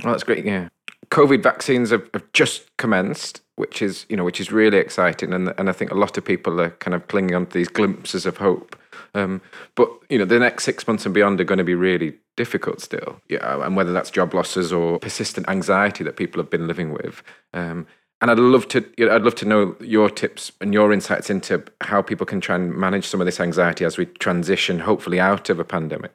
Well, 0.02 0.12
that's 0.12 0.24
great. 0.24 0.44
Yeah. 0.44 0.68
COVID 1.10 1.42
vaccines 1.42 1.90
have, 1.90 2.08
have, 2.12 2.30
just 2.32 2.76
commenced, 2.76 3.40
which 3.56 3.80
is, 3.80 4.04
you 4.08 4.16
know, 4.16 4.24
which 4.24 4.40
is 4.40 4.52
really 4.52 4.78
exciting. 4.78 5.32
And, 5.32 5.54
and 5.58 5.68
I 5.68 5.72
think 5.72 5.90
a 5.90 5.94
lot 5.96 6.18
of 6.18 6.24
people 6.24 6.60
are 6.60 6.70
kind 6.70 6.94
of 6.94 7.06
clinging 7.08 7.34
on 7.34 7.46
to 7.46 7.58
these 7.58 7.68
glimpses 7.68 8.26
of 8.26 8.36
hope. 8.36 8.76
Um, 9.14 9.40
but, 9.74 9.90
you 10.08 10.18
know, 10.18 10.24
the 10.24 10.38
next 10.38 10.64
six 10.64 10.86
months 10.86 11.04
and 11.04 11.14
beyond 11.14 11.40
are 11.40 11.44
going 11.44 11.58
to 11.58 11.64
be 11.64 11.74
really 11.74 12.14
difficult 12.36 12.80
still. 12.80 13.20
Yeah, 13.28 13.64
and 13.64 13.76
whether 13.76 13.92
that's 13.92 14.10
job 14.10 14.34
losses 14.34 14.72
or 14.72 14.98
persistent 14.98 15.48
anxiety 15.48 16.04
that 16.04 16.16
people 16.16 16.40
have 16.40 16.50
been 16.50 16.66
living 16.66 16.92
with. 16.92 17.22
Um, 17.52 17.86
and 18.20 18.30
I'd 18.30 18.38
love 18.38 18.66
to, 18.68 18.84
you 18.96 19.06
know, 19.06 19.14
I'd 19.14 19.22
love 19.22 19.36
to 19.36 19.44
know 19.44 19.76
your 19.80 20.10
tips 20.10 20.50
and 20.60 20.74
your 20.74 20.92
insights 20.92 21.30
into 21.30 21.62
how 21.82 22.02
people 22.02 22.26
can 22.26 22.40
try 22.40 22.56
and 22.56 22.74
manage 22.74 23.06
some 23.06 23.20
of 23.20 23.26
this 23.26 23.38
anxiety 23.38 23.84
as 23.84 23.96
we 23.96 24.06
transition, 24.06 24.80
hopefully, 24.80 25.20
out 25.20 25.50
of 25.50 25.60
a 25.60 25.64
pandemic. 25.64 26.12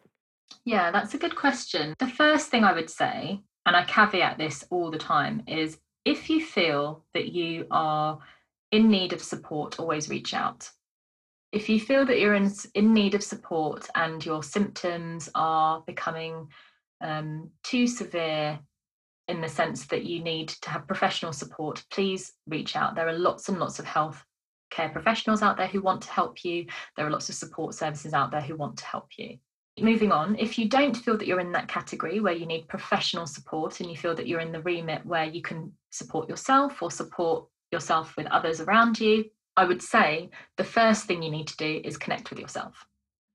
Yeah, 0.66 0.92
that's 0.92 1.14
a 1.14 1.18
good 1.18 1.36
question. 1.36 1.96
The 2.00 2.08
first 2.08 2.50
thing 2.50 2.64
I 2.64 2.74
would 2.74 2.90
say, 2.90 3.42
and 3.66 3.76
I 3.76 3.84
caveat 3.86 4.38
this 4.38 4.66
all 4.70 4.92
the 4.92 4.98
time, 4.98 5.44
is 5.48 5.78
if 6.04 6.30
you 6.30 6.44
feel 6.46 7.04
that 7.14 7.32
you 7.32 7.68
are 7.72 8.20
in 8.72 8.90
need 8.90 9.14
of 9.14 9.22
support, 9.22 9.80
always 9.80 10.10
reach 10.10 10.34
out 10.34 10.70
if 11.54 11.70
you 11.70 11.80
feel 11.80 12.04
that 12.08 12.20
you're 12.20 12.34
in, 12.34 12.52
in 12.74 12.94
need 12.94 13.14
of 13.14 13.24
support 13.24 13.88
and 13.96 14.26
your 14.26 14.42
symptoms 14.42 15.30
are 15.36 15.84
becoming 15.86 16.48
um, 17.02 17.52
too 17.64 17.86
severe 17.86 18.60
in 19.28 19.40
the 19.40 19.48
sense 19.48 19.86
that 19.86 20.04
you 20.04 20.22
need 20.22 20.50
to 20.50 20.70
have 20.72 20.88
professional 20.88 21.32
support, 21.32 21.84
please 21.92 22.34
reach 22.48 22.76
out. 22.76 22.96
There 22.96 23.08
are 23.08 23.18
lots 23.18 23.50
and 23.50 23.60
lots 23.60 23.78
of 23.78 23.86
health 23.86 24.22
care 24.72 24.90
professionals 24.90 25.44
out 25.44 25.56
there 25.56 25.68
who 25.68 25.82
want 25.82 26.02
to 26.02 26.12
help 26.12 26.44
you. 26.44 26.66
There 26.98 27.06
are 27.06 27.12
lots 27.12 27.30
of 27.30 27.36
support 27.36 27.76
services 27.76 28.14
out 28.14 28.32
there 28.32 28.42
who 28.42 28.58
want 28.58 28.78
to 28.78 28.86
help 28.86 29.10
you. 29.18 29.38
moving 29.80 30.12
on, 30.12 30.36
if 30.40 30.58
you 30.58 30.68
don't 30.68 30.98
feel 30.98 31.18
that 31.18 31.28
you're 31.28 31.40
in 31.40 31.52
that 31.52 31.68
category 31.68 32.20
where 32.20 32.34
you 32.34 32.48
need 32.48 32.68
professional 32.68 33.28
support 33.28 33.80
and 33.80 33.90
you 33.92 33.96
feel 33.96 34.16
that 34.16 34.28
you're 34.28 34.40
in 34.40 34.52
the 34.52 34.62
remit 34.62 35.06
where 35.06 35.26
you 35.26 35.44
can 35.44 35.72
support 35.92 36.28
yourself 36.28 36.82
or 36.82 36.90
support 36.90 37.46
yourself 37.72 38.18
with 38.18 38.26
others 38.28 38.60
around 38.60 39.00
you, 39.00 39.26
I 39.56 39.66
would 39.66 39.82
say 39.82 40.30
the 40.58 40.64
first 40.64 41.06
thing 41.06 41.22
you 41.22 41.32
need 41.32 41.48
to 41.48 41.58
do 41.58 41.82
is 41.84 41.98
connect 41.98 42.30
with 42.30 42.40
yourself. 42.40 42.86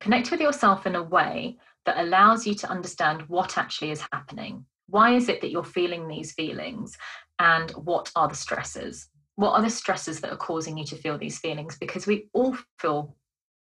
Connect 0.01 0.31
with 0.31 0.41
yourself 0.41 0.87
in 0.87 0.97
a 0.97 1.03
way 1.03 1.59
that 1.87 1.99
allows 1.99 2.47
you 2.47 2.55
to 2.55 2.71
understand 2.71 3.23
what 3.29 3.57
actually 3.57 3.91
is 3.91 4.03
happening. 4.12 4.64
Why 4.89 5.14
is 5.14 5.29
it 5.29 5.41
that 5.41 5.51
you're 5.51 5.64
feeling 5.64 6.09
these 6.09 6.33
feelings? 6.33 6.97
And 7.39 7.71
what 7.73 8.11
are 8.16 8.29
the 8.29 8.35
stresses? 8.35 9.09
What 9.37 9.53
are 9.53 9.62
the 9.62 9.71
stresses 9.71 10.21
that 10.21 10.33
are 10.33 10.37
causing 10.37 10.77
you 10.77 10.85
to 10.87 10.97
feel 10.97 11.19
these 11.19 11.39
feelings? 11.39 11.77
Because 11.79 12.07
we 12.07 12.29
all 12.33 12.57
feel 12.79 13.16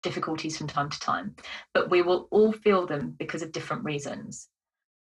difficulties 0.04 0.58
from 0.58 0.68
time 0.68 0.90
to 0.90 1.00
time, 1.00 1.36
but 1.74 1.90
we 1.90 2.02
will 2.02 2.28
all 2.32 2.54
feel 2.54 2.86
them 2.86 3.16
because 3.20 3.42
of 3.42 3.52
different 3.52 3.84
reasons. 3.84 4.48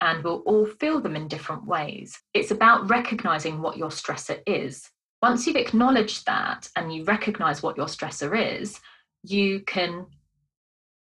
And 0.00 0.22
we'll 0.22 0.40
all 0.40 0.66
feel 0.66 1.00
them 1.00 1.16
in 1.16 1.28
different 1.28 1.66
ways. 1.66 2.20
It's 2.34 2.50
about 2.50 2.90
recognizing 2.90 3.62
what 3.62 3.76
your 3.76 3.88
stressor 3.90 4.40
is. 4.46 4.90
Once 5.28 5.44
you've 5.44 5.56
acknowledged 5.56 6.24
that 6.26 6.70
and 6.76 6.94
you 6.94 7.02
recognize 7.02 7.60
what 7.60 7.76
your 7.76 7.86
stressor 7.86 8.60
is, 8.60 8.78
you 9.24 9.58
can 9.58 10.06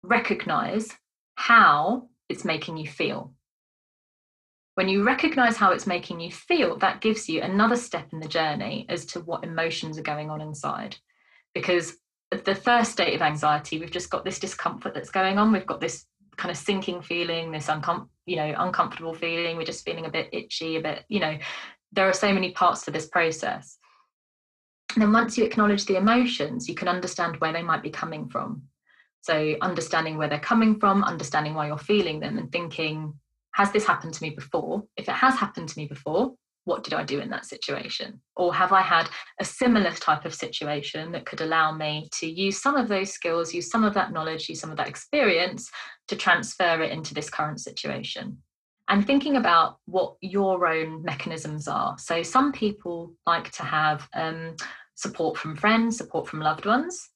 recognize 0.02 0.96
how 1.34 2.08
it's 2.30 2.42
making 2.42 2.78
you 2.78 2.88
feel. 2.88 3.34
When 4.76 4.88
you 4.88 5.04
recognize 5.04 5.58
how 5.58 5.72
it's 5.72 5.86
making 5.86 6.20
you 6.20 6.32
feel, 6.32 6.78
that 6.78 7.02
gives 7.02 7.28
you 7.28 7.42
another 7.42 7.76
step 7.76 8.08
in 8.14 8.20
the 8.20 8.28
journey 8.28 8.86
as 8.88 9.04
to 9.06 9.20
what 9.20 9.44
emotions 9.44 9.98
are 9.98 10.02
going 10.10 10.30
on 10.30 10.40
inside. 10.40 10.96
Because 11.52 11.98
the 12.30 12.54
first 12.54 12.92
state 12.92 13.14
of 13.14 13.20
anxiety, 13.20 13.78
we've 13.78 13.90
just 13.90 14.08
got 14.08 14.24
this 14.24 14.38
discomfort 14.38 14.94
that's 14.94 15.10
going 15.10 15.36
on. 15.36 15.52
We've 15.52 15.66
got 15.66 15.82
this 15.82 16.06
kind 16.38 16.50
of 16.50 16.56
sinking 16.56 17.02
feeling, 17.02 17.52
this 17.52 17.66
uncom- 17.66 18.08
you 18.24 18.36
know, 18.36 18.54
uncomfortable 18.56 19.12
feeling. 19.12 19.58
We're 19.58 19.64
just 19.64 19.84
feeling 19.84 20.06
a 20.06 20.10
bit 20.10 20.30
itchy, 20.32 20.76
a 20.76 20.80
bit, 20.80 21.04
you 21.10 21.20
know, 21.20 21.36
there 21.92 22.08
are 22.08 22.14
so 22.14 22.32
many 22.32 22.52
parts 22.52 22.86
to 22.86 22.90
this 22.90 23.06
process. 23.06 23.77
Then 24.96 25.12
once 25.12 25.36
you 25.36 25.44
acknowledge 25.44 25.84
the 25.84 25.96
emotions, 25.96 26.68
you 26.68 26.74
can 26.74 26.88
understand 26.88 27.36
where 27.36 27.52
they 27.52 27.62
might 27.62 27.82
be 27.82 27.90
coming 27.90 28.28
from. 28.28 28.62
So 29.20 29.56
understanding 29.60 30.16
where 30.16 30.28
they're 30.28 30.38
coming 30.40 30.78
from, 30.80 31.04
understanding 31.04 31.54
why 31.54 31.66
you're 31.66 31.78
feeling 31.78 32.20
them, 32.20 32.38
and 32.38 32.50
thinking, 32.50 33.14
has 33.52 33.70
this 33.72 33.86
happened 33.86 34.14
to 34.14 34.22
me 34.22 34.30
before? 34.30 34.84
If 34.96 35.08
it 35.08 35.14
has 35.14 35.34
happened 35.34 35.68
to 35.68 35.78
me 35.78 35.86
before, 35.86 36.34
what 36.64 36.84
did 36.84 36.94
I 36.94 37.02
do 37.02 37.18
in 37.18 37.30
that 37.30 37.46
situation? 37.46 38.20
Or 38.36 38.54
have 38.54 38.72
I 38.72 38.82
had 38.82 39.08
a 39.40 39.44
similar 39.44 39.90
type 39.92 40.24
of 40.24 40.34
situation 40.34 41.12
that 41.12 41.26
could 41.26 41.40
allow 41.40 41.72
me 41.72 42.08
to 42.14 42.30
use 42.30 42.60
some 42.60 42.76
of 42.76 42.88
those 42.88 43.10
skills, 43.10 43.54
use 43.54 43.70
some 43.70 43.84
of 43.84 43.94
that 43.94 44.12
knowledge, 44.12 44.48
use 44.48 44.60
some 44.60 44.70
of 44.70 44.76
that 44.76 44.88
experience 44.88 45.70
to 46.08 46.16
transfer 46.16 46.82
it 46.82 46.92
into 46.92 47.14
this 47.14 47.30
current 47.30 47.60
situation? 47.60 48.38
And 48.88 49.06
thinking 49.06 49.36
about 49.36 49.78
what 49.84 50.16
your 50.20 50.66
own 50.66 51.02
mechanisms 51.02 51.68
are. 51.68 51.96
So, 51.98 52.22
some 52.22 52.52
people 52.52 53.12
like 53.26 53.50
to 53.52 53.62
have 53.62 54.08
um, 54.14 54.56
support 54.94 55.36
from 55.36 55.56
friends, 55.56 55.98
support 55.98 56.26
from 56.26 56.40
loved 56.40 56.64
ones. 56.64 57.10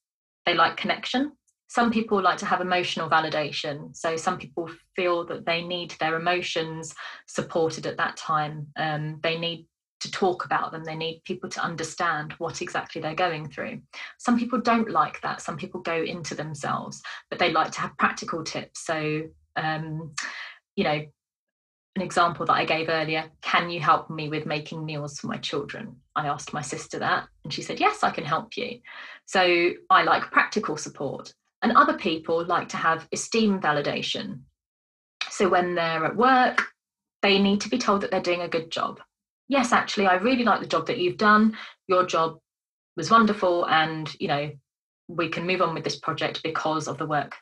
They 0.44 0.54
like 0.54 0.76
connection 0.76 1.32
some 1.72 1.90
people 1.90 2.20
like 2.20 2.36
to 2.36 2.44
have 2.44 2.60
emotional 2.60 3.08
validation. 3.08 3.96
So 3.96 4.14
some 4.14 4.36
people 4.36 4.68
feel 4.94 5.24
that 5.24 5.46
they 5.46 5.62
need 5.62 5.92
their 5.92 6.16
emotions 6.16 6.94
supported 7.26 7.86
at 7.86 7.96
that 7.96 8.18
time. 8.18 8.66
Um, 8.76 9.20
they 9.22 9.38
need 9.38 9.66
to 10.00 10.10
talk 10.10 10.44
about 10.44 10.70
them. 10.70 10.84
They 10.84 10.96
need 10.96 11.22
people 11.24 11.48
to 11.48 11.64
understand 11.64 12.34
what 12.36 12.60
exactly 12.60 13.00
they're 13.00 13.14
going 13.14 13.48
through. 13.48 13.80
Some 14.18 14.38
people 14.38 14.60
don't 14.60 14.90
like 14.90 15.22
that. 15.22 15.40
Some 15.40 15.56
people 15.56 15.80
go 15.80 16.02
into 16.02 16.34
themselves, 16.34 17.00
but 17.30 17.38
they 17.38 17.50
like 17.50 17.70
to 17.72 17.80
have 17.80 17.96
practical 17.96 18.44
tips. 18.44 18.84
So, 18.84 19.22
um, 19.56 20.12
you 20.76 20.84
know, 20.84 21.06
an 21.96 22.02
example 22.02 22.46
that 22.46 22.54
I 22.54 22.64
gave 22.64 22.88
earlier 22.88 23.30
can 23.42 23.70
you 23.70 23.80
help 23.80 24.08
me 24.08 24.28
with 24.28 24.46
making 24.46 24.84
meals 24.84 25.18
for 25.18 25.26
my 25.26 25.36
children? 25.36 25.96
I 26.16 26.26
asked 26.26 26.52
my 26.52 26.62
sister 26.62 26.98
that, 26.98 27.28
and 27.44 27.52
she 27.52 27.62
said, 27.62 27.80
Yes, 27.80 28.02
I 28.02 28.10
can 28.10 28.24
help 28.24 28.56
you. 28.56 28.80
So 29.26 29.72
I 29.90 30.02
like 30.02 30.30
practical 30.30 30.76
support. 30.76 31.32
And 31.62 31.72
other 31.72 31.94
people 31.94 32.44
like 32.44 32.68
to 32.70 32.76
have 32.76 33.06
esteem 33.12 33.60
validation. 33.60 34.40
So 35.30 35.48
when 35.48 35.74
they're 35.74 36.04
at 36.04 36.16
work, 36.16 36.62
they 37.22 37.38
need 37.40 37.60
to 37.60 37.68
be 37.68 37.78
told 37.78 38.00
that 38.00 38.10
they're 38.10 38.20
doing 38.20 38.42
a 38.42 38.48
good 38.48 38.70
job. 38.70 39.00
Yes, 39.48 39.72
actually, 39.72 40.06
I 40.06 40.14
really 40.14 40.44
like 40.44 40.60
the 40.60 40.66
job 40.66 40.86
that 40.86 40.98
you've 40.98 41.18
done. 41.18 41.56
Your 41.86 42.04
job 42.04 42.38
was 42.96 43.10
wonderful, 43.10 43.66
and 43.66 44.12
you 44.18 44.28
know, 44.28 44.50
we 45.08 45.28
can 45.28 45.46
move 45.46 45.62
on 45.62 45.74
with 45.74 45.84
this 45.84 45.98
project 45.98 46.42
because 46.42 46.88
of 46.88 46.98
the 46.98 47.06
work 47.06 47.36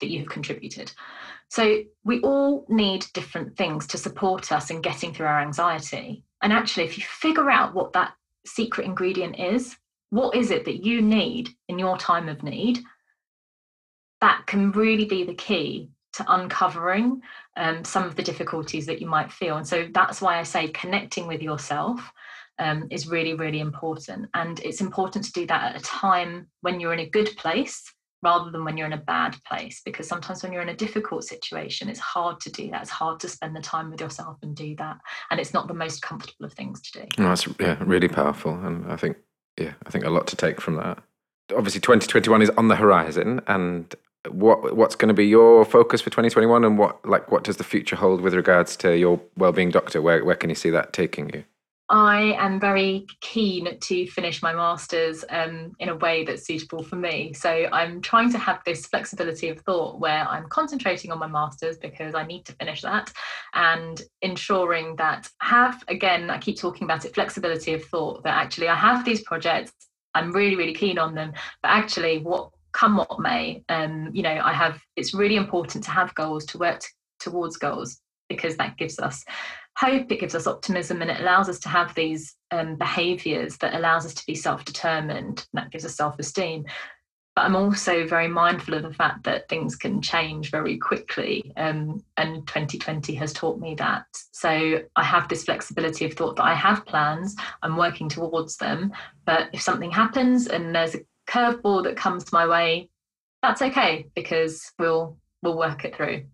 that 0.00 0.10
you 0.10 0.20
have 0.20 0.28
contributed. 0.28 0.92
So 1.48 1.82
we 2.04 2.20
all 2.20 2.66
need 2.68 3.06
different 3.14 3.56
things 3.56 3.86
to 3.88 3.98
support 3.98 4.52
us 4.52 4.70
in 4.70 4.80
getting 4.80 5.12
through 5.12 5.26
our 5.26 5.40
anxiety. 5.40 6.24
And 6.42 6.52
actually, 6.52 6.84
if 6.84 6.98
you 6.98 7.04
figure 7.04 7.50
out 7.50 7.74
what 7.74 7.94
that 7.94 8.12
secret 8.46 8.84
ingredient 8.84 9.38
is, 9.38 9.76
what 10.10 10.36
is 10.36 10.50
it 10.50 10.64
that 10.66 10.84
you 10.84 11.02
need 11.02 11.50
in 11.68 11.78
your 11.78 11.98
time 11.98 12.28
of 12.28 12.42
need? 12.42 12.80
that 14.20 14.44
can 14.46 14.72
really 14.72 15.04
be 15.04 15.24
the 15.24 15.34
key 15.34 15.90
to 16.14 16.24
uncovering 16.28 17.22
um, 17.56 17.84
some 17.84 18.04
of 18.04 18.16
the 18.16 18.22
difficulties 18.22 18.86
that 18.86 19.00
you 19.00 19.06
might 19.06 19.32
feel. 19.32 19.56
And 19.56 19.66
so 19.66 19.88
that's 19.92 20.20
why 20.20 20.38
I 20.38 20.42
say 20.42 20.68
connecting 20.68 21.26
with 21.26 21.42
yourself 21.42 22.00
um, 22.58 22.88
is 22.90 23.06
really, 23.06 23.34
really 23.34 23.60
important. 23.60 24.28
And 24.34 24.58
it's 24.60 24.80
important 24.80 25.24
to 25.26 25.32
do 25.32 25.46
that 25.46 25.74
at 25.74 25.80
a 25.80 25.84
time 25.84 26.48
when 26.62 26.80
you're 26.80 26.92
in 26.92 27.00
a 27.00 27.08
good 27.08 27.28
place 27.36 27.92
rather 28.22 28.50
than 28.50 28.64
when 28.64 28.76
you're 28.76 28.86
in 28.86 28.92
a 28.92 28.96
bad 28.96 29.36
place. 29.44 29.80
Because 29.84 30.08
sometimes 30.08 30.42
when 30.42 30.52
you're 30.52 30.62
in 30.62 30.68
a 30.68 30.76
difficult 30.76 31.24
situation, 31.24 31.88
it's 31.88 32.00
hard 32.00 32.40
to 32.40 32.50
do 32.50 32.70
that. 32.70 32.82
It's 32.82 32.90
hard 32.90 33.20
to 33.20 33.28
spend 33.28 33.54
the 33.54 33.60
time 33.60 33.90
with 33.90 34.00
yourself 34.00 34.38
and 34.42 34.54
do 34.54 34.74
that. 34.76 34.98
And 35.30 35.40
it's 35.40 35.54
not 35.54 35.68
the 35.68 35.74
most 35.74 36.02
comfortable 36.02 36.46
of 36.46 36.52
things 36.52 36.80
to 36.82 37.00
do. 37.00 37.06
No, 37.18 37.28
that's 37.28 37.48
yeah, 37.60 37.76
really 37.80 38.08
powerful. 38.08 38.54
And 38.54 38.90
I 38.90 38.96
think, 38.96 39.16
yeah, 39.58 39.74
I 39.86 39.90
think 39.90 40.04
a 40.04 40.10
lot 40.10 40.26
to 40.28 40.36
take 40.36 40.60
from 40.60 40.76
that 40.76 41.02
obviously 41.56 41.80
2021 41.80 42.42
is 42.42 42.50
on 42.50 42.68
the 42.68 42.76
horizon 42.76 43.40
and 43.46 43.94
what 44.30 44.76
what's 44.76 44.94
going 44.94 45.08
to 45.08 45.14
be 45.14 45.26
your 45.26 45.64
focus 45.64 46.00
for 46.00 46.10
2021 46.10 46.64
and 46.64 46.78
what 46.78 47.04
like 47.06 47.30
what 47.30 47.44
does 47.44 47.56
the 47.56 47.64
future 47.64 47.96
hold 47.96 48.20
with 48.20 48.34
regards 48.34 48.76
to 48.76 48.96
your 48.96 49.20
well-being 49.36 49.70
doctor 49.70 50.02
where 50.02 50.24
where 50.24 50.34
can 50.34 50.50
you 50.50 50.56
see 50.56 50.70
that 50.70 50.92
taking 50.92 51.30
you 51.32 51.44
I 51.90 52.34
am 52.38 52.60
very 52.60 53.06
keen 53.20 53.78
to 53.78 54.06
finish 54.08 54.42
my 54.42 54.52
masters 54.52 55.24
um, 55.30 55.72
in 55.78 55.88
a 55.88 55.96
way 55.96 56.24
that's 56.24 56.46
suitable 56.46 56.82
for 56.82 56.96
me. 56.96 57.32
So 57.32 57.68
I'm 57.72 58.02
trying 58.02 58.30
to 58.32 58.38
have 58.38 58.60
this 58.66 58.86
flexibility 58.86 59.48
of 59.48 59.60
thought 59.60 59.98
where 59.98 60.28
I'm 60.28 60.48
concentrating 60.48 61.10
on 61.10 61.18
my 61.18 61.26
masters 61.26 61.78
because 61.78 62.14
I 62.14 62.26
need 62.26 62.44
to 62.46 62.52
finish 62.52 62.82
that, 62.82 63.12
and 63.54 64.02
ensuring 64.22 64.96
that 64.96 65.28
have 65.40 65.82
again 65.88 66.30
I 66.30 66.38
keep 66.38 66.58
talking 66.58 66.84
about 66.84 67.04
it 67.04 67.14
flexibility 67.14 67.72
of 67.72 67.84
thought 67.84 68.22
that 68.24 68.36
actually 68.36 68.68
I 68.68 68.74
have 68.74 69.04
these 69.04 69.22
projects 69.22 69.72
I'm 70.14 70.32
really 70.32 70.56
really 70.56 70.74
keen 70.74 70.98
on 70.98 71.14
them, 71.14 71.32
but 71.62 71.68
actually 71.68 72.18
what 72.18 72.50
come 72.72 72.96
what 72.96 73.18
may 73.18 73.62
um, 73.68 74.10
you 74.12 74.22
know 74.22 74.40
i 74.44 74.52
have 74.52 74.80
it's 74.94 75.14
really 75.14 75.36
important 75.36 75.82
to 75.82 75.90
have 75.90 76.14
goals 76.14 76.44
to 76.44 76.58
work 76.58 76.80
t- 76.80 76.88
towards 77.18 77.56
goals 77.56 78.00
because 78.28 78.56
that 78.56 78.76
gives 78.76 78.98
us 78.98 79.24
hope 79.78 80.10
it 80.10 80.20
gives 80.20 80.34
us 80.34 80.46
optimism 80.46 81.02
and 81.02 81.10
it 81.10 81.20
allows 81.20 81.48
us 81.48 81.58
to 81.60 81.68
have 81.68 81.94
these 81.94 82.34
um, 82.50 82.76
behaviors 82.76 83.56
that 83.58 83.74
allows 83.74 84.04
us 84.04 84.14
to 84.14 84.26
be 84.26 84.34
self-determined 84.34 85.38
and 85.38 85.46
that 85.52 85.70
gives 85.70 85.84
us 85.84 85.94
self-esteem 85.94 86.64
but 87.36 87.42
i'm 87.42 87.56
also 87.56 88.06
very 88.06 88.28
mindful 88.28 88.74
of 88.74 88.82
the 88.82 88.92
fact 88.92 89.22
that 89.24 89.48
things 89.48 89.76
can 89.76 90.02
change 90.02 90.50
very 90.50 90.76
quickly 90.78 91.52
um, 91.56 92.02
and 92.16 92.46
2020 92.46 93.14
has 93.14 93.32
taught 93.32 93.60
me 93.60 93.74
that 93.74 94.04
so 94.32 94.80
i 94.96 95.04
have 95.04 95.28
this 95.28 95.44
flexibility 95.44 96.04
of 96.04 96.14
thought 96.14 96.36
that 96.36 96.46
i 96.46 96.54
have 96.54 96.84
plans 96.86 97.36
i'm 97.62 97.76
working 97.76 98.08
towards 98.08 98.56
them 98.56 98.92
but 99.24 99.48
if 99.52 99.62
something 99.62 99.90
happens 99.90 100.48
and 100.48 100.74
there's 100.74 100.94
a 100.94 101.00
curveball 101.28 101.84
that 101.84 101.96
comes 101.96 102.32
my 102.32 102.46
way, 102.46 102.88
that's 103.42 103.62
okay 103.62 104.06
because 104.14 104.72
we'll 104.78 105.16
we'll 105.42 105.56
work 105.56 105.84
it 105.84 105.94
through. 105.94 106.24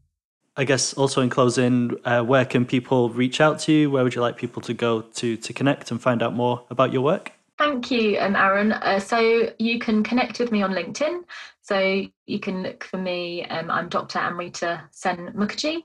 I 0.56 0.64
guess 0.64 0.94
also 0.94 1.20
in 1.20 1.30
closing, 1.30 1.96
uh, 2.04 2.22
where 2.22 2.44
can 2.44 2.64
people 2.64 3.10
reach 3.10 3.40
out 3.40 3.58
to 3.60 3.72
you? 3.72 3.90
Where 3.90 4.04
would 4.04 4.14
you 4.14 4.20
like 4.20 4.36
people 4.36 4.62
to 4.62 4.74
go 4.74 5.02
to 5.02 5.36
to 5.36 5.52
connect 5.52 5.90
and 5.90 6.00
find 6.00 6.22
out 6.22 6.34
more 6.34 6.64
about 6.70 6.92
your 6.92 7.02
work? 7.02 7.32
Thank 7.58 7.90
you, 7.90 8.18
um, 8.18 8.36
Aaron. 8.36 8.72
Uh, 8.72 8.98
so 8.98 9.50
you 9.58 9.78
can 9.78 10.02
connect 10.02 10.38
with 10.38 10.50
me 10.52 10.62
on 10.62 10.72
LinkedIn. 10.72 11.22
So 11.62 12.04
you 12.26 12.40
can 12.40 12.62
look 12.62 12.84
for 12.84 12.98
me. 12.98 13.44
Um, 13.46 13.70
I'm 13.70 13.88
Dr. 13.88 14.18
Amrita 14.18 14.82
Sen 14.90 15.32
Mukherjee. 15.36 15.82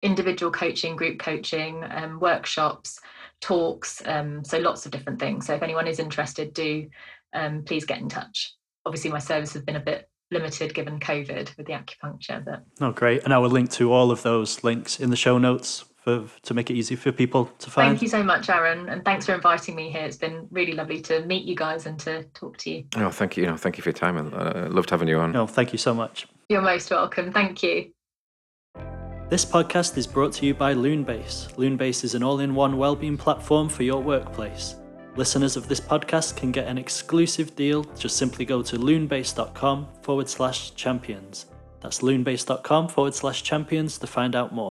individual 0.02 0.52
coaching, 0.52 0.96
group 0.96 1.20
coaching, 1.20 1.84
um, 1.90 2.20
workshops, 2.20 3.00
talks. 3.42 4.02
Um, 4.06 4.44
so 4.44 4.60
lots 4.60 4.86
of 4.86 4.92
different 4.92 5.20
things. 5.20 5.48
So 5.48 5.56
if 5.56 5.64
anyone 5.64 5.88
is 5.88 6.00
interested, 6.00 6.54
do 6.54 6.88
um, 7.34 7.64
please 7.64 7.86
get 7.86 8.00
in 8.00 8.10
touch. 8.10 8.54
Obviously, 8.86 9.12
my 9.12 9.20
service 9.20 9.54
has 9.54 9.64
been 9.64 9.76
a 9.76 9.82
bit 9.82 10.08
limited 10.36 10.74
given 10.74 11.00
COVID 11.00 11.58
with 11.58 11.66
the 11.66 11.74
acupuncture. 11.74 12.44
But 12.44 12.64
oh, 12.82 12.92
great! 12.92 13.24
And 13.24 13.34
I 13.34 13.38
will 13.38 13.50
link 13.50 13.72
to 13.72 13.92
all 13.92 14.12
of 14.12 14.22
those 14.24 14.64
links 14.64 15.00
in 15.00 15.10
the 15.10 15.16
show 15.16 15.38
notes 15.38 15.86
for 16.06 16.26
to 16.44 16.54
make 16.54 16.70
it 16.70 16.76
easy 16.76 16.96
for 16.96 17.12
people 17.12 17.46
to 17.58 17.70
find. 17.70 17.90
Thank 17.90 18.02
you 18.04 18.08
so 18.08 18.24
much, 18.24 18.48
Aaron, 18.50 18.90
and 18.90 19.04
thanks 19.04 19.26
for 19.26 19.34
inviting 19.34 19.76
me 19.76 19.90
here. 19.90 20.04
It's 20.04 20.18
been 20.18 20.48
really 20.52 20.74
lovely 20.74 21.02
to 21.02 21.26
meet 21.26 21.46
you 21.46 21.56
guys 21.56 21.88
and 21.88 22.00
to 22.02 22.24
talk 22.36 22.58
to 22.58 22.72
you. 22.72 22.86
Oh, 22.98 23.10
thank 23.10 23.36
you. 23.36 23.46
No, 23.46 23.58
thank 23.58 23.78
you 23.78 23.82
for 23.82 23.90
your 23.90 23.96
time. 23.96 24.18
I 24.18 24.38
uh, 24.38 24.70
loved 24.70 24.92
having 24.92 25.08
you 25.08 25.18
on. 25.20 25.32
No, 25.32 25.48
thank 25.48 25.74
you 25.74 25.80
so 25.80 25.94
much. 25.94 26.28
You're 26.48 26.62
most 26.62 26.92
welcome. 26.92 27.32
Thank 27.32 27.64
you. 27.64 27.92
This 29.28 29.44
podcast 29.44 29.98
is 29.98 30.06
brought 30.06 30.34
to 30.34 30.46
you 30.46 30.54
by 30.54 30.76
Loonbase. 30.76 31.56
Loonbase 31.56 32.04
is 32.04 32.14
an 32.14 32.22
all-in-one 32.22 32.78
wellbeing 32.78 33.18
platform 33.18 33.70
for 33.70 33.82
your 33.82 34.00
workplace. 34.00 34.76
Listeners 35.18 35.56
of 35.56 35.70
this 35.70 35.80
podcast 35.80 36.36
can 36.36 36.52
get 36.52 36.68
an 36.68 36.78
exclusive 36.78 37.56
deal. 37.56 37.86
Just 37.98 38.18
simply 38.18 38.44
go 38.44 38.62
to 38.62 38.78
loonbase.com 38.78 39.88
forward 40.02 40.28
slash 40.28 40.76
champions. 40.76 41.46
That's 41.80 42.02
loonbase.com 42.02 42.90
forward 42.90 43.16
slash 43.16 43.42
champions 43.44 43.98
to 44.00 44.08
find 44.08 44.36
out 44.36 44.54
more. 44.54 44.75